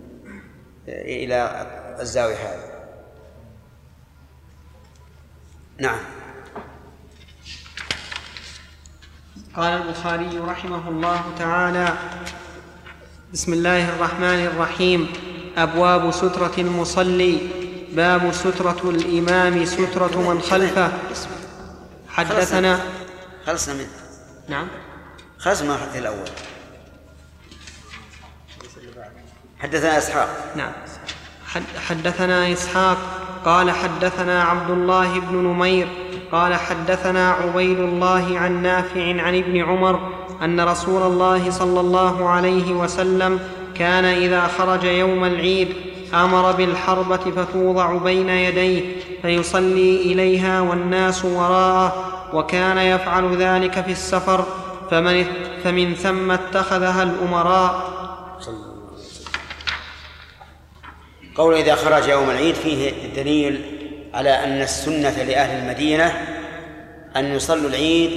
إلى 0.88 1.68
الزاوية 2.00 2.36
هذه. 2.36 2.80
نعم. 5.78 6.00
قال 9.56 9.82
البخاري 9.82 10.40
رحمه 10.40 10.90
الله 10.90 11.36
تعالى 11.38 11.98
بسم 13.34 13.54
الله 13.54 13.90
الرحمن 13.90 14.46
الرحيم. 14.46 15.14
أبواب 15.58 16.12
سترة 16.12 16.52
المصلي. 16.58 17.38
باب 17.92 18.32
سترة 18.32 18.90
الإمام 18.90 19.66
سترة 19.66 20.34
من 20.34 20.42
خلفه. 20.42 20.92
حدثنا 22.10 22.80
خلصنا 23.46 23.76
منه 23.76 23.88
نعم. 24.50 24.68
خلصنا 25.40 25.70
من 25.70 25.76
الحديث 25.76 25.96
الأول. 25.96 26.30
حدثنا 29.60 29.98
إسحاق. 29.98 30.54
نعم. 30.56 30.72
حد- 31.48 31.78
حدثنا 31.88 32.54
إسحاق. 32.54 32.98
قال 33.46 33.72
حدثنا 33.72 34.44
عبد 34.44 34.72
الله 34.72 35.20
بن 35.20 35.36
نمير. 35.36 35.88
قال 36.32 36.56
حدثنا 36.56 37.32
عبيد 37.32 37.80
الله 37.80 38.40
عن 38.40 38.62
نافع 38.62 39.22
عن 39.22 39.38
ابن 39.38 39.62
عمر. 39.62 40.19
أن 40.44 40.60
رسول 40.60 41.02
الله 41.02 41.52
صلى 41.52 41.80
الله 41.80 42.30
عليه 42.30 42.74
وسلم 42.74 43.40
كان 43.76 44.06
إذا 44.06 44.48
خرج 44.48 44.84
يوم 44.84 45.26
العيد 45.26 45.74
آمر 46.14 46.52
بالحربة 46.52 47.18
فتوضع 47.18 47.98
بين 47.98 48.30
يديه 48.30 48.96
فيصلي 49.22 50.02
إليها 50.02 50.62
والناس 50.62 51.26
وراءه 51.26 52.06
وكان 52.34 52.78
يفعل 52.78 53.36
ذلك 53.38 53.82
في 53.82 53.92
السفر 53.92 54.46
فمن 54.92 55.26
فمن 55.64 55.96
ثم 55.96 56.32
اتخذها 56.32 57.04
الأمراء. 57.04 58.00
قول 61.36 61.54
إذا 61.54 61.76
خرج 61.76 62.08
يوم 62.08 62.30
العيد 62.30 62.56
فيه 62.56 62.92
دليل 63.16 63.62
على 64.14 64.44
أن 64.44 64.62
السنة 64.62 65.24
لأهل 65.24 65.64
المدينة 65.64 66.28
أن 67.16 67.26
يصلوا 67.26 67.70
العيد 67.70 68.12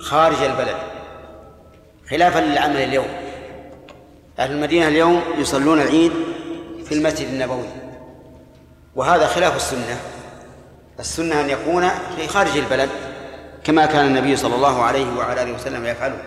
خارج 0.00 0.42
البلد. 0.42 0.76
خلافا 2.10 2.38
للعمل 2.38 2.76
اليوم. 2.76 3.06
أهل 4.38 4.52
المدينة 4.52 4.88
اليوم 4.88 5.22
يصلون 5.38 5.80
العيد 5.80 6.12
في 6.84 6.94
المسجد 6.94 7.28
النبوي. 7.28 7.68
وهذا 8.96 9.26
خلاف 9.26 9.56
السنة. 9.56 9.96
السنة 11.00 11.40
أن 11.40 11.50
يكون 11.50 11.88
في 12.16 12.28
خارج 12.28 12.56
البلد 12.56 12.88
كما 13.64 13.86
كان 13.86 14.06
النبي 14.06 14.36
صلى 14.36 14.54
الله 14.54 14.82
عليه 14.82 15.16
وعلى 15.18 15.42
آله 15.42 15.52
وسلم 15.52 15.86
يفعله. 15.86 16.22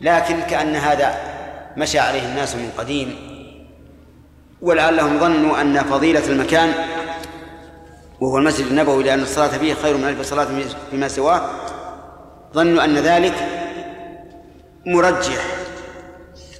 لكن 0.00 0.40
كأن 0.40 0.76
هذا 0.76 1.16
مشى 1.76 1.98
عليه 1.98 2.26
الناس 2.26 2.54
من 2.54 2.70
قديم 2.78 3.16
ولعلهم 4.62 5.18
ظنوا 5.18 5.60
أن 5.60 5.82
فضيلة 5.82 6.26
المكان 6.26 6.72
وهو 8.20 8.38
المسجد 8.38 8.66
النبوي 8.66 9.02
لأن 9.02 9.20
الصلاة 9.20 9.48
فيه 9.48 9.74
خير 9.74 9.96
من 9.96 10.04
ألف 10.04 10.22
صلاة 10.22 10.48
فيما 10.90 11.08
سواه 11.08 11.50
ظنوا 12.54 12.84
أن 12.84 12.94
ذلك 12.94 13.61
مرجح 14.86 15.44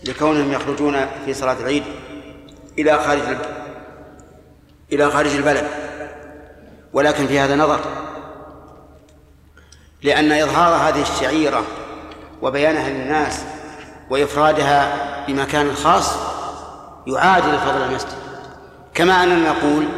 لكونهم 0.04 0.52
يخرجون 0.52 1.06
في 1.24 1.34
صلاة 1.34 1.56
العيد 1.60 1.84
إلى 2.78 2.98
خارج 2.98 3.36
إلى 4.92 5.10
خارج 5.10 5.34
البلد. 5.34 5.66
ولكن 6.92 7.26
في 7.26 7.38
هذا 7.38 7.56
نظر 7.56 7.80
لأن 10.02 10.32
إظهار 10.32 10.88
هذه 10.88 11.02
الشعيرة 11.02 11.62
وبيانها 12.42 12.90
للناس 12.90 13.44
وإفرادها 14.10 14.96
بمكان 15.28 15.74
خاص 15.74 16.16
يعادل 17.06 17.58
فضل 17.58 17.82
المسجد. 17.82 18.08
كما 18.94 19.22
أننا 19.22 19.50
نقول 19.50 19.88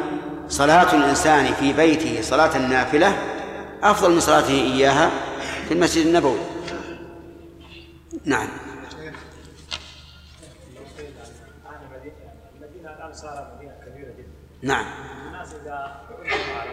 صلاة 0.48 0.94
الإنسان 0.94 1.54
في 1.54 1.72
بيته 1.72 2.22
صلاة 2.22 2.56
النافلة 2.56 3.16
أفضل 3.82 4.12
من 4.12 4.20
صلاته 4.20 4.52
إياها 4.52 5.10
في 5.68 5.74
المسجد 5.74 6.06
النبوي. 6.06 6.53
نعم. 8.24 8.48
المدينة 12.56 12.90
الان 12.92 13.12
صارت 13.12 13.54
مدينه 13.56 13.74
كبيره 13.86 14.10
جدا 14.12 14.28
نعم. 14.62 14.84
الناس 15.26 15.54
عزموا 15.54 15.74
على 16.60 16.70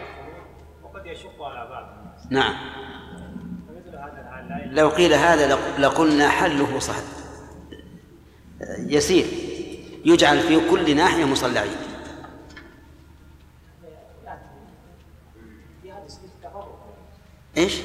وقد 0.83 1.05
يشق 1.05 1.41
على 1.43 1.69
بعض 1.69 1.97
الناس 1.97 2.31
نعم. 2.31 2.53
فمثل 3.67 3.95
هذا 3.97 4.21
الحال 4.21 4.75
لو 4.75 4.89
قيل 4.89 5.13
هذا 5.13 5.47
لق- 5.55 5.79
لقلنا 5.79 6.29
حله 6.29 6.79
صحب 6.79 7.03
يسير. 8.77 9.25
يجعل 10.05 10.39
في 10.39 10.69
كل 10.69 10.95
ناحية 10.95 11.25
مصلى 11.25 11.59
عيد 11.59 11.77
إيش؟ 17.57 17.81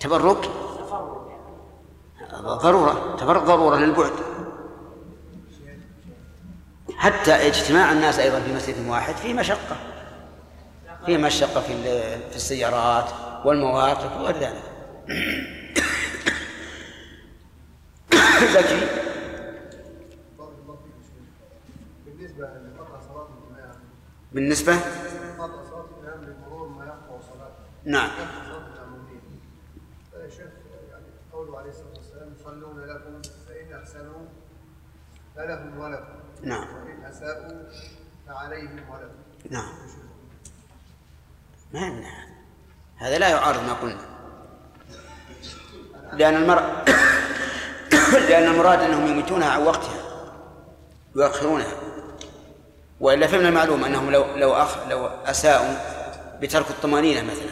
تبرك 0.00 0.44
تفرق. 0.80 1.26
يعني 1.30 1.41
ضرورة 2.40 3.16
تبرك 3.16 3.42
ضرورة 3.42 3.76
للبعد. 3.76 4.12
حتى 6.96 7.32
اجتماع 7.32 7.92
الناس 7.92 8.18
أيضا 8.18 8.40
في 8.40 8.52
مسجد 8.54 8.86
واحد 8.88 9.14
فيه 9.14 9.34
مشقة. 9.34 9.76
فيه 11.06 11.16
مشقة 11.16 11.60
في 11.60 11.82
في 12.30 12.36
السيارات 12.36 13.10
والمواقف 13.44 14.16
وغير 14.20 14.36
ذلك. 14.36 14.62
شيخ. 18.68 18.90
بالنسبة 22.06 22.46
لقطع 22.46 23.00
صلاة 23.00 23.28
الإمام 23.28 23.74
بالنسبة 24.32 24.72
قطع 25.38 25.64
صلاة 25.70 25.86
الإمام 26.00 26.24
لمرور 26.24 26.68
ما 26.68 26.84
يقطع 26.84 27.20
صلاته 27.20 27.62
نعم 27.84 28.08
يقطع 28.10 28.44
صلاة 28.44 28.66
المأمومين 28.84 29.20
يا 30.14 30.28
شيخ 30.28 30.50
يعني 30.90 31.06
قوله 31.32 31.58
عليه 31.58 31.70
الصلاة 31.70 31.92
والسلام 31.96 32.32
يصلون 32.40 32.80
لكم 32.80 33.22
فإن 33.48 33.80
أحسنوا 33.80 34.26
فلهم 35.42 35.78
ولكم. 35.78 36.04
نعم. 36.42 36.66
وإن 36.74 37.04
أساءوا 37.04 37.62
فعليهم 38.28 38.90
ولكم. 38.90 39.14
نعم. 39.50 39.72
ما 41.74 41.80
يمنع 41.80 42.10
هذا. 42.96 43.18
لا 43.18 43.28
يعارض 43.28 43.62
ما 43.66 43.72
قلنا. 43.72 44.00
لأن 46.12 46.34
المرء 46.34 46.62
لأن 48.28 48.52
المراد 48.52 48.80
أنهم 48.80 49.06
يميتونها 49.06 49.50
عن 49.50 49.62
وقتها 49.62 50.02
يؤخرونها. 51.16 51.74
وإلا 53.00 53.26
فمن 53.26 53.46
المعلوم 53.46 53.84
أنهم 53.84 54.10
لو 54.10 54.36
لو 54.36 54.52
أخ 54.52 54.86
لو 54.88 55.06
أساءوا 55.06 55.76
بترك 56.40 56.70
الطمأنينة 56.70 57.22
مثلا. 57.22 57.50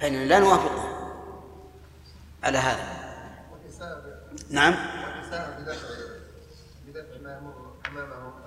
فإننا 0.00 0.24
لا 0.24 0.38
نوافقهم 0.38 0.96
على 2.44 2.58
هذا. 2.58 2.96
نعم. 4.50 4.74
والإساءة 4.74 5.95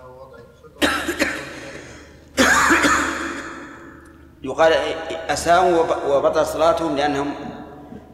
أو 0.04 0.22
وضع 0.22 0.40
يقال 4.44 4.74
أساءوا 5.30 5.80
وب- 5.82 6.04
وبطل 6.12 6.46
صلاتهم 6.46 6.96
لأنهم 6.96 7.34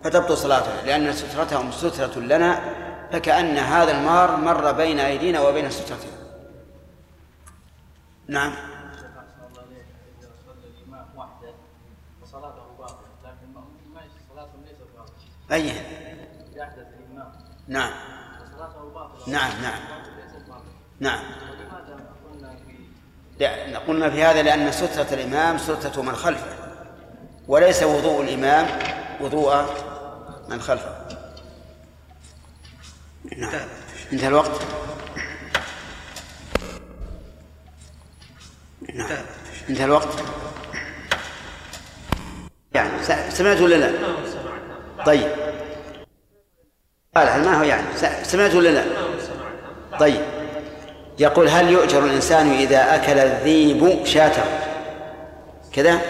فتبطل 0.04 0.38
صلاتهم 0.38 0.86
لأن 0.86 1.14
سترتهم 1.14 1.72
سترة 1.72 2.20
لنا 2.20 2.60
فكأن 3.12 3.58
هذا 3.58 3.92
المار 3.92 4.36
مر 4.38 4.72
بين 4.72 5.00
أيدينا 5.00 5.42
وبين 5.42 5.70
سترتنا. 5.70 6.12
نعم. 8.28 8.54
أي. 15.52 15.72
نعم. 17.68 17.92
نعم 19.28 19.62
نعم. 19.62 19.80
باطلة 19.90 20.05
نعم. 21.00 21.24
لا 23.40 23.80
قلنا 23.80 24.10
في 24.10 24.24
هذا 24.24 24.42
لأن 24.42 24.72
سترة 24.72 25.08
الإمام 25.12 25.58
سترة 25.58 26.02
من 26.02 26.16
خلفه 26.16 26.56
وليس 27.48 27.84
وضوء 27.84 28.22
الإمام 28.22 28.68
وضوء 29.22 29.66
من 30.50 30.62
خلفه. 30.62 31.06
نعم. 33.38 33.68
انتهى 34.14 34.28
الوقت. 34.28 34.62
نعم. 38.94 39.26
انتهى 39.70 39.86
الوقت. 39.86 40.24
يعني 42.74 43.04
سمعت 43.30 43.62
ولا 43.62 43.76
لا؟ 43.76 43.92
طيب. 45.06 45.32
قال 47.16 47.46
ما 47.46 47.60
هو 47.60 47.64
يعني؟ 47.64 47.88
سمعت 48.24 48.56
ولا 48.56 48.70
لا؟ 48.70 48.86
طيب. 50.00 50.35
يقول 51.20 51.48
هل 51.48 51.70
يؤجر 51.70 52.04
الإنسان 52.06 52.52
إذا 52.52 52.96
أكل 52.96 53.20
الذيب 53.20 54.06
شاته 54.06 54.44
كذا؟ 55.74 56.02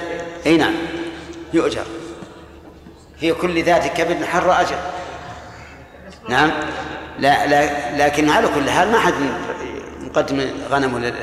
أي 0.46 0.58
نعم 0.58 0.74
يؤجر. 1.54 1.84
في 3.20 3.34
كل 3.34 3.64
ذات 3.64 3.88
كبد 3.98 4.24
حر 4.26 4.62
أجر. 4.62 4.80
نعم 6.30 6.52
لا, 7.20 7.46
لا 7.48 7.98
لكن 8.06 8.30
على 8.30 8.48
كل 8.48 8.70
حال 8.70 8.92
ما 8.92 9.00
حد 9.00 9.14
مقدم 10.00 10.50
غنمه 10.70 11.00
لل- 11.00 11.14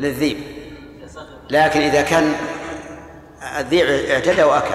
للذيب. 0.00 0.36
لكن 1.50 1.80
إذا 1.80 2.02
كان 2.02 2.34
الذيب 3.58 3.86
اعتدى 4.10 4.42
وأكل. 4.42 4.74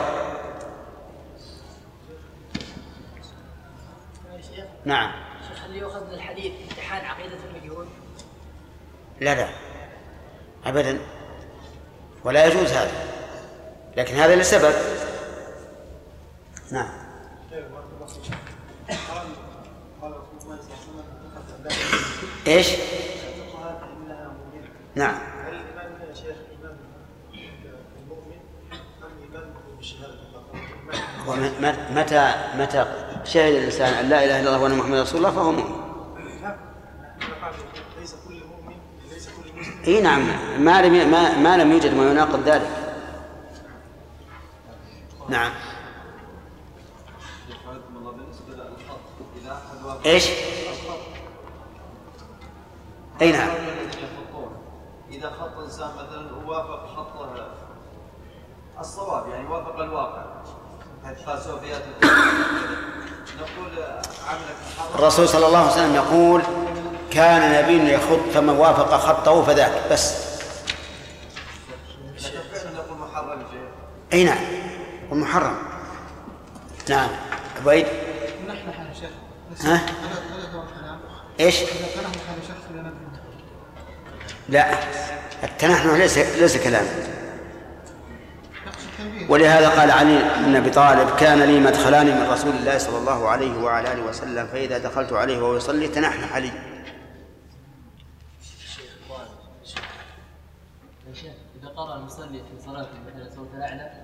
نعم. 4.85 5.11
هل 5.65 5.75
يؤخذ 5.75 6.13
الحديث 6.13 6.51
امتحان 6.69 7.05
عقيدة؟ 7.05 7.26
لا 9.19 9.35
لا 9.35 9.49
أبدا 10.65 10.99
ولا 12.23 12.45
يجوز 12.45 12.71
هذا 12.71 12.91
لكن 13.97 14.15
هذا 14.15 14.35
لسبب 14.35 14.73
نعم 16.71 16.89
إيش؟ 22.47 22.67
نعم؟ 24.95 25.15
ومتى 31.27 32.33
متى 32.55 32.85
شهد 33.23 33.53
الإنسان 33.53 33.93
أن 33.93 34.09
لا 34.09 34.23
إله 34.25 34.39
إلا 34.39 34.49
الله 34.49 34.61
وأن 34.61 34.77
محمد 34.77 34.97
رسول 34.99 35.17
الله 35.17 35.31
فهو 35.31 35.51
مؤمن 35.51 35.75
ليس 37.99 38.15
كل 38.27 38.33
مؤمن 38.33 38.75
ليس 39.13 39.29
كل 39.29 39.59
مسلم 39.59 39.76
إي 39.87 40.01
نعم. 40.01 40.27
ما 40.59 40.81
لم 40.81 41.11
ما, 41.11 41.37
ما 41.37 41.57
لم 41.57 41.71
يوجد 41.71 41.93
ما 41.93 42.11
يناقض 42.11 42.43
ذلك. 42.49 42.69
نعم. 45.29 45.51
وافق 49.85 50.07
إيش؟ 50.07 50.29
إي 53.21 53.31
نعم. 53.31 53.49
إذا 55.11 55.29
خط 55.29 55.57
انسان 55.57 55.89
مثلا 55.95 56.35
ووافق 56.35 56.87
خطه 56.95 57.47
الصواب 58.79 59.29
يعني 59.29 59.47
وافق 59.47 59.79
الواقع. 59.79 60.25
حتى 61.05 61.41
سوف 61.43 61.63
ياتي 61.63 61.89
نقول 63.37 63.83
عملك 64.27 64.55
الرسول 64.95 65.27
صلى 65.27 65.47
الله 65.47 65.59
عليه 65.59 65.71
وسلم 65.71 65.95
يقول 65.95 66.41
كان 67.11 67.63
نبي 67.63 67.93
يخط 67.93 68.29
فمن 68.33 68.49
وافق 68.49 68.97
خطه 68.97 69.43
فذاك 69.43 69.91
بس. 69.91 70.27
أي 74.13 74.23
نعم 74.23 74.37
والمحرم 75.09 75.55
نعم. 76.89 77.09
عبيد 77.61 77.85
نحن 78.47 78.73
حال 78.73 78.87
شيخ 78.99 79.65
ها؟ 79.65 79.81
إيش؟ 81.39 81.55
لا 84.49 84.73
التنحنح 85.43 85.93
ليس 85.93 86.17
ليس 86.17 86.57
كلام. 86.57 86.85
ولهذا 89.29 89.69
قال 89.69 89.91
علي 89.91 90.19
بن 90.45 90.55
أبي 90.55 90.69
طالب 90.69 91.15
كان 91.15 91.41
لي 91.41 91.59
مدخلان 91.59 92.05
من 92.05 92.29
رسول 92.29 92.55
الله 92.55 92.77
صلى 92.77 92.97
الله 92.97 93.27
عليه 93.27 93.57
وعلى 93.57 93.93
آله 93.93 94.03
وسلم 94.03 94.47
فإذا 94.47 94.77
دخلت 94.77 95.13
عليه 95.13 95.37
وهو 95.41 95.55
يصلي 95.55 95.87
تنحنح 95.87 96.33
علي 96.33 96.51
يا 101.07 101.13
شيخ 101.13 101.31
إذا 101.61 101.66
قرأ 101.77 101.95
المصلي 101.95 102.39
في 102.39 102.63
صلاته 102.65 102.89
مثلا 103.07 103.35
صوت 103.35 103.47
الأعلى 103.53 104.03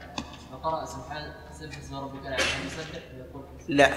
فقرأ 0.52 0.86
سبحان 0.86 1.34
سبح 1.60 1.78
اسم 1.78 1.96
ربك 1.96 2.20
الأعلى 2.22 2.44
هل 2.44 2.68
يسبح 2.68 3.02
ويقول 3.16 3.44
لا. 3.68 3.94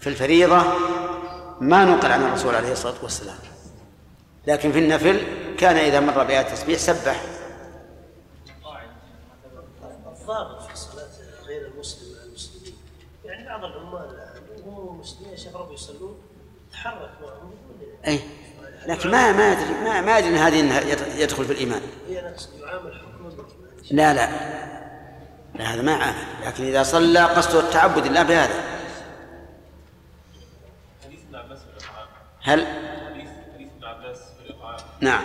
في 0.00 0.06
الفريضة 0.06 0.62
ما 1.60 1.84
نقل 1.84 2.12
عن 2.12 2.22
الرسول 2.22 2.54
عليه 2.54 2.72
الصلاة 2.72 3.02
والسلام. 3.02 3.38
لكن 4.46 4.72
في 4.72 4.78
النفل 4.78 5.20
كان 5.56 5.76
إذا 5.76 6.00
مر 6.00 6.24
بآية 6.24 6.40
التسبيح 6.40 6.78
سبح. 6.78 7.22
الضابط 10.06 10.62
في 10.62 10.76
صلاة 10.76 11.08
غير 11.46 11.66
المسلم 11.66 12.16
مع 12.16 12.24
المسلمين. 12.24 12.74
يعني 13.24 13.48
بعض 13.48 13.64
العمال 13.64 14.28
هم 14.66 15.00
مسلمين 15.00 15.32
يا 15.32 15.36
شيخ 15.36 15.56
ربي 15.56 15.74
يصلون 15.74 16.18
تحرك 16.72 17.10
معهم. 17.22 17.50
أي 18.06 18.20
لكن 18.86 19.10
ما 19.10 19.32
ما 19.32 19.52
أدري 19.52 19.74
ما, 19.84 20.00
ما 20.00 20.18
أدري 20.18 20.28
أن 20.28 20.36
هذه 20.36 20.56
يدخل 21.16 21.44
في 21.44 21.52
الإيمان. 21.52 21.80
لا 23.90 24.14
لا. 24.14 24.28
لا 25.54 25.64
هذا 25.74 25.82
ما 25.82 25.94
عامل. 25.94 26.46
لكن 26.46 26.64
إذا 26.64 26.82
صلى 26.82 27.24
قصده 27.24 27.60
التعبد 27.60 28.06
الله 28.06 28.22
بهذا. 28.22 28.54
هل؟ 32.42 32.66
نعم. 35.00 35.22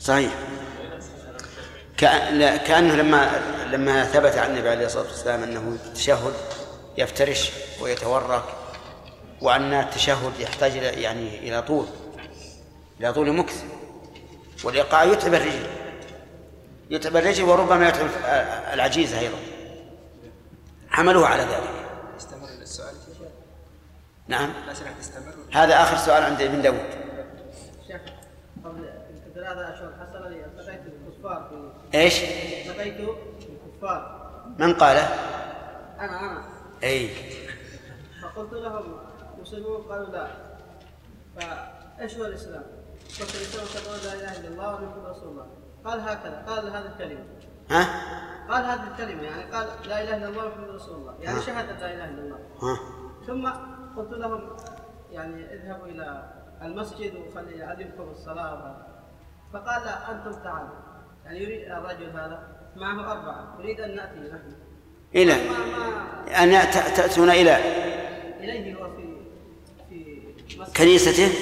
صحيح. 0.00 0.32
كأنه 2.66 2.94
لما 2.94 3.30
لما 3.72 4.04
ثبت 4.04 4.38
عن 4.38 4.50
النبي 4.50 4.68
عليه 4.68 4.86
الصلاة 4.86 5.04
والسلام 5.04 5.42
أنه 5.42 5.78
التشهد 5.84 6.32
يفترش 6.98 7.50
ويتورك. 7.80 8.59
وأن 9.40 9.72
التشهد 9.72 10.40
يحتاج 10.40 10.76
إلى 10.76 11.02
يعني 11.02 11.38
إلى 11.38 11.62
طول 11.62 11.86
إلى 13.00 13.12
طول 13.12 13.32
مكث. 13.32 13.64
والإيقاع 14.64 15.04
يتعب 15.04 15.34
الرجل 15.34 15.66
يتعب 16.90 17.16
الرجل 17.16 17.44
وربما 17.44 17.88
يتعب 17.88 18.08
العجيز 18.72 19.14
أيضا. 19.14 19.38
حملوه 20.88 21.26
على 21.26 21.42
ذلك. 21.42 21.70
استمر 22.18 22.48
السؤال 22.62 22.94
نعم. 24.28 24.52
لا 24.66 24.74
سمح 24.74 24.90
تستمر 25.00 25.34
هذا 25.52 25.82
آخر 25.82 25.96
سؤال 25.96 26.22
عند 26.22 26.40
ابن 26.40 26.62
داود. 26.62 26.86
شيخ 27.86 28.00
قبل 28.64 28.90
ثلاثة 29.34 29.74
أشهر 29.74 29.92
حصل 30.00 30.30
لي 30.32 30.44
التقيت 30.44 30.80
بالكفار 30.80 31.72
إيش؟ 31.94 32.22
التقيت 32.22 32.94
بالكفار 32.96 34.26
من 34.58 34.74
قاله؟ 34.74 35.00
أنا 36.00 36.20
أنا. 36.20 36.44
أي. 36.82 37.10
فقلت 38.22 38.52
لهم 38.52 39.09
مسلمون 39.50 39.82
قالوا 39.82 40.06
لا. 40.06 40.26
فإيش 41.36 42.16
هو 42.16 42.24
الإسلام؟ 42.24 42.62
قلت 43.20 43.34
الإسلام 43.34 43.66
تقول 43.66 43.98
لا 44.04 44.12
إله 44.12 44.40
إلا 44.40 44.48
الله 44.48 44.74
ومحمد 44.74 45.06
رسول 45.06 45.28
الله. 45.28 45.46
قال 45.84 46.00
هكذا 46.00 46.44
قال 46.48 46.66
هذه 46.66 46.86
الكلمة. 46.86 47.24
ها؟ 47.70 47.84
قال 48.50 48.64
هذه 48.64 48.90
الكلمة 48.92 49.22
يعني 49.22 49.42
قال 49.42 49.66
لا 49.88 50.02
إله 50.02 50.16
إلا 50.16 50.28
الله 50.28 50.48
محمد 50.48 50.68
رسول 50.68 50.96
الله. 50.96 51.14
يعني 51.20 51.38
ها. 51.38 51.42
شهد 51.42 51.80
لا 51.80 51.94
إله 51.94 52.04
إلا 52.04 52.22
الله. 52.22 52.38
ها؟ 52.62 52.78
ثم 53.26 53.48
قلت 53.96 54.12
لهم 54.12 54.56
يعني 55.10 55.54
اذهبوا 55.54 55.86
إلى 55.86 56.32
المسجد 56.62 57.14
وخلي 57.14 57.58
يعلمكم 57.58 58.10
الصلاة. 58.10 58.54
وهذا. 58.54 58.86
فقال 59.52 59.84
لا 59.84 60.10
أنتم 60.10 60.42
تعالوا. 60.42 60.76
يعني 61.24 61.42
يريد 61.42 61.70
الرجل 61.70 62.10
هذا 62.10 62.48
معه 62.76 63.12
أربعة. 63.12 63.56
يريد 63.60 63.80
أن 63.80 63.96
نأتي 63.96 64.18
نحن. 64.20 64.56
إلى 65.14 65.32
أن 66.42 66.70
تأتون 66.70 67.30
إلى 67.30 67.56
إليه 68.40 68.74
هو 68.74 68.96
في 68.96 69.09
كنيسته 70.76 71.32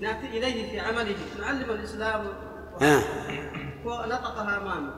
نأتي 0.00 0.26
إليه 0.26 0.70
في 0.70 0.80
عمله. 0.80 1.16
نعلم 1.40 1.70
الإسلام 1.70 2.26
ها 2.80 3.02
ونطقها 3.84 4.56
امامي 4.56 4.90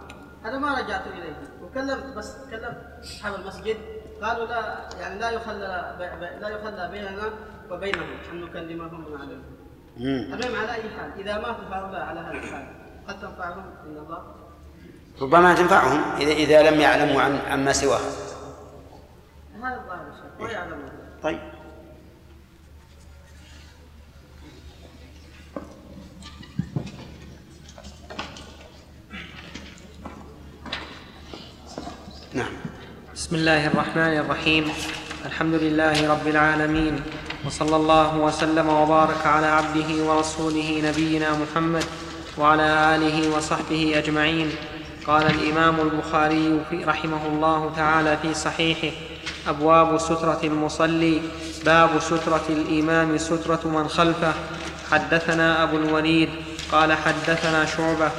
أنا 0.44 0.58
ما 0.58 0.78
رجعت 0.78 1.06
إليه. 1.06 1.36
وكلمت 1.62 2.16
بس 2.16 2.36
كلمت 2.50 2.78
أصحاب 3.04 3.34
المسجد. 3.34 3.76
قالوا 4.22 4.46
لا 4.46 4.88
يعني 5.00 5.20
لا 5.20 5.30
يخلى 5.30 5.96
بي- 5.98 6.40
لا 6.40 6.48
يخلى 6.48 6.88
بيننا 6.92 7.30
وبينهم. 7.70 8.08
أن 8.32 8.40
نكلمهم 8.40 9.04
ونعلمهم. 9.06 9.54
المهم 9.96 10.56
على 10.56 10.74
أي 10.74 10.90
حال؟ 10.90 11.12
إذا 11.20 11.36
ماتوا 11.38 11.64
هؤلاء 11.64 12.02
على 12.02 12.20
هذا 12.20 12.30
الحال. 12.30 12.66
قد 13.08 13.20
تنفعهم؟ 13.20 13.64
إن 13.86 13.96
الله. 13.96 14.34
ربما 15.22 15.54
تنفعهم 15.54 16.16
إذا 16.20 16.32
إذا 16.32 16.70
لم 16.70 16.80
يعلموا 16.80 17.22
عن 17.22 17.36
عما 17.36 17.72
سواه 17.72 18.00
هذا 19.62 19.80
الظاهر 19.80 20.04
ما 20.40 20.50
يعلمون. 20.50 20.90
طيب. 21.22 21.53
نعم. 32.34 32.50
بسم 33.14 33.36
الله 33.36 33.66
الرحمن 33.66 34.18
الرحيم. 34.18 34.64
الحمد 35.26 35.54
لله 35.54 36.10
رب 36.10 36.26
العالمين. 36.26 37.00
وصلى 37.46 37.76
الله 37.76 38.16
وسلم 38.16 38.68
وبارك 38.68 39.26
على 39.26 39.46
عبده 39.46 40.04
ورسوله 40.04 40.82
نبينا 40.84 41.30
محمد 41.30 41.84
وعلى 42.38 42.96
آله 42.96 43.36
وصحبه 43.36 43.98
أجمعين. 43.98 44.50
قال 45.06 45.22
الإمام 45.30 45.80
البخاري 45.80 46.60
في 46.70 46.84
رحمه 46.84 47.26
الله 47.26 47.72
تعالى 47.76 48.18
في 48.22 48.34
صحيحه 48.34 48.96
أبواب 49.48 49.98
سترة 49.98 50.40
المصلي 50.44 51.22
باب 51.64 51.90
سترة 52.00 52.46
الإمام 52.50 53.18
سترة 53.18 53.62
من 53.64 53.88
خلفه. 53.88 54.34
حدثنا 54.90 55.62
أبو 55.62 55.76
الوليد 55.76 56.28
قال 56.72 56.92
حدثنا 56.92 57.64
شعبة 57.64 58.10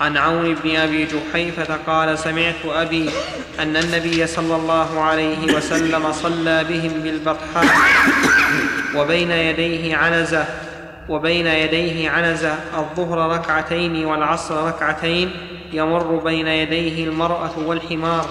عن 0.00 0.16
عون 0.16 0.54
بن 0.54 0.76
أبي 0.76 1.06
جحيفة 1.06 1.76
قال 1.86 2.18
سمعت 2.18 2.66
أبي 2.66 3.10
أن 3.60 3.76
النبي 3.76 4.26
صلى 4.26 4.56
الله 4.56 5.00
عليه 5.00 5.54
وسلم 5.54 6.12
صلى 6.12 6.64
بهم 6.64 6.92
بالبطحاء 7.02 7.66
وبين 8.96 9.30
يديه 9.30 9.96
عنزة 9.96 10.46
وبين 11.08 11.46
يديه 11.46 12.10
عنزة 12.10 12.54
الظهر 12.76 13.30
ركعتين 13.30 14.04
والعصر 14.04 14.66
ركعتين 14.66 15.30
يمر 15.72 16.16
بين 16.16 16.46
يديه 16.46 17.04
المرأة 17.04 17.58
والحمار. 17.58 18.28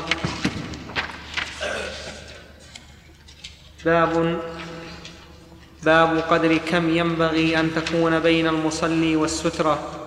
باب 3.86 4.40
باب 5.84 6.24
قدر 6.30 6.58
كم 6.58 6.98
ينبغي 6.98 7.60
أن 7.60 7.72
تكون 7.76 8.20
بين 8.20 8.48
المصلي 8.48 9.16
والسترة. 9.16 10.03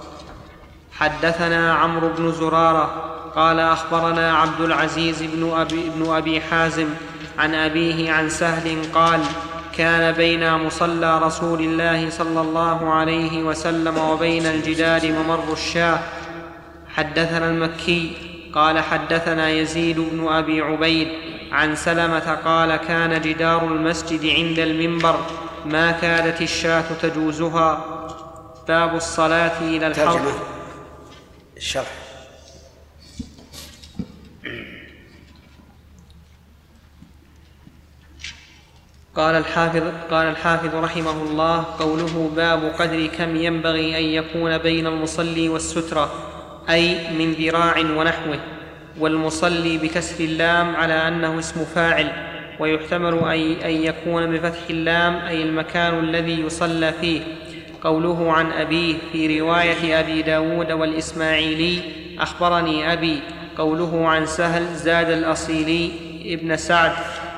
حدثنا 1.01 1.74
عمرو 1.74 2.09
بن 2.09 2.32
زرارة 2.32 3.12
قال 3.36 3.61
أخبرنا 3.61 4.36
عبد 4.36 4.61
العزيز 4.61 5.22
بن 5.22 5.53
ابي, 5.57 5.90
بن 5.97 6.14
أبي 6.14 6.40
حازم 6.40 6.86
عن 7.38 7.55
أبيه 7.55 8.12
عن 8.12 8.28
سهل 8.28 8.78
قال 8.94 9.20
كان 9.76 10.12
بين 10.12 10.55
مصلى 10.55 11.18
رسول 11.18 11.61
الله 11.61 12.11
صلى 12.11 12.40
الله 12.40 12.92
عليه 12.92 13.42
وسلم 13.42 13.99
وبين 13.99 14.47
الجدار 14.47 15.12
ممر 15.12 15.53
الشاه. 15.53 15.99
حدثنا 16.94 17.51
المكي 17.51 18.16
قال 18.55 18.80
حدثنا 18.80 19.51
يزيد 19.51 20.01
بن 20.01 20.28
أبي 20.28 20.61
عبيد 20.61 21.09
عن 21.53 21.74
سلمة 21.74 22.38
قال 22.44 22.76
كان 22.76 23.20
جدار 23.20 23.64
المسجد 23.64 24.26
عند 24.26 24.59
المنبر 24.59 25.16
ما 25.66 25.90
كادت 25.90 26.42
الشاة 26.42 26.84
تجوزها. 27.03 27.84
باب 28.68 28.94
الصلاة 28.94 29.61
إلى 29.61 29.86
الحرب 29.86 30.22
الشرح 31.57 31.92
قال 39.14 39.34
الحافظ 39.34 39.82
قال 40.11 40.26
الحافظ 40.28 40.74
رحمه 40.74 41.22
الله 41.22 41.64
قوله 41.78 42.32
باب 42.36 42.64
قدر 42.78 43.07
كم 43.07 43.36
ينبغي 43.36 43.98
أن 43.98 44.04
يكون 44.04 44.59
بين 44.59 44.86
المصلي 44.86 45.48
والسترة 45.48 46.14
أي 46.70 47.11
من 47.18 47.32
ذراع 47.32 47.78
ونحوه 47.78 48.38
والمصلي 48.98 49.78
بكسر 49.78 50.24
اللام 50.24 50.76
على 50.76 51.09
أنه 51.09 51.38
اسم 51.38 51.64
فاعل 51.64 52.12
ويحتمل 52.61 53.24
أي 53.24 53.64
أن 53.64 53.84
يكون 53.84 54.26
بفتح 54.26 54.70
اللام 54.70 55.16
أي 55.16 55.42
المكان 55.42 55.98
الذي 55.98 56.40
يصلى 56.40 56.92
فيه. 56.92 57.22
قوله 57.85 58.33
عن 58.33 58.53
أبيه 58.53 58.95
في 59.12 59.41
رواية 59.41 60.01
أبي 60.01 60.22
داود 60.22 60.72
والإسماعيلي 60.72 61.81
أخبرني 62.18 62.93
أبي 62.93 63.20
قوله 63.59 64.09
عن 64.09 64.27
سهل 64.27 64.74
زاد 64.74 65.11
الأصيلي 65.11 65.91
ابن 66.27 66.57
سعد 66.57 66.93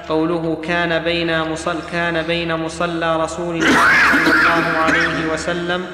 قوله 0.08 0.58
كان 0.64 0.98
بين 1.04 1.40
مصل 1.40 1.76
كان 1.92 2.22
بين 2.22 2.54
مصلى 2.54 3.16
رسول 3.24 3.54
الله 3.56 3.86
صلى 4.12 4.32
الله 4.34 4.78
عليه 4.78 5.32
وسلم 5.32 5.86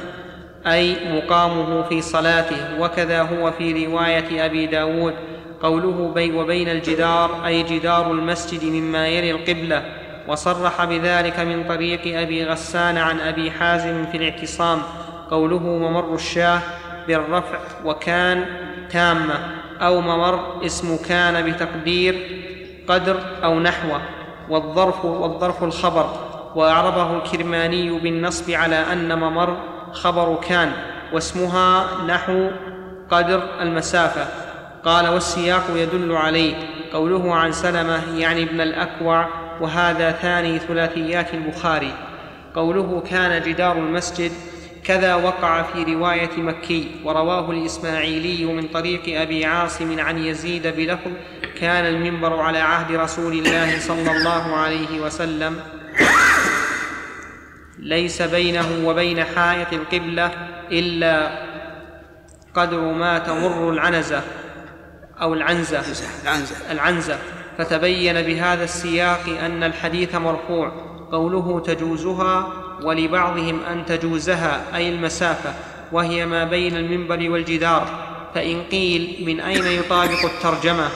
أي 0.67 0.97
مقامه 1.13 1.83
في 1.83 2.03
صلاته 2.03 2.81
وكذا 2.81 3.23
هو 3.23 3.51
في 3.51 3.87
رواية 3.87 4.47
أبي 4.47 4.67
داود 4.67 5.15
قوله 5.63 6.13
بي 6.15 6.33
وبين 6.33 6.69
الجدار 6.69 7.47
أي 7.47 7.63
جدار 7.63 8.11
المسجد 8.13 8.65
مما 8.65 9.09
يلي 9.09 9.31
القبلة 9.31 10.04
وصرح 10.29 10.85
بذلك 10.85 11.41
من 11.41 11.65
طريق 11.69 12.21
أبي 12.21 12.45
غسان 12.45 12.99
عن 12.99 13.21
أبي 13.21 13.51
حازم 13.51 14.07
في 14.07 14.17
الاعتصام 14.17 14.83
قوله 15.31 15.59
ممر 15.59 16.15
الشاه 16.15 16.61
بالرفع 17.09 17.59
وكان 17.85 18.45
تامة 18.91 19.35
أو 19.81 20.01
ممر 20.01 20.67
اسم 20.67 20.97
كان 21.09 21.51
بتقدير 21.51 22.15
قدر 22.89 23.21
أو 23.45 23.61
نحوه 23.61 24.01
والظرف 24.51 25.05
والظرف 25.05 25.65
الخبر 25.65 26.07
وأعربه 26.55 27.17
الكرماني 27.17 27.99
بالنصب 27.99 28.51
على 28.51 28.77
أن 28.93 29.19
ممر 29.19 29.57
خبر 29.93 30.41
كان 30.49 30.73
واسمها 31.13 31.87
نحو 32.07 32.51
قدر 33.11 33.43
المسافة. 33.61 34.27
قال 34.85 35.09
والسياق 35.09 35.63
يدل 35.75 36.17
عليه. 36.17 36.55
قوله 36.95 37.35
عن 37.35 37.53
سلمة 37.53 38.19
يعني 38.19 38.43
ابن 38.43 38.61
الأكوع 38.61 39.29
وهذا 39.61 40.13
ثاني 40.13 40.59
ثلاثيات 40.59 41.35
البخاري. 41.35 41.93
قوله 42.55 43.03
كان 43.11 43.43
جدار 43.43 43.77
المسجد 43.77 44.33
كذا 44.85 45.15
وقع 45.15 45.63
في 45.63 45.95
رواية 45.95 46.37
مكي 46.37 46.91
ورواه 47.05 47.51
الإسماعيلي 47.51 48.45
من 48.45 48.69
طريق 48.69 49.21
أبي 49.21 49.45
عاصم 49.45 50.01
عن 50.01 50.19
يزيد 50.19 50.67
بلفظ 50.67 51.11
كان 51.61 51.87
المنبر 51.87 52.41
على 52.41 52.59
عهد 52.59 52.97
رسول 52.97 53.33
الله 53.33 53.79
صلى 53.79 54.17
الله 54.17 54.57
عليه 54.57 55.01
وسلم. 55.01 55.61
ليس 57.79 58.23
بينه 58.23 58.67
وبين 58.85 59.25
حائط 59.25 59.73
القبلة 59.73 60.31
إلا 60.71 61.39
قدر 62.55 62.81
ما 62.81 63.19
تمر 63.19 63.71
العنزة. 63.71 64.23
أو 65.23 65.35
العنزة. 65.35 65.83
العنزة 66.23 66.57
العنزة. 66.71 67.19
فتبين 67.59 68.23
بهذا 68.23 68.65
السياق 68.65 69.21
أن 69.45 69.63
الحديث 69.63 70.15
مرفوع. 70.15 70.73
قوله 71.13 71.61
تجوزها 71.61 72.53
ولبعضهم 72.83 73.61
أن 73.71 73.87
تجوزها 73.87 74.63
أي 74.75 74.89
المسافة 74.89 75.55
وهي 75.93 76.27
ما 76.27 76.45
بين 76.45 76.77
المنبر 76.77 77.31
والجدار. 77.31 77.87
فإن 78.35 78.63
قيل 78.63 79.25
من 79.27 79.41
أين 79.41 79.67
يطابق 79.67 80.25
الترجمة؟ 80.25 80.89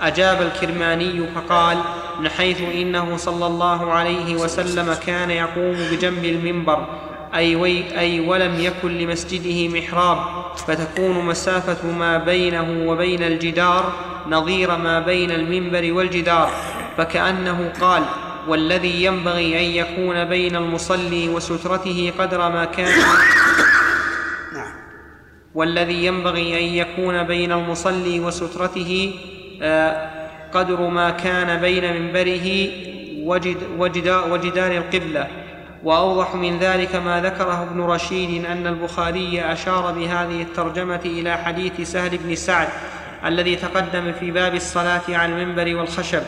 أجاب 0.00 0.42
الكرماني 0.42 1.26
فقال 1.34 1.78
من 2.20 2.28
حيث 2.28 2.60
إنه 2.60 3.16
صلى 3.16 3.46
الله 3.46 3.92
عليه 3.92 4.34
وسلم 4.34 4.94
كان 5.06 5.30
يقوم 5.30 5.74
بجنب 5.92 6.24
المنبر 6.24 6.86
أي, 7.34 7.56
وي 7.56 7.98
أي 7.98 8.20
ولم 8.20 8.60
يكن 8.60 8.98
لمسجده 8.98 9.68
محراب. 9.68 10.39
فتكون 10.56 11.24
مسافة 11.24 11.90
ما 11.90 12.18
بينه 12.18 12.90
وبين 12.90 13.22
الجدار 13.22 13.92
نظير 14.28 14.76
ما 14.76 15.00
بين 15.00 15.30
المنبر 15.30 15.92
والجدار 15.92 16.50
فكأنه 16.96 17.72
قال 17.80 18.02
والذي 18.48 19.04
ينبغي 19.04 19.58
أن 19.58 19.64
يكون 19.64 20.24
بين 20.24 20.56
المصلي 20.56 21.28
وسترته 21.28 22.12
قدر 22.18 22.38
ما 22.38 22.64
كان. 22.64 22.92
والذي 25.54 26.06
ينبغي 26.06 26.58
أن 26.60 26.74
يكون 26.74 27.22
بين 27.22 27.52
المصلي 27.52 28.20
وسترته 28.20 29.14
آه، 29.62 30.10
قدر 30.52 30.80
ما 30.80 31.10
كان 31.10 31.60
بين 31.60 32.02
منبره 32.02 32.68
وجد 33.24 33.56
وجدا 33.78 34.18
وجدار 34.18 34.72
القبلة. 34.72 35.26
وأوضح 35.84 36.34
من 36.34 36.58
ذلك 36.58 36.96
ما 36.96 37.20
ذكره 37.20 37.62
ابن 37.62 37.80
رشيد 37.80 38.44
أن 38.44 38.66
البخاري 38.66 39.40
أشار 39.40 39.92
بهذه 39.92 40.42
الترجمة 40.42 41.00
إلى 41.04 41.36
حديث 41.36 41.80
سهل 41.80 42.18
بن 42.18 42.34
سعد 42.34 42.68
الذي 43.24 43.56
تقدم 43.56 44.12
في 44.12 44.30
باب 44.30 44.54
الصلاة 44.54 45.02
على 45.08 45.32
المنبر 45.32 45.76
والخشب 45.76 46.22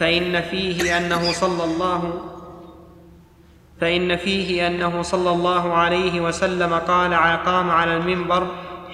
فإن 0.00 0.40
فيه 0.40 0.96
أنه 0.98 1.32
صلى 1.32 1.64
الله 1.64 2.22
فإن 3.80 4.16
فيه 4.16 4.66
أنه 4.66 5.02
صلى 5.02 5.30
الله 5.30 5.72
عليه 5.72 6.20
وسلم 6.20 6.74
قال 6.74 7.14
قام 7.46 7.70
على 7.70 7.96
المنبر 7.96 8.46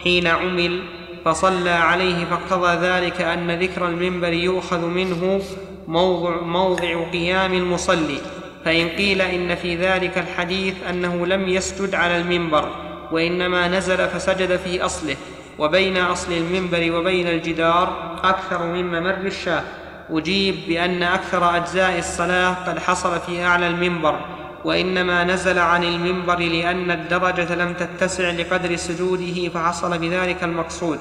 حين 0.02 0.26
عمل 0.26 0.82
فصلى 1.24 1.70
عليه 1.70 2.24
فاقتضى 2.24 2.86
ذلك 2.86 3.20
أن 3.20 3.50
ذكر 3.50 3.86
المنبر 3.88 4.32
يؤخذ 4.32 4.86
منه 4.86 5.40
موضع, 5.88 6.40
موضع 6.40 7.10
قيام 7.10 7.52
المصلي. 7.52 8.18
فإن 8.64 8.88
قيل 8.88 9.22
إن 9.22 9.54
في 9.54 9.76
ذلك 9.76 10.18
الحديث 10.18 10.74
أنه 10.90 11.26
لم 11.26 11.48
يسجد 11.48 11.94
على 11.94 12.16
المنبر 12.16 12.68
وإنما 13.12 13.68
نزل 13.68 14.08
فسجد 14.08 14.56
في 14.56 14.84
أصله 14.84 15.16
وبين 15.58 15.96
أصل 15.96 16.32
المنبر 16.32 16.96
وبين 16.96 17.28
الجدار 17.28 18.18
أكثر 18.24 18.66
من 18.66 18.84
ممر 18.86 19.26
الشاه. 19.26 19.62
أجيب 20.10 20.54
بأن 20.68 21.02
أكثر 21.02 21.56
أجزاء 21.56 21.98
الصلاة 21.98 22.54
قد 22.66 22.78
حصل 22.78 23.20
في 23.20 23.44
أعلى 23.44 23.66
المنبر 23.66 24.20
وإنما 24.64 25.24
نزل 25.24 25.58
عن 25.58 25.84
المنبر 25.84 26.38
لأن 26.38 26.90
الدرجة 26.90 27.54
لم 27.54 27.74
تتسع 27.74 28.30
لقدر 28.30 28.76
سجوده 28.76 29.48
فحصل 29.48 29.98
بذلك 29.98 30.44
المقصود. 30.44 30.98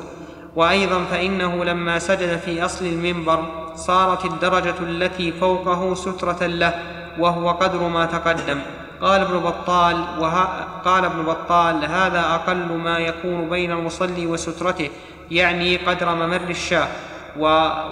وأيضا 0.56 1.04
فإنه 1.04 1.64
لما 1.66 2.00
سجد 2.00 2.38
في 2.38 2.66
أصل 2.66 2.86
المنبر 2.86 3.44
صارت 3.76 4.26
الدرجة 4.26 4.76
التي 4.82 5.32
فوقه 5.32 5.96
سترة 5.96 6.46
له 6.46 7.01
وهو 7.20 7.50
قدر 7.52 7.88
ما 7.88 8.06
تقدم. 8.06 8.60
قال 9.02 9.22
ابن 9.22 9.40
بطال 9.40 10.06
وها 10.20 10.68
قال 10.86 11.06
ابن 11.06 11.24
بطال 11.24 11.86
هذا 11.86 12.20
أقل 12.20 12.72
ما 12.78 12.98
يكون 12.98 13.50
بين 13.50 13.72
المصلي 13.72 14.26
وسترته 14.26 14.90
يعني 15.32 15.78
قدر 15.78 16.16
ممر 16.16 16.50
الشاه. 16.50 16.88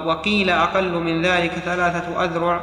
وقيل 0.05 0.49
أقل 0.49 0.91
من 0.91 1.22
ذلك 1.22 1.51
ثلاثة 1.51 2.24
أذرع. 2.24 2.61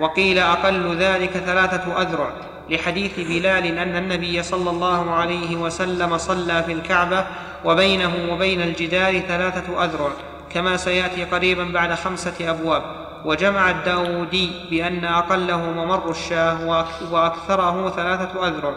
وقيل 0.00 0.38
أقل 0.38 0.96
ذلك 0.96 1.30
ثلاثة 1.30 2.02
أذرع. 2.02 2.30
لحديث 2.70 3.20
بلال 3.20 3.78
أن 3.78 3.96
النبي 3.96 4.42
صلى 4.42 4.70
الله 4.70 5.14
عليه 5.14 5.56
وسلم 5.56 6.18
صلى 6.18 6.62
في 6.62 6.72
الكعبة 6.72 7.26
وبينه 7.64 8.12
وبين 8.30 8.62
الجدار 8.62 9.20
ثلاثة 9.20 9.84
أذرع 9.84 10.10
كما 10.54 10.76
سيأتي 10.76 11.24
قريبا 11.24 11.64
بعد 11.64 11.94
خمسة 11.94 12.50
أبواب. 12.50 12.82
وجمع 13.24 13.70
الداودي 13.70 14.50
بأن 14.70 15.04
أقله 15.04 15.56
ممر 15.56 16.10
الشاه 16.10 16.66
وأكثره 17.10 17.90
ثلاثة 17.90 18.48
أذرع. 18.48 18.74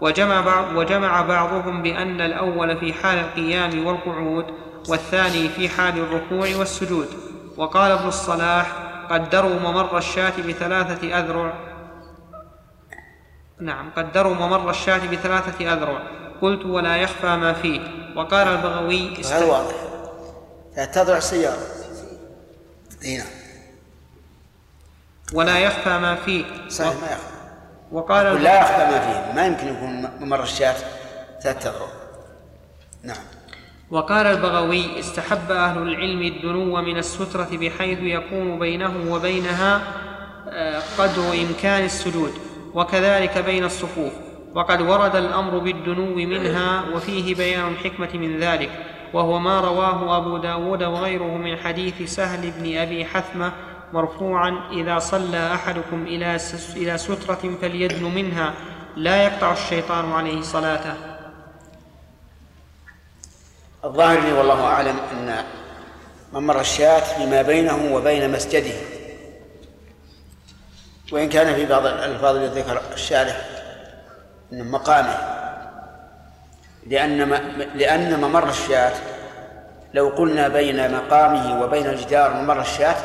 وجمع, 0.00 0.40
بعض 0.40 0.76
وجمع 0.76 1.22
بعضهم 1.22 1.82
بأن 1.82 2.20
الأول 2.20 2.76
في 2.76 2.92
حال 2.92 3.18
القيام 3.18 3.86
والقعود 3.86 4.44
والثاني 4.88 5.48
في 5.48 5.68
حال 5.68 5.98
الركوع 5.98 6.56
والسجود. 6.58 7.08
وقال 7.56 7.92
ابن 7.92 8.08
الصلاح 8.08 8.72
قدروا 9.10 9.58
ممر 9.60 9.98
الشاة 9.98 10.32
بثلاثة 10.48 11.18
أذرع. 11.18 11.54
نعم 13.60 13.90
قدروا 13.96 14.34
ممر 14.34 14.70
الشاة 14.70 15.00
بثلاثة 15.12 15.72
أذرع. 15.72 16.02
قلت 16.42 16.66
ولا 16.66 16.96
يخفى 16.96 17.36
ما 17.36 17.52
فيه. 17.52 17.80
وقال 18.16 18.48
البغوي 18.48 19.16
هذا 19.24 19.44
واضح. 19.44 19.74
تضع 20.92 21.18
سيارة. 21.18 21.66
هنا 23.04 23.24
ولا 25.32 25.58
يخفى 25.58 25.98
ما 25.98 26.14
فيه. 26.14 26.44
صحيح 26.68 26.94
ما 26.94 27.06
يخفى. 27.06 27.36
وقال 27.92 28.42
لا 28.42 28.60
يخفى 28.60 28.78
ما 28.78 28.98
فيه. 28.98 29.32
ما 29.34 29.46
يمكن 29.46 29.66
يكون 29.66 30.10
ممر 30.20 30.42
الشاة 30.42 30.74
ثلاثة 31.42 31.70
أذرع 31.70 31.86
نعم. 33.02 33.16
وقال 33.90 34.26
البغوي 34.26 35.00
استحب 35.00 35.50
أهل 35.50 35.78
العلم 35.78 36.22
الدنو 36.22 36.82
من 36.82 36.98
السترة 36.98 37.48
بحيث 37.52 37.98
يكون 38.02 38.58
بينه 38.58 39.12
وبينها 39.12 39.82
آه، 40.48 40.82
قدر 40.98 41.32
إمكان 41.32 41.84
السجود 41.84 42.32
وكذلك 42.74 43.38
بين 43.38 43.64
الصفوف. 43.64 44.12
وقد 44.54 44.80
ورد 44.80 45.16
الأمر 45.16 45.58
بالدنو 45.58 46.14
منها 46.14 46.84
وفيه 46.94 47.34
بيان 47.34 47.68
الحكمة 47.68 48.08
من 48.14 48.38
ذلك. 48.38 48.70
وهو 49.12 49.38
ما 49.38 49.60
رواه 49.60 50.16
أبو 50.16 50.36
داود 50.36 50.82
وغيره 50.82 51.36
من 51.36 51.56
حديث 51.56 52.02
سهل 52.02 52.50
بن 52.50 52.76
أبي 52.78 53.04
حثمة 53.04 53.52
مرفوعا 53.92 54.60
إذا 54.72 54.98
صلى 54.98 55.54
أحدكم 55.54 56.06
إلى 56.06 56.38
إلى 56.76 56.98
سترة 56.98 57.56
فليدن 57.60 58.04
منها 58.04 58.54
لا 58.96 59.24
يقطع 59.24 59.52
الشيطان 59.52 60.12
عليه 60.12 60.42
صلاته. 60.42 60.94
الظاهر 63.84 64.20
لي 64.20 64.32
والله 64.32 64.64
أعلم 64.64 64.96
أن 65.12 65.44
ممر 66.32 66.60
الشاة 66.60 67.00
فيما 67.00 67.42
بينه 67.42 67.94
وبين 67.94 68.32
مسجده. 68.32 68.74
وإن 71.12 71.28
كان 71.28 71.54
في 71.54 71.66
بعض 71.66 71.86
الألفاظ 71.86 72.36
التي 72.36 72.60
ذكر 72.60 72.80
الشارح 72.92 73.48
من 74.52 74.70
مقامه. 74.70 75.18
لأن 76.86 77.18
لأن 77.74 78.20
ممر 78.20 78.48
الشاة 78.48 78.92
لو 79.94 80.08
قلنا 80.08 80.48
بين 80.48 80.92
مقامه 80.92 81.62
وبين 81.62 81.86
الجدار 81.86 82.34
ممر 82.34 82.60
الشاة 82.60 82.96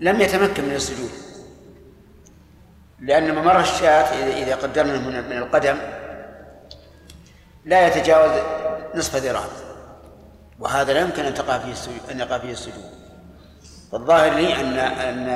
لم 0.00 0.20
يتمكن 0.20 0.64
من 0.64 0.74
السجود. 0.74 1.10
لأن 3.00 3.34
ممر 3.34 3.60
الشاة 3.60 4.04
إذا 4.42 4.54
قدرنا 4.54 4.98
من 5.20 5.38
القدم 5.38 5.76
لا 7.64 7.86
يتجاوز 7.86 8.30
نصف 8.94 9.16
ذراع. 9.16 9.44
وهذا 10.58 10.92
لا 10.92 11.00
يمكن 11.00 11.24
أن 11.24 11.34
تقع 11.34 11.58
فيه 11.58 11.72
السجود 11.72 12.00
أن 12.10 12.18
يقع 12.18 12.38
فيه 12.38 12.52
السجود. 12.52 12.90
فالظاهر 13.92 14.32
لي 14.34 14.60
أن 14.60 14.78
أن 14.78 15.28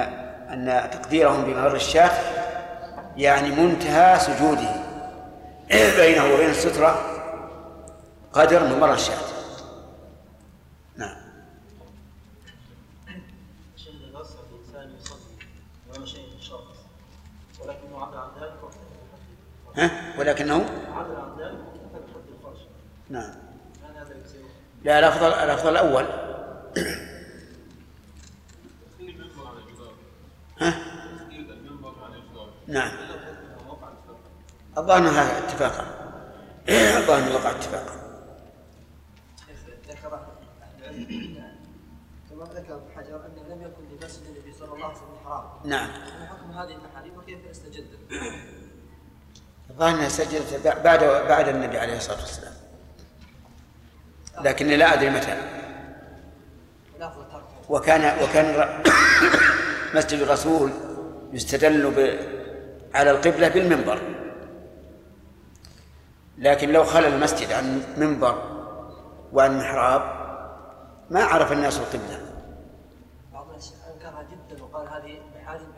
أن 0.52 0.90
تقديرهم 0.90 1.44
بممر 1.44 1.74
الشاة 1.74 2.10
يعني 3.16 3.51
منتهى 3.51 4.19
سجوده 4.19 4.74
بينه 5.70 6.35
وبين 6.35 6.51
السترة 6.51 7.01
قدر 8.32 8.64
ممر 8.64 8.94
الشاة 8.94 9.16
نعم 10.97 11.16
ها؟ 19.77 20.19
ولكنه؟ 20.19 20.85
نعم. 23.11 23.35
لا 24.85 24.99
الافضل 24.99 25.27
الأفضل 25.27 25.70
الأول. 25.70 26.05
ها؟ 30.61 30.74
نعم. 32.66 32.93
الظاهر 34.78 34.99
أنها 34.99 35.39
اتفاقا 35.39 35.85
الظاهر 36.69 37.19
انه 37.19 37.35
وقع 37.35 37.51
اتفاقا 37.51 38.03
كما 42.31 42.44
ذكر 42.44 42.74
ابن 42.74 42.90
حجر 42.97 43.27
انه 43.27 43.55
لم 43.55 43.62
يكن 43.62 43.82
لمسجد 43.85 44.27
النبي 44.27 44.53
صلى 44.53 44.74
الله 44.74 44.86
عليه 44.86 44.97
وسلم 44.97 45.16
حرام. 45.24 45.44
نعم. 45.65 45.89
ما 46.20 46.27
حكم 46.27 46.51
هذه 46.51 46.73
المحاريب 46.73 47.19
وكيف 47.19 47.47
استجد 47.51 47.86
الظاهر 49.73 49.94
أنها 49.94 50.09
سجلت 50.09 50.66
بعد 50.85 51.01
بعد 51.28 51.49
النبي 51.49 51.78
عليه 51.78 51.97
الصلاة 51.97 52.20
والسلام. 52.20 52.53
لكني 54.40 54.77
لا 54.77 54.94
أدري 54.94 55.11
متى. 55.11 55.36
وكان 57.69 58.23
وكان 58.23 58.81
مسجد 59.97 60.20
الرسول 60.20 60.70
يستدل 61.32 62.19
على 62.94 63.11
القبلة 63.11 63.49
بالمنبر. 63.49 63.99
لكن 66.39 66.73
لو 66.73 66.85
خلى 66.85 67.09
المسجد 67.09 67.53
عن 67.53 67.82
منبر 67.97 68.43
وعن 69.32 69.59
محراب 69.59 70.03
ما 71.11 71.24
عرف 71.24 71.53
الناس 71.53 71.78
القبلة 71.78 72.20
بعض 73.32 73.47
الناس 73.47 73.74
انكرها 73.94 74.23
جدا 74.23 74.62
وقال 74.65 74.89
هذه 74.89 75.20
محارم 75.40 75.73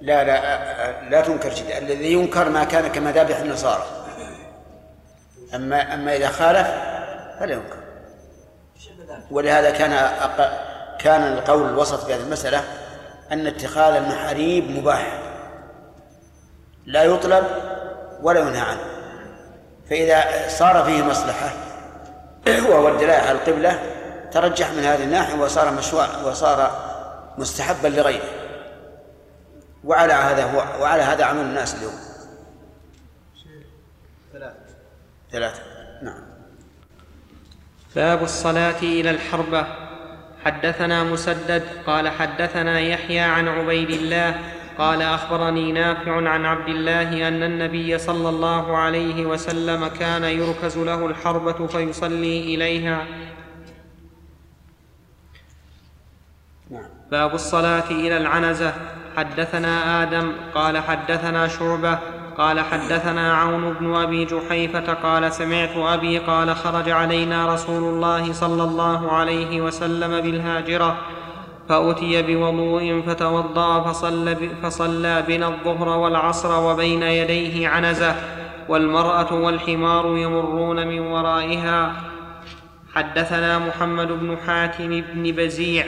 لا 0.00 0.24
لا 0.24 1.10
لا 1.10 1.20
تنكر 1.20 1.54
جدا. 1.54 1.78
الذي 1.78 2.12
ينكر 2.12 2.48
ما 2.48 2.64
كان 2.64 2.88
كمذابح 2.88 3.38
النصارى. 3.38 3.82
أما 5.54 5.94
أما 5.94 6.16
إذا 6.16 6.28
خالف 6.28 6.68
فلا 7.40 7.52
ينكر. 7.52 7.76
ولهذا 9.30 9.70
كان 9.70 9.92
أق... 9.92 10.66
كان 10.98 11.22
القول 11.22 11.68
الوسط 11.68 12.04
في 12.06 12.14
هذه 12.14 12.20
المسألة 12.20 12.64
أن 13.32 13.46
اتخاذ 13.46 13.94
المحاريب 13.94 14.70
مباح. 14.70 15.18
لا 16.86 17.02
يطلب 17.02 17.44
ولا 18.22 18.40
ينهى 18.40 18.60
عنه. 18.60 18.84
فإذا 19.90 20.48
صار 20.48 20.84
فيه 20.84 21.02
مصلحة 21.02 21.50
وهو 22.46 22.88
الدلالة 22.88 23.28
على 23.28 23.32
القبلة 23.32 23.78
ترجح 24.32 24.70
من 24.70 24.84
هذه 24.84 25.04
الناحية 25.04 25.40
وصار 25.40 25.70
مشروع 25.70 26.06
وصار 26.24 26.70
مستحبا 27.38 27.88
لغيره. 27.88 28.39
وعلى 29.84 30.12
هذا 30.12 30.44
هو 30.44 30.82
وعلى 30.82 31.02
هذا 31.02 31.24
عمل 31.24 31.40
الناس 31.40 31.74
اليوم. 31.74 31.94
ثلاثة. 34.32 34.56
ثلاثة 35.32 35.62
نعم. 36.02 36.22
باب 37.96 38.22
الصلاة 38.22 38.78
إلى 38.82 39.10
الحربة. 39.10 39.66
حدثنا 40.44 41.04
مسدد 41.04 41.62
قال 41.86 42.08
حدثنا 42.08 42.80
يحيى 42.80 43.20
عن 43.20 43.48
عبيد 43.48 43.90
الله 43.90 44.40
قال 44.78 45.02
أخبرني 45.02 45.72
نافع 45.72 46.28
عن 46.28 46.46
عبد 46.46 46.68
الله 46.68 47.28
أن 47.28 47.42
النبي 47.42 47.98
صلى 47.98 48.28
الله 48.28 48.76
عليه 48.76 49.26
وسلم 49.26 49.88
كان 49.88 50.24
يركز 50.24 50.78
له 50.78 51.06
الحربة 51.06 51.66
فيصلي 51.66 52.54
إليها. 52.54 53.06
باب 57.10 57.34
الصلاة 57.34 57.90
إلى 57.90 58.16
العنزة. 58.16 58.74
حدثنا 59.16 60.02
آدم 60.02 60.32
قال 60.54 60.78
حدثنا 60.78 61.48
شعبة 61.48 61.98
قال 62.38 62.60
حدثنا 62.60 63.34
عون 63.34 63.72
بن 63.72 63.94
أبي 63.94 64.24
جحيفة 64.24 64.92
قال 64.92 65.32
سمعت 65.32 65.76
أبي 65.76 66.18
قال 66.18 66.56
خرج 66.56 66.90
علينا 66.90 67.54
رسول 67.54 67.82
الله 67.82 68.32
صلى 68.32 68.62
الله 68.62 69.12
عليه 69.12 69.60
وسلم 69.60 70.20
بالهاجرة 70.20 70.96
فأتي 71.68 72.22
بوضوء 72.22 73.02
فتوضأ 73.06 73.80
فصلى, 73.80 74.36
فصلى 74.62 75.24
بنا 75.28 75.48
الظهر 75.48 75.88
والعصر 75.88 76.60
وبين 76.60 77.02
يديه 77.02 77.68
عنزة 77.68 78.14
والمرأة 78.68 79.34
والحمار 79.34 80.06
يمرون 80.06 80.86
من 80.86 81.00
ورائها. 81.00 81.92
حدثنا 82.94 83.58
محمد 83.58 84.08
بن 84.08 84.36
حاتم 84.46 84.88
بن 85.00 85.22
بزيع 85.32 85.86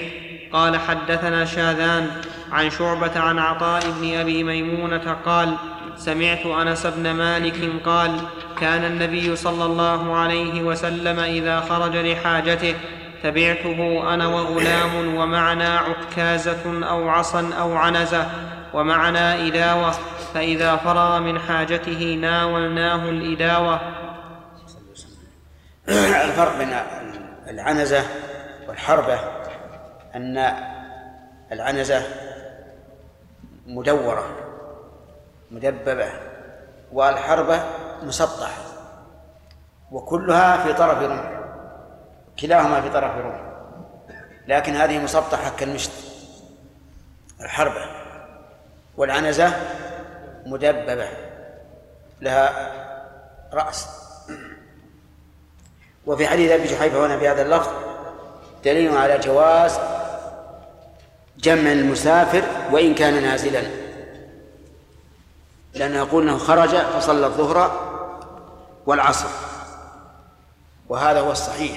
قال 0.53 0.81
حدثنا 0.81 1.45
شاذان 1.45 2.11
عن 2.53 2.71
شعبة 2.71 3.21
عن 3.21 3.39
عطاء 3.39 3.83
بن 3.91 4.15
أبي 4.15 4.45
ميمونة 4.45 5.17
قال 5.27 5.57
سمعت 5.97 6.47
أنس 6.47 6.87
بن 6.87 7.11
مالك 7.11 7.71
قال 7.85 8.21
كان 8.61 8.85
النبي 8.85 9.37
صلى 9.37 9.65
الله 9.65 10.17
عليه 10.17 10.63
وسلم 10.63 11.21
إذا 11.21 11.61
خرج 11.61 11.97
لحاجته 11.97 12.75
تبعته 13.23 14.15
أنا 14.15 14.27
وغلام 14.27 15.15
ومعنا 15.15 15.79
عكازة 15.79 16.89
أو 16.89 17.09
عصا 17.09 17.51
أو 17.61 17.77
عنزة 17.77 18.27
ومعنا 18.75 19.47
إداوة 19.47 19.91
فإذا 20.35 20.77
فرغ 20.77 21.19
من 21.19 21.39
حاجته 21.39 22.19
ناولناه 22.21 23.09
الإداوة. 23.09 23.81
الفرق 26.25 26.59
بين 26.59 26.77
العنزة 27.49 28.03
والحربة 28.69 29.42
أن 30.15 30.55
العنزة 31.53 32.03
مدورة 33.67 34.27
مدببة 35.51 36.13
والحربة 36.93 37.65
مسطحة 38.03 38.63
وكلها 39.93 40.65
في 40.65 40.73
طرف 40.73 40.99
رمح 40.99 41.31
كلاهما 42.41 42.81
في 42.81 42.91
طرف 42.91 43.17
رمح 43.17 43.41
لكن 44.47 44.77
هذه 44.77 44.99
مسطحة 44.99 45.57
كالمشت 45.57 45.93
الحربة 47.41 47.87
والعنزة 48.97 49.53
مدببة 50.47 51.09
لها 52.21 52.73
رأس. 53.53 53.89
وفي 56.07 56.27
حديث 56.27 56.51
أبي 56.51 56.65
جحيفة 56.65 57.07
هنا 57.07 57.19
في 57.19 57.29
هذا 57.29 57.43
اللفظ 57.43 57.71
دليل 58.65 58.97
على 58.97 59.19
جواز 59.19 59.79
جمع 61.43 61.73
المسافر 61.73 62.43
وإن 62.71 62.95
كان 62.95 63.23
نازلا. 63.23 63.63
لأنه 65.75 65.97
يقول 65.97 66.23
أنه 66.23 66.39
خرج 66.39 66.77
فصلى 66.77 67.27
الظهر 67.27 67.91
والعصر. 68.87 69.29
وهذا 70.89 71.21
هو 71.21 71.33
الصحيح. 71.33 71.73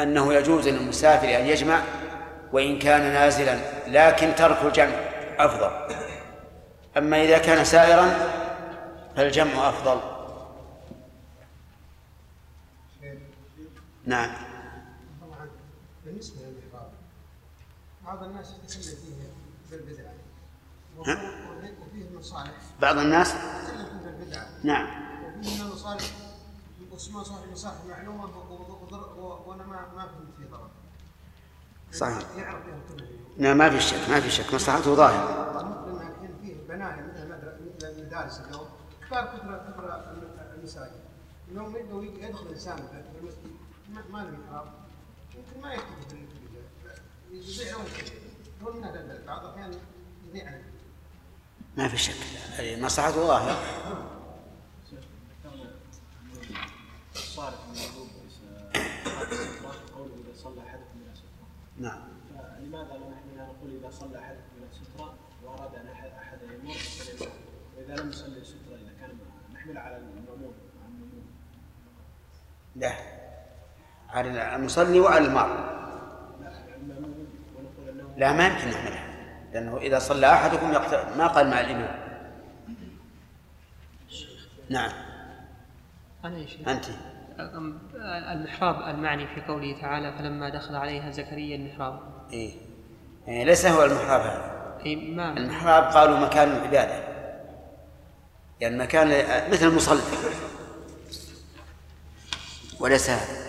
أنه 0.00 0.34
يجوز 0.34 0.68
للمسافر 0.68 1.28
أن 1.28 1.46
يجمع 1.46 1.82
وإن 2.52 2.78
كان 2.78 3.12
نازلا 3.12 3.58
لكن 3.86 4.34
ترك 4.34 4.58
الجمع 4.64 4.94
أفضل. 5.38 5.70
أما 6.96 7.22
إذا 7.22 7.38
كان 7.38 7.64
سائرا 7.64 8.30
فالجمع 9.16 9.68
أفضل. 9.68 10.00
نعم. 14.06 14.53
بعض 18.14 18.24
الناس 18.24 18.50
يتكلم 18.50 18.96
فيه 18.96 19.76
بالبدعه 19.76 20.14
وفيه 20.98 22.18
مصالح. 22.18 22.52
بعض 22.82 22.98
الناس؟ 22.98 23.34
يتكلم 23.34 23.86
فيه 23.86 24.10
بالبدعه 24.10 24.48
نعم. 24.64 24.86
وفيه 25.38 25.62
المصالح 25.62 26.04
واسمها 26.90 27.24
صاحب 27.24 27.48
مساحه 27.52 27.86
معلومة 27.88 28.24
وأنا 29.46 29.66
ما 29.66 29.92
ما 29.96 30.06
فهمت 30.06 30.34
فيه 30.38 30.46
ضرر. 30.46 30.70
صحيح. 31.92 32.36
يعرف 32.36 32.64
فيها 32.64 32.80
كله 32.88 33.08
نعم 33.38 33.58
ما 33.58 33.70
في 33.70 33.80
شك 33.80 34.08
ما 34.10 34.20
في 34.20 34.30
شك 34.30 34.54
مصلحته 34.54 34.94
ظاهرة. 34.94 35.60
الحين 35.90 36.36
فيه 36.42 36.54
بنايه 36.68 37.02
مثل 37.02 37.32
المدارس 37.82 38.40
اليوم 38.40 38.66
كثار 39.06 39.26
كثر 39.26 39.72
كثر 39.72 40.54
المساجد. 40.54 41.00
اليوم 41.50 41.76
يدخل 42.04 42.48
انسان 42.48 42.76
في 42.76 43.18
المسجد. 43.20 43.56
ما 43.94 44.02
ما 44.10 44.18
له 44.18 44.30
محراب 44.30 44.72
يمكن 45.34 45.60
ما 45.60 45.74
يكتب 45.74 46.23
بعض 49.26 49.44
الاحيان 49.44 49.74
ما 51.76 51.88
في 51.88 51.96
شك. 51.96 52.14
مصلحته 52.82 53.26
من 57.66 57.78
وجوب 57.78 58.08
قوله 59.94 60.14
اذا 60.14 60.34
صلى 60.36 60.60
احدكم 60.60 60.98
إلى 61.04 61.14
ستره 61.14 61.46
نعم. 61.78 62.00
فلماذا 62.34 62.92
لا 62.92 63.08
نحن 63.08 63.36
نقول 63.36 63.76
إذا 63.80 63.90
صلى 63.90 64.18
أحدكم 64.18 64.40
إلى 64.58 64.66
سترة 64.72 65.14
وأراد 65.44 65.74
أن 65.74 65.86
احد 65.88 66.38
يمر 66.42 67.28
وإذا 67.76 68.02
لم 68.02 68.08
يصلي 68.08 68.44
ستره 68.44 68.74
إذا 68.74 68.92
كان 69.00 69.18
نحمل 69.54 69.78
على 69.78 69.96
المامون 69.96 70.54
لا. 72.76 72.92
على 74.08 74.56
المصلي 74.56 75.00
وعلى 75.00 75.26
انه 75.26 75.83
لا 78.16 78.32
ما 78.32 78.46
يمكن 78.46 78.68
نحملها 78.68 79.04
لأنه 79.52 79.76
إذا 79.76 79.98
صلى 79.98 80.32
أحدكم 80.32 80.72
يقت... 80.72 81.16
ما 81.18 81.26
قال 81.26 81.50
مع 81.50 81.60
الإمام. 81.60 82.04
نعم. 84.70 84.90
أنا 86.24 86.38
يا 86.38 86.46
شيخ. 86.46 86.68
أنت. 86.68 86.84
المحراب 88.32 88.94
المعني 88.94 89.26
في 89.26 89.40
قوله 89.40 89.80
تعالى 89.80 90.12
فلما 90.18 90.48
دخل 90.48 90.76
عليها 90.76 91.10
زكريا 91.10 91.56
المحراب. 91.56 92.00
إيه. 92.32 92.52
يعني 93.26 93.44
ليس 93.44 93.66
هو 93.66 93.84
المحراب 93.84 94.20
هذا. 94.20 94.80
أي 94.86 94.96
ما. 94.96 95.32
المحراب 95.32 95.84
قالوا 95.84 96.18
مكان 96.18 96.48
العبادة. 96.48 97.02
يعني 98.60 98.78
مكان 98.78 99.08
مثل 99.50 99.66
المصلى 99.66 100.00
وليس 102.80 103.10
هذا. 103.10 103.44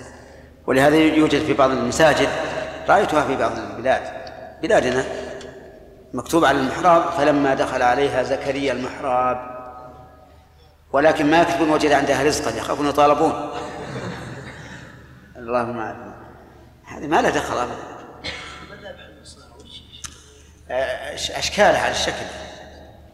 ولهذا 0.67 0.95
يوجد 0.95 1.39
في 1.39 1.53
بعض 1.53 1.71
المساجد 1.71 2.29
رأيتها 2.89 3.27
في 3.27 3.35
بعض 3.35 3.51
البلاد. 3.57 4.14
بلادنا 4.65 5.05
مكتوب 6.13 6.45
على 6.45 6.59
المحراب 6.59 7.09
فلما 7.11 7.53
دخل 7.53 7.81
عليها 7.81 8.23
زكريا 8.23 8.73
المحراب. 8.73 9.55
ولكن 10.91 11.31
ما 11.31 11.41
يكتبون 11.41 11.69
وجد 11.69 11.91
عندها 11.91 12.23
رزقا 12.23 12.57
يخافون 12.57 12.87
يطالبون. 12.87 13.49
اللهم 15.37 15.77
اعلم 15.77 16.13
هذه 16.85 17.07
ما 17.07 17.21
لها 17.21 17.29
دخل 17.29 17.57
ابدا. 17.57 17.75
أشكالها 21.37 21.81
على 21.81 21.91
الشكل. 21.91 22.25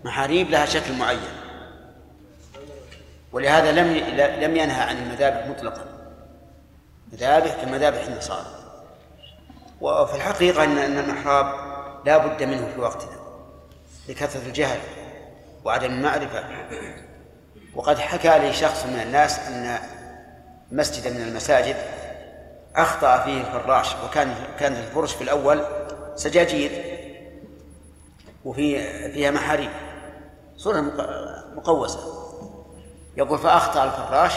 محاريب 0.03 0.49
لها 0.49 0.65
شكل 0.65 0.93
معين. 0.93 1.19
ولهذا 3.31 3.71
لم 3.71 3.87
لم 4.43 4.55
ينهى 4.55 4.81
عن 4.81 4.97
المذابح 4.97 5.47
مطلقا. 5.47 5.85
مذابح 7.13 7.53
كمذابح 7.61 8.07
النصارى. 8.07 8.60
وفي 9.81 10.15
الحقيقة 10.15 10.63
ان 10.63 10.77
إن 10.77 10.97
المحراب 10.99 11.53
لا 12.05 12.17
بد 12.17 12.43
منه 12.43 12.69
في 12.75 12.81
وقتنا 12.81 13.19
لكثرة 14.09 14.41
الجهل 14.47 14.79
وعدم 15.65 15.91
المعرفة. 15.91 16.43
وقد 17.75 17.99
حكى 17.99 18.39
لي 18.39 18.53
شخص 18.53 18.85
من 18.85 18.99
الناس 19.01 19.39
أن 19.39 19.77
مسجدا 20.71 21.09
من 21.09 21.21
المساجد 21.27 21.75
أخطأ 22.75 23.17
فيه 23.19 23.41
الفراش 23.41 23.95
وكان 24.05 24.35
كانت 24.59 24.77
الفرش 24.77 25.13
في 25.13 25.21
الأول 25.23 25.61
سجاجيد 26.15 26.71
وفي 28.45 28.83
فيها 29.13 29.31
محاريب. 29.31 29.69
صورة 30.57 30.81
مق- 30.81 31.09
مقوسة. 31.55 31.99
يقول 33.17 33.39
فأخطأ 33.39 33.83
الفراش 33.83 34.33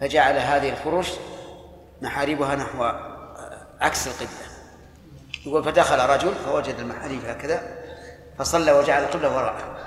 فجعل 0.00 0.34
هذه 0.38 0.68
الفرش 0.70 1.12
محاريبها 2.02 2.54
نحو 2.56 2.84
عكس 3.82 4.06
القبلة. 4.06 4.52
يقول 5.46 5.64
فدخل 5.64 5.98
رجل 5.98 6.34
فوجد 6.34 6.74
المحاريب 6.78 7.24
هكذا 7.24 7.78
فصلى 8.38 8.72
وجعل 8.72 9.02
القبلة 9.02 9.36
وراءه. 9.36 9.78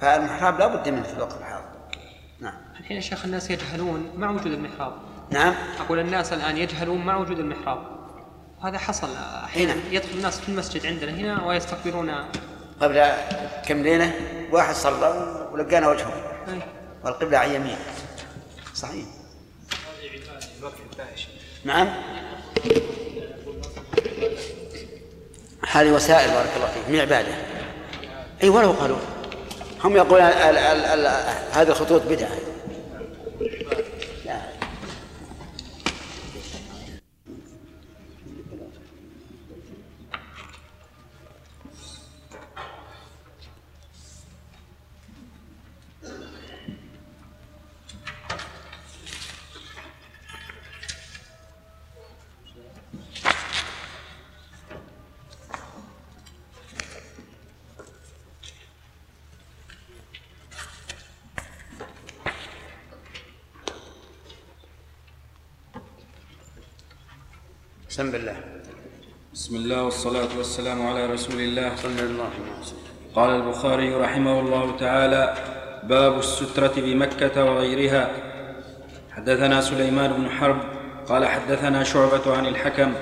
فالمحراب 0.00 0.58
لا 0.58 0.66
بد 0.66 0.88
منه 0.88 1.02
في 1.02 1.12
الوقت 1.12 1.40
الحاضر. 1.40 1.64
نعم. 2.40 2.54
الحين 2.80 2.96
يا 2.96 3.02
شيخ 3.02 3.24
الناس 3.24 3.50
يجهلون 3.50 4.12
مع 4.16 4.30
وجود 4.30 4.46
المحراب. 4.46 4.92
نعم. 5.30 5.54
أقول 5.80 5.98
الناس 5.98 6.32
الآن 6.32 6.56
يجهلون 6.56 7.06
مع 7.06 7.16
وجود 7.16 7.38
المحراب. 7.38 7.86
وهذا 8.58 8.78
حصل 8.78 9.08
أحيانا. 9.44 9.72
هنا. 9.72 9.82
يدخل 9.90 10.10
الناس 10.10 10.40
في 10.40 10.48
المسجد 10.48 10.86
عندنا 10.86 11.12
هنا 11.12 11.44
ويستقبلون. 11.44 12.10
قبل 12.80 13.12
كم 13.66 13.82
ليلة 13.82 14.12
واحد 14.50 14.74
صلى 14.74 15.06
ولقانا 15.52 15.88
وجهه. 15.88 16.12
أي. 16.48 16.62
والقبلة 17.04 17.38
عن 17.38 17.50
يمين 17.50 17.78
صحيح. 18.74 19.06
نعم. 21.64 21.88
هذه 25.70 25.90
وسائل 25.90 26.30
بارك 26.30 26.50
الله 26.56 26.66
فيك 26.66 26.88
من 26.88 27.00
عبادة. 27.00 27.34
أي 28.42 28.48
ولو 28.48 28.70
قالوا 28.72 28.98
هم 29.84 29.96
يقولون 29.96 30.26
هذه 31.52 31.68
الخطوط 31.68 32.02
بدعة 32.02 32.28
لا. 34.24 34.40
بسم 68.02 68.10
بالله. 68.10 68.36
بسم 69.34 69.56
الله 69.56 69.82
والصلاة 69.82 70.28
والسلام 70.38 70.86
على 70.86 71.06
رسول 71.06 71.40
الله. 71.40 71.76
صلى 71.76 72.02
الله 72.02 72.24
عليه 72.24 72.60
وسلم. 72.60 72.78
قال 73.14 73.30
البخاري 73.30 73.94
رحمه 73.94 74.40
الله 74.40 74.76
تعالى 74.76 75.34
باب 75.82 76.18
السترة 76.18 76.72
بمكة 76.76 77.44
وغيرها. 77.44 78.10
حدثنا 79.10 79.60
سليمان 79.60 80.12
بن 80.12 80.30
حرب 80.30 80.56
قال 81.08 81.26
حدثنا 81.26 81.84
شعبة 81.84 82.36
عن 82.36 82.46
الحكم 82.46 82.92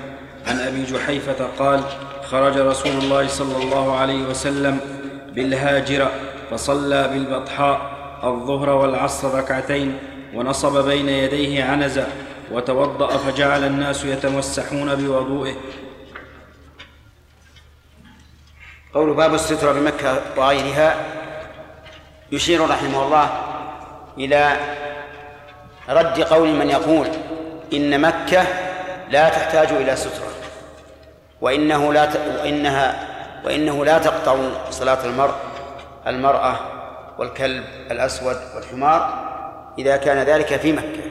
عن 0.47 0.57
أبي 0.59 0.85
جحيفة 0.85 1.49
قال 1.59 1.81
خرج 2.25 2.59
رسول 2.59 2.93
الله 2.93 3.27
صلى 3.27 3.57
الله 3.57 3.97
عليه 3.97 4.23
وسلم 4.23 4.81
بالهاجرة 5.35 6.11
فصلى 6.51 7.09
بالبطحاء 7.09 7.79
الظهر 8.25 8.69
والعصر 8.71 9.39
ركعتين 9.39 9.99
ونصب 10.35 10.85
بين 10.85 11.09
يديه 11.09 11.65
عنزة 11.65 12.07
وتوضأ 12.51 13.17
فجعل 13.17 13.65
الناس 13.65 14.05
يتمسحون 14.05 14.95
بوضوئه. 14.95 15.55
قول 18.95 19.15
باب 19.15 19.35
السترة 19.35 19.73
بمكة 19.73 20.23
وغيرها 20.37 20.97
يشير 22.33 22.71
رحمه 22.71 23.03
الله 23.05 23.31
إلى 24.19 24.57
رد 25.89 26.21
قول 26.21 26.49
من 26.49 26.71
يقول 26.71 27.07
إن 27.73 28.01
مكة 28.01 28.43
لا 29.11 29.29
تحتاج 29.29 29.69
إلى 29.73 29.97
سترة 29.97 30.31
وإنه 31.41 31.93
لا 31.93 32.07
ت... 32.07 32.17
وإنها 32.17 33.09
وإنه 33.45 33.85
لا 33.85 33.99
تقطع 33.99 34.37
صلاة 34.71 35.05
المرء 35.05 35.35
المرأة 36.07 36.57
والكلب 37.19 37.65
الأسود 37.91 38.37
والحمار 38.55 39.31
إذا 39.79 39.97
كان 39.97 40.19
ذلك 40.19 40.57
في 40.57 40.73
مكة. 40.73 41.10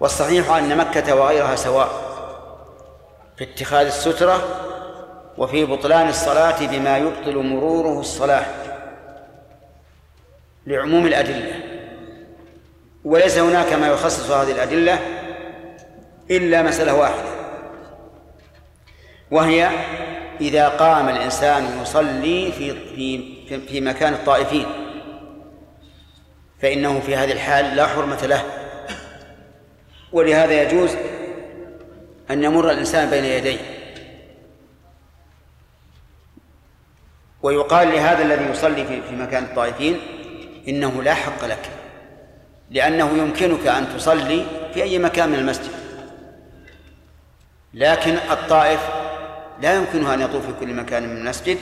والصحيح 0.00 0.50
أن 0.50 0.76
مكة 0.76 1.14
وغيرها 1.14 1.56
سواء 1.56 1.88
في 3.36 3.44
اتخاذ 3.44 3.86
السترة 3.86 4.44
وفي 5.38 5.64
بطلان 5.64 6.08
الصلاة 6.08 6.66
بما 6.66 6.98
يبطل 6.98 7.36
مروره 7.36 8.00
الصلاة 8.00 8.46
لعموم 10.66 11.06
الأدلة. 11.06 11.60
وليس 13.04 13.38
هناك 13.38 13.72
ما 13.72 13.88
يخصص 13.88 14.30
هذه 14.30 14.52
الأدلة 14.52 14.98
إلا 16.30 16.62
مسألة 16.62 16.94
واحدة 16.94 17.36
وهي 19.30 19.70
إذا 20.40 20.68
قام 20.68 21.08
الإنسان 21.08 21.82
يصلي 21.82 22.52
في 22.52 22.74
في 22.96 23.36
في 23.60 23.80
مكان 23.80 24.14
الطائفين 24.14 24.66
فإنه 26.62 27.00
في 27.00 27.16
هذه 27.16 27.32
الحال 27.32 27.76
لا 27.76 27.86
حرمة 27.86 28.26
له. 28.26 28.65
ولهذا 30.12 30.62
يجوز 30.62 30.90
أن 32.30 32.44
يمر 32.44 32.70
الإنسان 32.70 33.10
بين 33.10 33.24
يديه. 33.24 33.58
ويقال 37.42 37.88
لهذا 37.88 38.22
الذي 38.22 38.44
يصلي 38.44 38.84
في 38.86 39.16
مكان 39.16 39.44
الطائفين 39.44 40.00
إنه 40.68 41.02
لا 41.02 41.14
حق 41.14 41.44
لك 41.44 41.70
لأنه 42.70 43.10
يمكنك 43.18 43.66
أن 43.66 43.88
تصلي 43.96 44.46
في 44.74 44.82
أي 44.82 44.98
مكان 44.98 45.28
من 45.28 45.38
المسجد. 45.38 45.70
لكن 47.74 48.14
الطائف 48.30 48.80
لا 49.62 49.74
يمكنه 49.74 50.14
أن 50.14 50.20
يطوف 50.20 50.46
في 50.46 50.52
كل 50.60 50.74
مكان 50.74 51.08
من 51.08 51.16
المسجد 51.16 51.58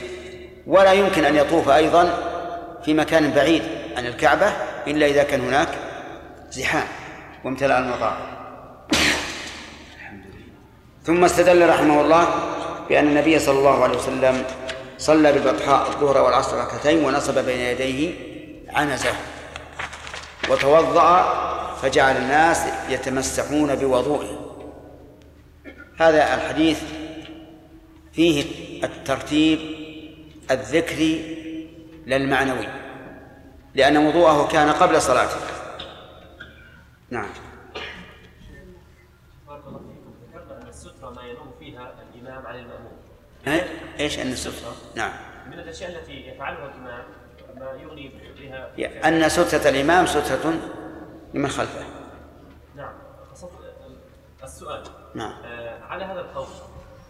ولا 0.67 0.93
يمكن 0.93 1.25
أن 1.25 1.35
يطوف 1.35 1.69
أيضا 1.69 2.33
في 2.85 2.93
مكان 2.93 3.31
بعيد 3.31 3.63
عن 3.97 4.05
الكعبة 4.05 4.53
إلا 4.87 5.05
إذا 5.05 5.23
كان 5.23 5.41
هناك 5.41 5.69
زحام 6.51 6.87
وامتلأ 7.43 7.79
المطار 7.79 8.34
ثم 11.05 11.23
استدل 11.23 11.69
رحمه 11.69 12.01
الله 12.01 12.27
بأن 12.89 13.07
النبي 13.07 13.39
صلى 13.39 13.59
الله 13.59 13.83
عليه 13.83 13.97
وسلم 13.97 14.45
صلى 14.97 15.31
بالبطحاء 15.31 15.87
الظهر 15.87 16.17
والعصر 16.21 16.57
ركعتين 16.57 17.05
ونصب 17.05 17.45
بين 17.45 17.59
يديه 17.59 18.13
عنزة. 18.69 19.13
وتوضأ 20.49 21.23
فجعل 21.81 22.17
الناس 22.17 22.65
يتمسحون 22.89 23.75
بوضوئه. 23.75 24.55
هذا 25.97 26.35
الحديث 26.35 26.83
فيه 28.13 28.45
الترتيب 28.83 29.59
الذكري 30.51 31.35
للمعنوي 32.07 32.67
لأن 33.75 33.97
وضوءه 33.97 34.47
كان 34.47 34.69
قبل 34.69 35.01
صلاته. 35.01 35.37
نعم 37.09 37.29
بارك 39.47 39.63
الله 39.67 39.79
فيكم 39.79 40.13
ذكرنا 40.27 40.61
ان 40.61 40.67
الستره 40.67 41.09
ما 41.09 41.23
ينوم 41.23 41.51
فيها 41.59 41.93
الامام 42.15 42.45
عن 42.47 42.55
الماموم 42.55 42.91
ها؟ 42.91 43.25
إيش 43.99 44.19
أن 44.19 44.31
السترة؟ 44.31 44.75
نعم. 44.95 45.11
من 45.47 45.59
الأشياء 45.59 45.91
التي 45.91 46.27
يفعلها 46.27 46.65
الإمام 46.65 47.03
ما 47.55 47.81
يغني 47.81 48.11
بها 48.39 49.07
أن 49.07 49.29
سترة 49.29 49.69
الإمام 49.69 50.05
سترة 50.05 50.53
لمن 51.33 51.49
خلفه. 51.49 51.85
نعم. 52.75 52.93
السؤال. 54.43 54.83
نعم. 55.15 55.31
آه 55.45 55.83
على 55.83 56.05
هذا 56.05 56.19
القول 56.19 56.47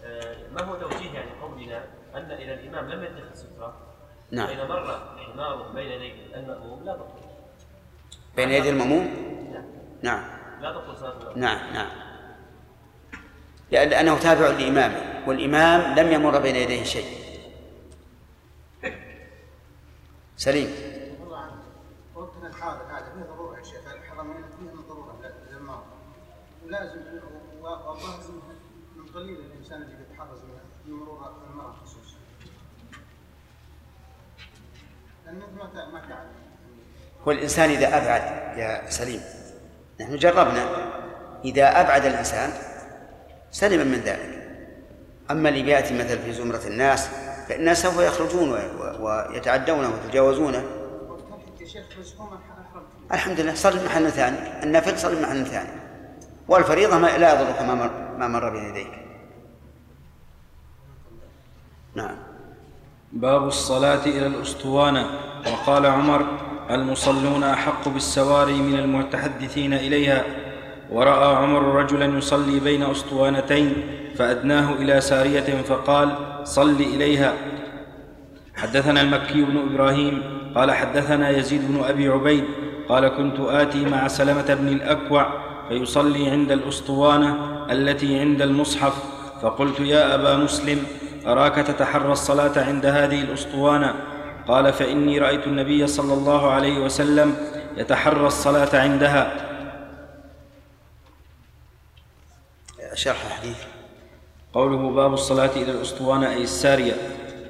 آه 0.04 0.36
ما 0.54 0.62
هو 0.62 0.74
توجيه 0.76 1.10
يعني 1.14 1.30
قولنا 1.42 1.84
أن 2.14 2.30
إذا 2.30 2.54
الإمام 2.54 2.88
لم 2.88 3.04
يتخذ 3.04 3.34
ستره 3.34 3.74
نعم. 4.30 4.46
فإذا 4.46 4.64
مر 4.64 5.00
حمار 5.18 5.72
بين 5.74 5.90
يدي 5.92 6.12
المأموم 6.34 6.84
لا 6.84 6.92
تقول. 6.92 7.10
بين 8.36 8.50
يدي 8.50 8.70
المأموم؟ 8.70 9.04
نعم. 10.02 10.24
لا 10.60 10.72
تقول 10.72 10.96
المأموم 10.96 11.38
نعم 11.38 11.74
نعم. 11.74 12.05
لأنه 13.70 14.18
تابع 14.18 14.48
لإمامه 14.48 15.22
والإمام 15.26 15.98
لم 15.98 16.12
يمر 16.12 16.38
بين 16.38 16.56
يديه 16.56 16.84
شيء. 16.84 17.26
سليم. 20.36 20.70
والله 21.20 21.50
من 28.96 29.06
قليل 29.14 29.40
الانسان 29.40 29.82
اللي 29.82 29.96
يتحرز 30.10 30.38
مرور 30.88 31.32
المرض 31.50 31.74
خصوصا 31.84 32.16
ما 35.26 36.00
ما 37.26 37.32
الإنسان 37.32 37.70
إذا 37.70 37.88
أبعد 37.88 38.22
يا 38.58 38.90
سليم 38.90 39.20
نحن 40.00 40.16
جربنا. 40.16 40.92
إذا 41.44 41.80
أبعد 41.80 42.04
الإنسان 42.04 42.75
سلم 43.56 43.88
من 43.88 44.00
ذلك. 44.00 44.32
أما 45.30 45.48
اللي 45.48 45.62
بيأتي 45.62 45.94
مثلا 45.94 46.18
في 46.18 46.32
زمرة 46.32 46.60
الناس 46.66 47.08
فإن 47.48 47.60
الناس 47.60 47.82
سوف 47.82 48.00
يخرجون 48.00 48.58
ويتعدونه 49.00 49.90
ويتجاوزونه. 49.94 50.64
الحمد 53.12 53.40
لله 53.40 53.54
صل 53.54 53.84
محل 53.84 54.10
ثاني. 54.10 54.62
النفل 54.62 54.98
صل 54.98 55.22
محل 55.22 55.46
ثاني. 55.46 55.68
والفريضة 56.48 56.98
ما 56.98 57.18
لا 57.18 57.34
يضرك 57.34 57.62
ما 57.62 57.74
مر, 57.74 57.90
ما 58.18 58.28
مر 58.28 58.50
بين 58.50 58.64
يديك. 58.64 58.92
نعم. 61.94 62.16
باب 63.12 63.46
الصلاة 63.46 64.04
إلى 64.06 64.26
الأسطوانة. 64.26 65.06
وقال 65.46 65.86
عمر 65.86 66.26
المصلون 66.70 67.44
أحق 67.44 67.88
بالسواري 67.88 68.54
من 68.54 68.78
المتحدثين 68.78 69.74
إليها. 69.74 70.24
ورأى 70.90 71.36
عمر 71.36 71.62
رجلا 71.62 72.18
يصلي 72.18 72.60
بين 72.60 72.82
أسطوانتين 72.82 73.72
فأدناه 74.18 74.72
إلى 74.72 75.00
سارية 75.00 75.62
فقال 75.62 76.08
صل 76.44 76.80
إليها. 76.80 77.32
حدثنا 78.56 79.00
المكي 79.00 79.44
بن 79.44 79.58
إبراهيم 79.70 80.22
قال 80.54 80.70
حدثنا 80.70 81.30
يزيد 81.30 81.68
بن 81.68 81.84
أبي 81.84 82.08
عبيد 82.08 82.44
قال 82.88 83.08
كنت 83.08 83.40
آتي 83.40 83.84
مع 83.84 84.08
سلمة 84.08 84.54
بن 84.54 84.68
الأكوع 84.68 85.26
فيصلي 85.68 86.30
عند 86.30 86.52
الأسطوانة 86.52 87.36
التي 87.70 88.18
عند 88.20 88.42
المصحف 88.42 88.94
فقلت 89.42 89.80
يا 89.80 90.14
أبا 90.14 90.36
مسلم 90.36 90.82
أراك 91.26 91.54
تتحرى 91.54 92.12
الصلاة 92.12 92.52
عند 92.56 92.86
هذه 92.86 93.22
الأسطوانة؟ 93.22 93.94
قال 94.48 94.72
فإني 94.72 95.18
رأيت 95.18 95.46
النبي 95.46 95.86
صلى 95.86 96.14
الله 96.14 96.50
عليه 96.50 96.84
وسلم 96.84 97.34
يتحرى 97.76 98.26
الصلاة 98.26 98.68
عندها. 98.80 99.45
شرح 102.96 103.26
الحديث 103.26 103.56
قوله 104.52 104.90
باب 104.90 105.12
الصلاة 105.14 105.50
إلى 105.56 105.70
الأسطوانة 105.70 106.30
أي 106.30 106.42
السارية 106.42 106.92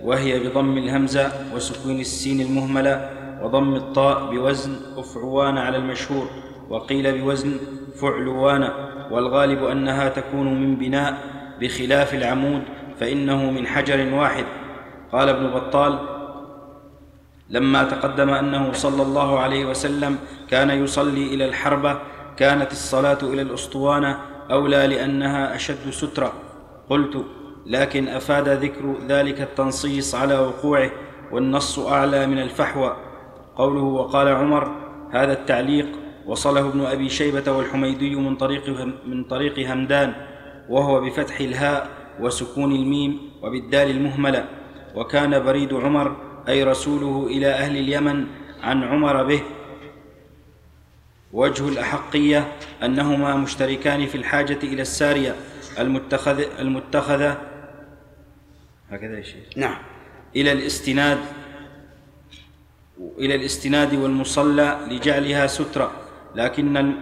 وهي 0.02 0.39
بضم 0.39 0.78
الهمزة 0.78 1.32
وسكون 1.55 2.01
السين 2.01 2.40
المهملة 2.40 3.10
وضم 3.43 3.74
الطاء 3.74 4.31
بوزن 4.31 4.77
أفعوان 4.97 5.59
على 5.59 5.77
المشهور 5.77 6.31
وقيل 6.70 7.20
بوزن 7.20 7.56
فعلوان 8.01 8.68
والغالب 9.10 9.64
أنها 9.64 10.09
تكون 10.09 10.60
من 10.60 10.77
بناء 10.77 11.14
بخلاف 11.60 12.14
العمود 12.14 12.62
فإنه 13.01 13.51
من 13.51 13.66
حجر 13.66 14.14
واحد. 14.14 14.44
قال 15.12 15.28
ابن 15.28 15.51
بطال 15.51 15.98
لما 17.51 17.85
تقدم 17.85 18.31
أنه 18.31 18.73
صلى 18.73 19.02
الله 19.02 19.39
عليه 19.39 19.66
وسلم 19.66 20.18
كان 20.51 20.70
يصلي 20.70 21.35
إلى 21.35 21.44
الحربة 21.44 21.98
كانت 22.36 22.73
الصلاة 22.73 23.18
إلى 23.23 23.43
الأسطوانة 23.43 24.18
أولى 24.51 24.86
لأنها 24.86 25.56
أشد 25.56 25.90
سترة. 25.90 26.32
قلت 26.90 27.24
لكن 27.66 28.09
أفاد 28.09 28.48
ذكر 28.48 28.94
ذلك 29.09 29.40
التنصيص 29.40 30.14
على 30.14 30.39
وقوعه 30.39 30.90
والنص 31.32 31.78
أعلى 31.78 32.27
من 32.27 32.39
الفحوى. 32.39 32.97
قوله 33.56 33.82
وقال 33.82 34.28
عمر 34.28 34.70
هذا 35.12 35.32
التعليق 35.32 35.86
وصله 36.27 36.68
ابن 36.68 36.81
أبي 36.81 37.09
شيبة 37.09 37.52
والحميدي 37.52 38.14
من 38.16 38.36
طريق 38.36 38.68
من 39.06 39.24
طريق 39.24 39.70
همدان 39.70 40.12
وهو 40.68 41.01
بفتح 41.01 41.40
الهاء 41.40 41.89
وسكون 42.20 42.73
الميم 42.73 43.20
وبالدال 43.43 43.90
المهملة. 43.90 44.44
وكان 44.94 45.44
بريد 45.44 45.74
عمر 45.74 46.16
أي 46.48 46.64
رسوله 46.64 47.27
إلى 47.27 47.47
أهل 47.47 47.77
اليمن 47.77 48.27
عن 48.62 48.82
عمر 48.85 49.24
به 49.24 49.40
وجه 51.32 51.69
الأحقية 51.69 52.53
أنهما 52.82 53.36
مشتركان 53.36 54.07
في 54.07 54.15
الحاجة 54.15 54.59
إلى 54.62 54.82
السارية 54.82 55.35
المتخذ 55.78 56.44
المتخذه 56.59 57.39
هكذا 58.90 59.19
يا 59.19 59.23
شيخ. 59.23 59.44
نعم. 59.57 59.78
إلى 60.36 60.53
الاستناد 60.53 61.19
إلى 63.19 63.35
الاستناد 63.35 63.94
والمصلى 63.94 64.78
لجعلها 64.90 65.47
سترة. 65.47 65.90
لكن 66.35 66.94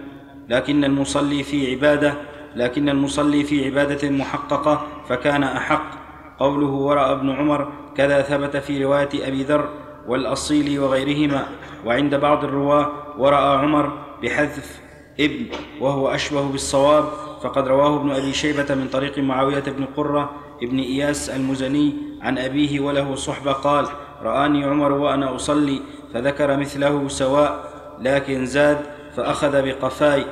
لكن 0.49 0.83
المصلي 0.83 1.43
في 1.43 1.71
عبادة 1.71 2.13
لكن 2.55 2.89
المصلي 2.89 3.43
في 3.43 3.65
عبادة 3.65 4.09
محققة 4.09 4.87
فكان 5.09 5.43
أحق. 5.43 6.05
قوله 6.39 6.67
وراى 6.67 7.11
ابن 7.11 7.29
عمر 7.29 7.73
كذا 7.97 8.21
ثبت 8.21 8.57
في 8.57 8.83
رواية 8.83 9.27
أبي 9.27 9.43
ذر 9.43 9.69
والأصيل 10.07 10.79
وغيرهما 10.79 11.47
وعند 11.85 12.15
بعض 12.15 12.43
الرواة 12.43 12.91
وراى 13.17 13.57
عمر 13.57 14.04
بحذف 14.23 14.79
ابن 15.19 15.45
وهو 15.81 16.07
أشبه 16.07 16.41
بالصواب 16.41 17.03
فقد 17.43 17.67
رواه 17.67 17.95
ابن 17.99 18.11
أبي 18.11 18.33
شيبة 18.33 18.75
من 18.75 18.87
طريق 18.87 19.17
معاوية 19.17 19.59
بن 19.59 19.85
قرة 19.85 20.31
ابن 20.63 20.79
إياس 20.79 21.29
المزني 21.29 21.93
عن 22.21 22.37
أبيه 22.37 22.79
وله 22.79 23.15
صحبة 23.15 23.51
قال 23.51 23.87
رآني 24.21 24.63
عمر 24.63 24.91
وأنا 24.91 25.35
أصلي 25.35 25.79
فذكر 26.13 26.57
مثله 26.57 27.07
سواء 27.07 27.69
لكن 28.01 28.45
زاد 28.45 28.77
فأخذ 29.15 29.61
بقفاي. 29.61 30.25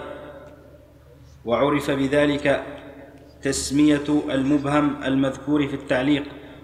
وعرف 1.45 1.91
بذلك 1.91 2.63
تسمية 3.41 4.03
المبهم 4.29 4.95
المذكور 5.05 5.67
في 5.67 5.73
التعليق 5.73 6.23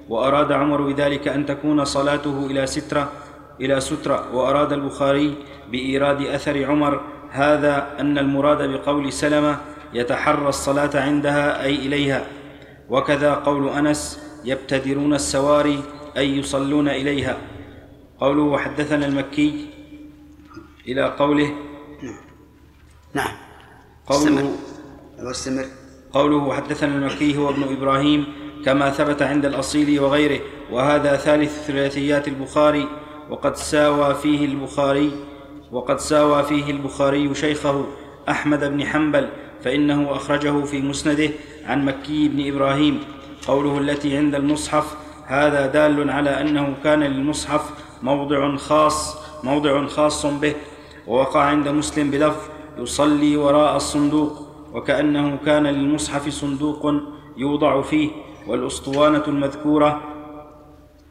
وأراد 0.09 0.51
عمر 0.51 0.81
بذلك 0.81 1.27
أن 1.27 1.45
تكون 1.45 1.85
صلاته 1.85 2.45
إلى 2.45 2.67
سترة 2.67 3.11
إلى 3.61 3.79
سترة 3.79 4.35
وأراد 4.35 4.73
البخاري 4.73 5.35
بإيراد 5.71 6.21
أثر 6.21 6.65
عمر 6.65 7.01
هذا 7.31 7.95
أن 7.99 8.17
المراد 8.17 8.69
بقول 8.69 9.13
سلمة 9.13 9.57
يتحرى 9.93 10.49
الصلاة 10.49 10.89
عندها 10.93 11.63
أي 11.63 11.75
إليها. 11.75 12.25
وكذا 12.89 13.33
قول 13.33 13.69
أنس 13.69 14.19
يبتدرون 14.45 15.13
السواري 15.13 15.83
أي 16.17 16.37
يصلون 16.37 16.87
إليها. 16.89 17.37
قوله 18.19 18.43
وحدثنا 18.43 19.05
المكي 19.05 19.65
إلى 20.87 21.15
قوله 21.19 21.53
نعم. 23.13 23.31
قوله 24.07 24.55
واستمر 25.19 25.65
قوله 26.13 26.35
وحدثنا 26.35 26.95
المكي 26.95 27.37
هو 27.37 27.49
ابن 27.49 27.63
إبراهيم 27.63 28.25
كما 28.65 28.89
ثبت 28.89 29.21
عند 29.21 29.45
الأصيل 29.45 29.99
وغيره 29.99 30.39
وهذا 30.71 31.15
ثالث 31.15 31.67
ثلاثيات 31.67 32.27
البخاري 32.27 32.87
وقد 33.29 33.55
ساوى 33.55 34.15
فيه 34.15 34.45
البخاري 34.45 35.11
وقد 35.71 35.99
ساوى 35.99 36.43
فيه 36.43 36.71
البخاري 36.71 37.35
شيخه 37.35 37.85
أحمد 38.29 38.63
بن 38.63 38.85
حنبل 38.85 39.29
فإنه 39.63 40.11
أخرجه 40.11 40.63
في 40.65 40.81
مسنده 40.81 41.29
عن 41.65 41.85
مكي 41.85 42.27
بن 42.27 42.53
إبراهيم. 42.53 42.99
قوله 43.47 43.77
التي 43.77 44.17
عند 44.17 44.35
المصحف 44.35 44.95
هذا 45.25 45.65
دال 45.65 46.09
على 46.09 46.41
أنه 46.41 46.73
كان 46.83 47.03
للمصحف 47.03 47.69
موضع 48.03 48.55
خاص 48.55 49.17
موضع 49.43 49.85
خاص 49.87 50.25
به 50.25 50.55
ووقع 51.07 51.41
عند 51.41 51.67
مسلم 51.67 52.11
بلفظ 52.11 52.41
يصلي 52.77 53.37
وراء 53.37 53.75
الصندوق 53.75 54.47
وكأنه 54.73 55.37
كان 55.45 55.67
للمصحف 55.67 56.29
صندوق 56.29 56.93
يوضع 57.37 57.81
فيه 57.81 58.09
والأسطوانة 58.47 59.23
المذكورة 59.27 60.01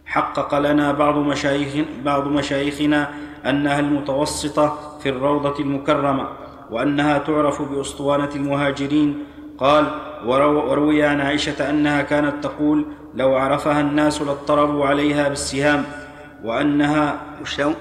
حقق 0.08 0.58
لنا 0.58 0.92
بعض 0.92 1.16
مشايخ 1.18 1.72
بعض 2.04 2.26
مشايخنا 2.28 3.08
أنها 3.46 3.80
المتوسطة 3.80 4.78
في 5.02 5.08
الروضة 5.08 5.58
المكرمة 5.60 6.28
وأنها 6.70 7.18
تعرف 7.18 7.62
بأسطوانة 7.62 8.28
المهاجرين 8.36 9.24
قال 9.58 9.84
ورو- 10.26 10.64
وروي 10.70 11.02
عن 11.04 11.20
عائشة 11.20 11.70
أنها 11.70 12.02
كانت 12.02 12.44
تقول 12.44 12.84
لو 13.14 13.36
عرفها 13.36 13.80
الناس 13.80 14.22
لاضطربوا 14.22 14.86
عليها 14.86 15.28
بالسهام 15.28 15.84
وأنها 16.44 17.20
وشلون؟ 17.42 17.74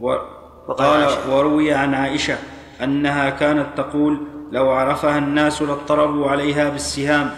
و... 0.00 0.14
قال 0.78 1.00
وروي 1.30 1.72
عن 1.72 1.94
عائشة 1.94 2.36
أنها 2.82 3.30
كانت 3.30 3.66
تقول 3.76 4.18
لو 4.52 4.70
عرفها 4.70 5.18
الناس 5.18 5.62
لاضطربوا 5.62 6.30
عليها 6.30 6.68
بالسهام 6.70 7.30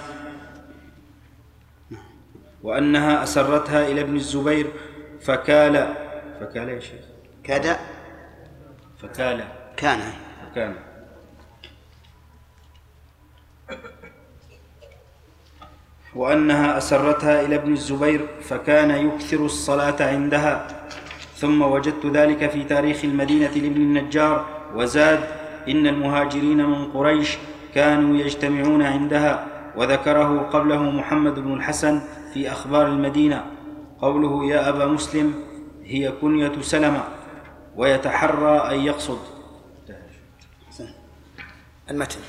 وأنها 2.67 3.23
أسرتها 3.23 3.89
إلى 3.89 4.01
ابن 4.01 4.17
الزبير 4.17 4.67
فكال 5.21 5.95
فكال 6.41 6.69
يا 6.69 6.81
شيخ 6.81 7.05
كاد؟ 7.45 7.77
فكال. 9.03 9.45
كان. 9.77 10.01
فكان. 10.43 10.75
وأنها 16.15 16.79
أسرتها 16.79 17.41
إلى 17.41 17.55
ابن 17.55 17.73
الزبير 17.73 18.27
فكان 18.43 18.91
يكثر 18.91 19.45
الصلاة 19.45 19.97
عندها. 20.01 20.67
ثم 21.37 21.63
وجدت 21.63 22.07
ذلك 22.07 22.51
في 22.51 22.65
تاريخ 22.65 23.05
المدينة 23.05 23.51
لابن 23.51 23.81
النجار 23.81 24.47
وزاد 24.75 25.21
إن 25.69 25.87
المهاجرين 25.87 26.67
من 26.67 26.85
قريش 26.85 27.39
كانوا 27.75 28.17
يجتمعون 28.17 28.83
عندها 28.83 29.47
وذكره 29.77 30.39
قبله 30.53 30.83
محمد 30.83 31.35
بن 31.35 31.53
الحسن 31.53 32.01
في 32.37 32.53
أخبار 32.53 32.87
المدينة. 32.87 33.45
قوله 34.01 34.45
يا 34.45 34.69
أبا 34.69 34.87
مسلم 34.87 35.35
هي 35.85 36.13
كنية 36.21 36.53
سلمة 36.61 37.05
ويتحرى 37.77 38.59
أن 38.59 38.81
يقصد. 38.81 39.19
المتن. 41.91 42.21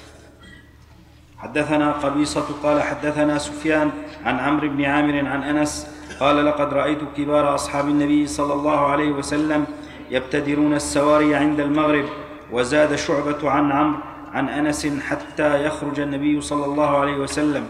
حدثنا 1.37 1.91
قبيصة 1.91 2.45
قال 2.63 2.81
حدثنا 2.81 3.37
سفيان 3.37 3.91
عن 4.25 4.39
عمرو 4.39 4.69
بن 4.69 4.85
عامر 4.85 5.25
عن 5.27 5.43
أنس 5.43 5.87
قال 6.19 6.45
لقد 6.45 6.73
رأيت 6.73 6.99
كبار 7.17 7.55
أصحاب 7.55 7.87
النبي 7.87 8.27
صلى 8.27 8.53
الله 8.53 8.79
عليه 8.79 9.11
وسلم 9.11 9.65
يبتدرون 10.11 10.73
السواري 10.73 11.35
عند 11.35 11.59
المغرب 11.59 12.05
وزاد 12.51 12.95
شعبة 12.95 13.49
عن 13.49 13.71
عمرو 13.71 13.99
عن 14.33 14.49
أنس 14.49 14.87
حتى 14.87 15.65
يخرج 15.65 15.99
النبي 15.99 16.41
صلى 16.41 16.65
الله 16.65 16.97
عليه 16.97 17.17
وسلم 17.17 17.67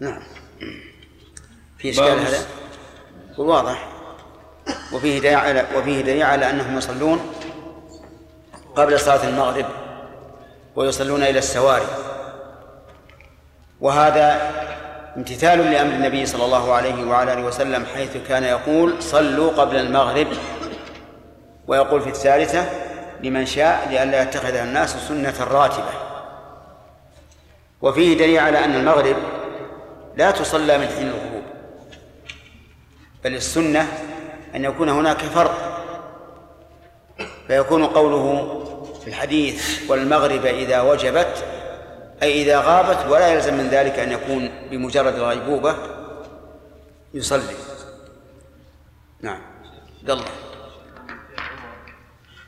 نعم. 0.00 0.22
في 1.78 1.90
إشكال 1.90 2.18
هذا؟ 2.18 2.46
واضح. 3.38 3.88
وفيه 4.92 5.18
دليل 5.18 5.34
على 5.34 5.66
وفيه 5.76 6.00
دليل 6.00 6.22
على 6.22 6.50
أنهم 6.50 6.78
يصلون 6.78 7.20
قبل 8.76 9.00
صلاة 9.00 9.28
المغرب 9.28 9.66
ويصلون 10.76 11.22
إلى 11.22 11.38
السواري. 11.38 11.86
وهذا 13.80 14.52
امتثال 15.16 15.58
لأمر 15.58 15.92
النبي 15.92 16.26
صلى 16.26 16.44
الله 16.44 16.72
عليه 16.72 17.04
وعلى 17.04 17.32
آله 17.32 17.44
وسلم 17.44 17.86
حيث 17.94 18.16
كان 18.28 18.44
يقول 18.44 19.02
صلوا 19.02 19.52
قبل 19.52 19.76
المغرب. 19.76 20.28
ويقول 21.66 22.00
في 22.00 22.08
الثالثة 22.08 22.64
لمن 23.22 23.46
شاء 23.46 23.88
لئلا 23.90 24.22
يتخذها 24.22 24.64
الناس 24.64 24.96
سنة 25.08 25.44
راتبة. 25.44 25.92
وفيه 27.82 28.18
دليل 28.18 28.38
على 28.38 28.64
أن 28.64 28.74
المغرب 28.74 29.16
لا 30.16 30.30
تصلى 30.30 30.78
من 30.78 30.86
حين 30.86 31.08
الغروب. 31.08 31.42
بل 33.24 33.34
السنة 33.34 33.88
أن 34.54 34.64
يكون 34.64 34.88
هناك 34.88 35.18
فرق. 35.18 35.76
فيكون 37.46 37.86
قوله 37.86 38.62
في 39.00 39.08
الحديث 39.08 39.90
والمغرب 39.90 40.46
إذا 40.46 40.80
وجبت 40.80 41.44
أي 42.22 42.42
إذا 42.42 42.60
غابت 42.60 43.10
ولا 43.10 43.28
يلزم 43.32 43.54
من 43.54 43.68
ذلك 43.68 43.98
أن 43.98 44.12
يكون 44.12 44.50
بمجرد 44.70 45.14
الغيبوبة 45.14 45.76
يصلي. 47.14 47.54
نعم. 49.20 49.40
عبد 50.00 50.10
الله. 50.10 50.24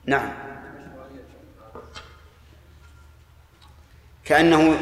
نعم. 0.06 0.34
كأنه 4.26 4.78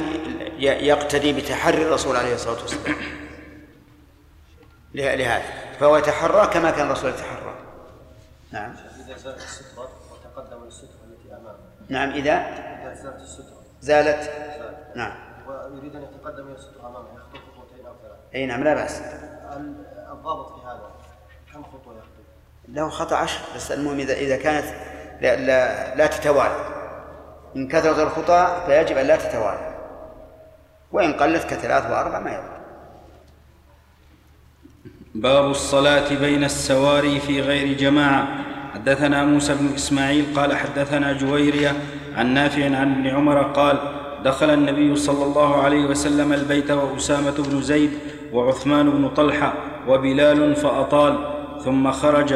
يقتدي 0.60 1.34
بتحري 1.34 1.82
الرسول 1.88 2.16
عليه 2.16 2.34
الصلاة 2.36 2.62
والسلام. 2.62 2.96
له- 4.94 5.16
لهذا. 5.16 5.44
فهو 5.80 5.98
يتحرى 5.98 6.48
كما 6.48 6.72
كان 6.72 6.88
الرسول 6.88 7.10
يتحرى. 7.10 7.56
نعم. 8.52 8.76
اذا 9.06 9.18
زالت 9.18 9.38
الستره 9.44 9.90
وتقدم 10.12 10.64
للستره 10.66 10.90
التي 11.12 11.34
امامه 11.36 11.58
نعم 11.90 12.10
إذا 12.10 12.34
إذا 12.34 12.94
زالت 13.04 13.22
السترة. 13.22 13.62
زالت. 13.82 14.32
نعم. 14.96 15.14
ويريد 15.48 15.96
أن 15.96 16.02
يتقدم 16.04 16.48
إلى 16.48 16.56
الستره 16.56 16.88
أمامه. 16.88 17.08
يخطو 17.16 17.51
أي 18.36 18.46
نعم 18.46 18.64
لا 18.64 18.74
بأس. 18.74 19.02
ال- 19.58 19.86
الضابط 20.12 20.48
في 20.60 20.66
هذا 20.68 20.92
كم 21.54 21.64
خطوة 21.64 21.94
يخطو؟ 21.94 22.22
له 22.68 22.90
خطأ 22.90 23.16
عشر 23.16 23.40
بس 23.56 23.72
المهم 23.72 24.00
إذا 24.00 24.14
إذا 24.14 24.38
كانت 24.38 24.66
لا, 25.22 25.36
لا, 25.36 25.96
لا 25.96 26.08
تتوالى. 26.08 26.56
إن 27.56 27.68
كثرت 27.68 28.00
الخطى 28.00 28.64
فيجب 28.66 28.98
أن 28.98 29.06
لا 29.06 29.16
تتوالى. 29.16 29.72
وإن 30.92 31.14
قلت 31.14 31.44
كثلاث 31.44 31.86
وأربع 31.92 32.20
ما 32.20 32.32
يضر. 32.32 32.62
باب 35.16 35.46
الصلاة 35.52 36.16
بين 36.20 36.44
السواري 36.44 37.20
في 37.20 37.42
غير 37.42 37.78
جماعة. 37.78 38.28
حدثنا 38.74 39.26
موسى 39.26 39.56
بن 39.56 39.74
إسماعيل 39.76 40.26
قال 40.36 40.58
حدثنا 40.58 41.14
جويرية 41.14 41.74
عن 42.16 42.34
نافع 42.34 42.66
عن 42.66 42.92
ابن 42.92 43.08
عمر 43.08 43.42
قال 43.44 43.78
دخل 44.24 44.50
النبي 44.50 44.96
صلى 44.96 45.24
الله 45.26 45.64
عليه 45.64 45.86
وسلم 45.86 46.34
البيت 46.34 46.72
وأسامة 46.72 47.32
بن 47.32 47.62
زيد 47.62 48.00
وعثمان 48.34 48.90
بن 48.90 49.10
طلحة 49.10 49.54
وبلال 49.88 50.56
فأطال 50.56 51.18
ثم 51.66 51.92
خرج. 51.92 52.34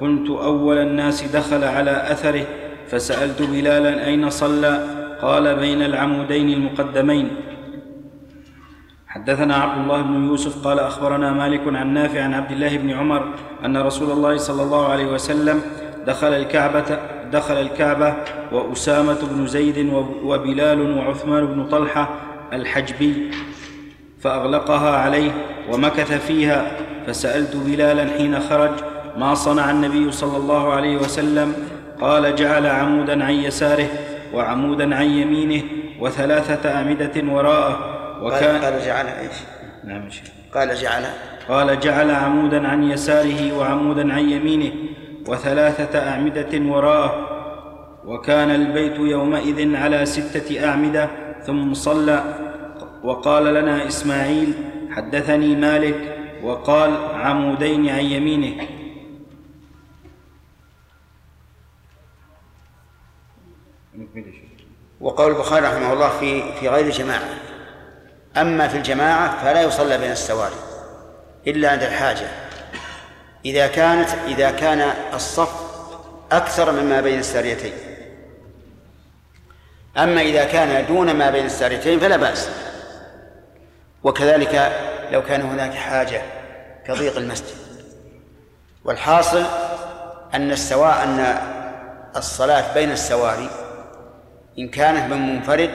كنت 0.00 0.30
أول 0.30 0.78
الناس 0.78 1.22
دخل 1.22 1.64
على 1.64 2.12
أثره 2.12 2.46
فسألت 2.88 3.42
بلالا 3.42 4.06
أين 4.06 4.30
صلى؟ 4.30 4.86
قال 5.22 5.56
بين 5.56 5.82
العمودين 5.82 6.48
المقدمين. 6.50 7.28
حدثنا 9.06 9.54
عبد 9.54 9.82
الله 9.82 10.02
بن 10.02 10.26
يوسف 10.26 10.64
قال 10.64 10.78
أخبرنا 10.78 11.32
مالك 11.32 11.60
عن 11.66 11.94
نافع 11.94 12.22
عن 12.22 12.34
عبد 12.34 12.50
الله 12.50 12.76
بن 12.76 12.90
عمر 12.90 13.22
أن 13.64 13.76
رسول 13.76 14.10
الله 14.10 14.36
صلى 14.36 14.62
الله 14.62 14.88
عليه 14.88 15.06
وسلم 15.06 15.62
دخل 16.06 16.32
الكعبة 16.32 16.98
دخل 17.32 17.54
الكعبة 17.54 18.14
وأسامة 18.52 19.18
بن 19.32 19.46
زيد 19.46 19.92
وبلال 20.24 20.98
وعثمان 20.98 21.46
بن 21.46 21.66
طلحة 21.66 22.10
الحجبي. 22.52 23.30
فأغلقها 24.22 24.96
عليه 24.96 25.30
ومكث 25.72 26.26
فيها 26.26 26.72
فسألت 27.06 27.56
بلالا 27.56 28.06
حين 28.18 28.40
خرج 28.40 28.70
ما 29.16 29.34
صنع 29.34 29.70
النبي 29.70 30.12
صلى 30.12 30.36
الله 30.36 30.72
عليه 30.72 30.96
وسلم؟ 30.96 31.54
قال 32.00 32.36
جعل 32.36 32.66
عمودا 32.66 33.24
عن 33.24 33.32
يساره 33.32 33.88
وعمودا 34.34 34.94
عن 34.94 35.04
يمينه 35.04 35.62
وثلاثة 36.00 36.74
اعمده 36.74 37.32
وراءه 37.32 37.78
وكان 38.22 38.64
قال, 38.64 38.80
جعل 38.84 39.06
إيش؟ 39.06 39.32
نعم 39.84 40.08
قال 40.54 40.74
جعل. 40.74 41.04
قال 41.48 41.80
جعل 41.80 42.10
عمودا 42.10 42.68
عن 42.68 42.90
يساره 42.90 43.58
وعمودا 43.58 44.12
عن 44.12 44.30
يمينه 44.30 44.72
وثلاثة 45.28 45.98
أعمدة 46.10 46.72
وراءه 46.72 47.28
وكان 48.04 48.50
البيت 48.50 48.98
يومئذ 48.98 49.76
على 49.76 50.06
ستة 50.06 50.68
أعمدة 50.68 51.08
ثم 51.46 51.74
صلى 51.74 52.22
وقال 53.04 53.44
لنا 53.44 53.86
إسماعيل 53.88 54.54
حدثني 54.90 55.56
مالك 55.56 56.18
وقال 56.42 56.96
عمودين 57.14 57.88
عن 57.88 58.04
يمينه. 58.04 58.68
وقول 65.00 65.32
البخاري 65.32 65.66
رحمه 65.66 65.92
الله 65.92 66.08
في 66.08 66.52
في 66.52 66.68
غير 66.68 66.90
جماعة 66.90 67.28
أما 68.36 68.68
في 68.68 68.76
الجماعة 68.76 69.44
فلا 69.44 69.62
يصلى 69.62 69.98
بين 69.98 70.10
السواري 70.10 70.54
إلا 71.46 71.70
عند 71.70 71.82
الحاجة. 71.82 72.28
إذا 73.44 73.66
كانت 73.66 74.08
إذا 74.26 74.50
كان 74.50 74.92
الصف 75.14 75.52
أكثر 76.32 76.72
مما 76.72 77.00
بين 77.00 77.18
الساريتين. 77.18 77.72
أما 79.96 80.20
إذا 80.20 80.44
كان 80.44 80.86
دون 80.86 81.14
ما 81.14 81.30
بين 81.30 81.46
الساريتين 81.46 82.00
فلا 82.00 82.16
بأس. 82.16 82.61
وكذلك 84.04 84.72
لو 85.10 85.22
كان 85.22 85.42
هناك 85.42 85.74
حاجة 85.74 86.22
كضيق 86.86 87.16
المسجد. 87.16 87.56
والحاصل 88.84 89.44
أن 90.34 90.50
السواء 90.50 91.04
أن 91.04 91.36
الصلاة 92.16 92.74
بين 92.74 92.90
السواري 92.90 93.50
إن 94.58 94.68
كانت 94.68 95.12
من 95.12 95.34
منفرد 95.34 95.70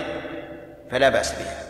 فلا 0.92 1.10
بأس 1.10 1.32
بها. 1.32 1.64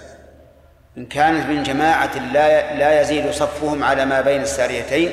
إن 0.97 1.05
كانت 1.05 1.49
من 1.49 1.63
جماعة 1.63 2.31
لا 2.33 2.77
لا 2.77 3.01
يزيد 3.01 3.31
صفهم 3.31 3.83
على 3.83 4.05
ما 4.05 4.21
بين 4.21 4.41
الساريتين 4.41 5.11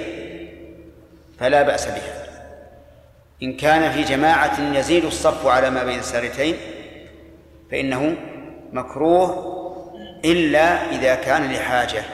فلا 1.39 1.63
بأس 1.63 1.87
بها. 1.87 2.25
إن 3.43 3.57
كان 3.57 3.93
في 3.93 4.03
جماعة 4.03 4.61
يزيد 4.79 5.05
الصف 5.05 5.47
على 5.47 5.71
ما 5.71 5.85
بين 5.85 5.99
الساريتين 5.99 6.57
فإنه 7.71 8.17
مكروه 8.73 9.55
إلا 10.25 10.91
إذا 10.91 11.15
كان 11.15 11.53
لحاجة 11.53 12.05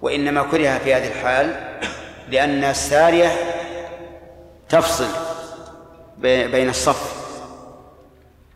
وإنما 0.00 0.42
كره 0.42 0.78
في 0.78 0.94
هذه 0.94 1.08
الحال 1.08 1.78
لأن 2.28 2.64
السارية 2.64 3.28
تفصل 4.68 5.08
بين 6.18 6.68
الصف 6.68 7.22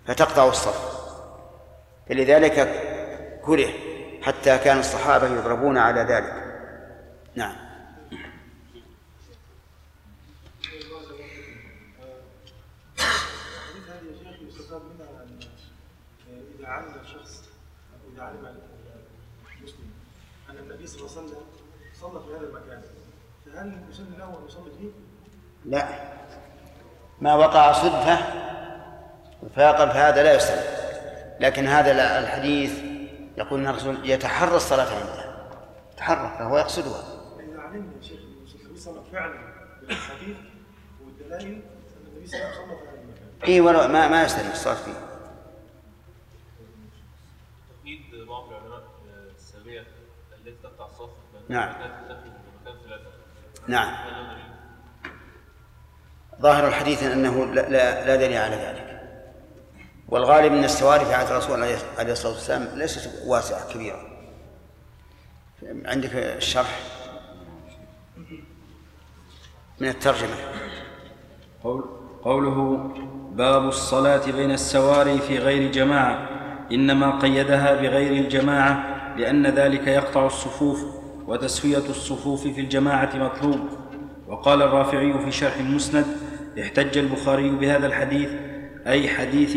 فتقطع 0.06 0.48
الصف 0.48 0.96
فلذلك 2.08 2.82
كره 3.44 3.68
حتى 4.22 4.58
كان 4.58 4.78
الصحابة 4.78 5.26
يضربون 5.26 5.78
على 5.78 6.00
ذلك. 6.00 6.32
نعم 7.34 7.56
هذه 13.88 14.06
يا 14.10 14.32
شيخ 14.32 14.42
يستفاد 14.48 14.82
منها 14.82 15.22
ان 15.22 15.38
اذا 16.58 16.68
علم 16.68 17.00
الشخص 17.00 17.42
أو 17.92 18.12
اذا 18.14 18.22
علم 18.22 18.60
المسلم 19.58 19.90
ان 20.50 20.58
النبي 20.58 20.86
صلى 20.86 21.00
الله 21.00 21.12
عليه 21.12 21.22
وسلم 21.22 21.46
فيه؟ 24.78 24.90
لا. 25.64 25.88
ما 27.20 27.34
وقع 27.34 27.72
صدفة 27.72 28.16
فيقل 29.54 29.90
فهذا 29.90 30.22
لا 30.22 30.34
يسلم 30.34 30.62
لكن 31.40 31.66
هذا 31.66 32.18
الحديث 32.18 32.78
يقول 33.36 33.60
إن 33.60 33.66
الرسول 33.66 34.10
يتحرى 34.10 34.56
الصلاة 34.56 34.94
عنده. 34.94 35.36
يتحرى 35.92 36.34
فهو 36.38 36.58
يقصدها. 36.58 37.02
إذا 37.40 37.60
علمنا 37.60 37.92
يا 37.96 38.02
شيخ 38.02 38.20
أن 38.20 38.26
النبي 38.64 38.78
صلى 38.78 38.92
الله 38.92 39.02
عليه 39.02 39.08
وسلم 39.08 39.12
فعلا 39.12 39.34
بالأحاديث 39.80 40.36
والدلائل 41.04 41.46
أن 41.46 41.62
النبي 42.06 42.26
صلى 42.26 42.40
الله 42.40 42.50
عليه 42.50 42.58
وسلم 42.58 43.14
صلى 43.40 43.46
في 43.46 43.60
ولو 43.60 43.88
ما 43.88 44.08
ما 44.08 44.22
يستلم 44.24 44.50
الصلاة 44.50 44.74
فيه. 44.74 44.92
تقييد 47.82 48.26
بعض 48.28 48.48
العلماء 48.48 48.82
السلبية 49.36 49.80
التي 50.38 50.56
تقطع 50.62 50.86
الصف 50.86 51.10
نعم. 51.48 51.74
نعم. 53.68 53.94
ظاهر 56.40 56.68
الحديث 56.68 57.02
أنه 57.02 57.44
لا, 57.47 57.68
لا, 57.68 58.16
دليل 58.16 58.36
على 58.36 58.56
ذلك. 58.56 59.01
والغالب 60.09 60.52
أن 60.52 60.64
السواري 60.64 61.05
في 61.05 61.14
عهد 61.14 61.30
الرسول 61.30 61.62
عليه 61.98 62.12
الصلاة 62.12 62.32
والسلام 62.32 62.78
ليست 62.78 63.10
واسعة 63.26 63.72
كبيرة. 63.72 64.06
عندك 65.84 66.10
الشرح؟ 66.14 66.78
من 69.80 69.88
الترجمة. 69.88 70.36
قول 71.64 71.84
قوله 72.22 72.90
باب 73.32 73.68
الصلاة 73.68 74.30
بين 74.30 74.51
السواري 74.51 75.18
في 75.18 75.38
غير 75.38 75.72
جماعة. 75.72 76.28
إنما 76.72 77.18
قيدها 77.18 77.74
بغير 77.74 78.24
الجماعة 78.24 78.97
لأن 79.16 79.47
ذلك 79.47 79.86
يقطع 79.86 80.26
الصفوف 80.26 80.95
وتسوية 81.26 81.78
الصفوف 81.90 82.48
في 82.48 82.60
الجماعة 82.60 83.10
مطلوب. 83.16 83.60
وقال 84.28 84.62
الرافعي 84.62 85.18
في 85.24 85.30
شرح 85.30 85.56
المسند 85.56 86.04
احتج 86.60 86.98
البخاري 86.98 87.50
بهذا 87.50 87.86
الحديث 87.86 88.30
أي 88.86 89.08
حديث 89.08 89.56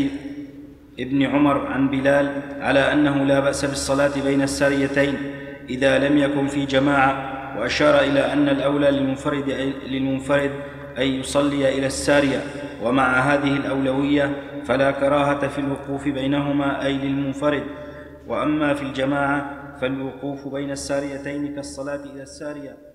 ابن 1.00 1.22
عمر 1.22 1.66
عن 1.66 1.88
بلال 1.88 2.42
على 2.60 2.92
أنه 2.92 3.24
لا 3.24 3.40
بأس 3.40 3.64
بالصلاة 3.64 4.12
بين 4.24 4.42
الساريتين 4.42 5.14
إذا 5.68 5.98
لم 5.98 6.18
يكن 6.18 6.46
في 6.46 6.66
جماعة 6.66 7.30
وأشار 7.58 8.00
إلى 8.00 8.32
أن 8.32 8.48
الأولى 8.48 8.90
للمنفرد 8.90 9.74
للمنفرد 9.88 10.50
أن 10.98 11.06
يصلي 11.06 11.78
إلى 11.78 11.86
السارية 11.86 12.42
ومع 12.82 13.20
هذه 13.20 13.56
الأولوية 13.56 14.42
فلا 14.64 14.90
كراهة 14.90 15.48
في 15.48 15.58
الوقوف 15.58 16.08
بينهما 16.08 16.84
أي 16.84 16.98
للمنفرد. 16.98 17.62
وأما 18.26 18.74
في 18.74 18.82
الجماعة 18.82 19.59
فالوقوف 19.80 20.48
بين 20.48 20.70
الساريتين 20.70 21.54
كالصلاة 21.54 22.04
إلى 22.04 22.22
السارية. 22.22 22.89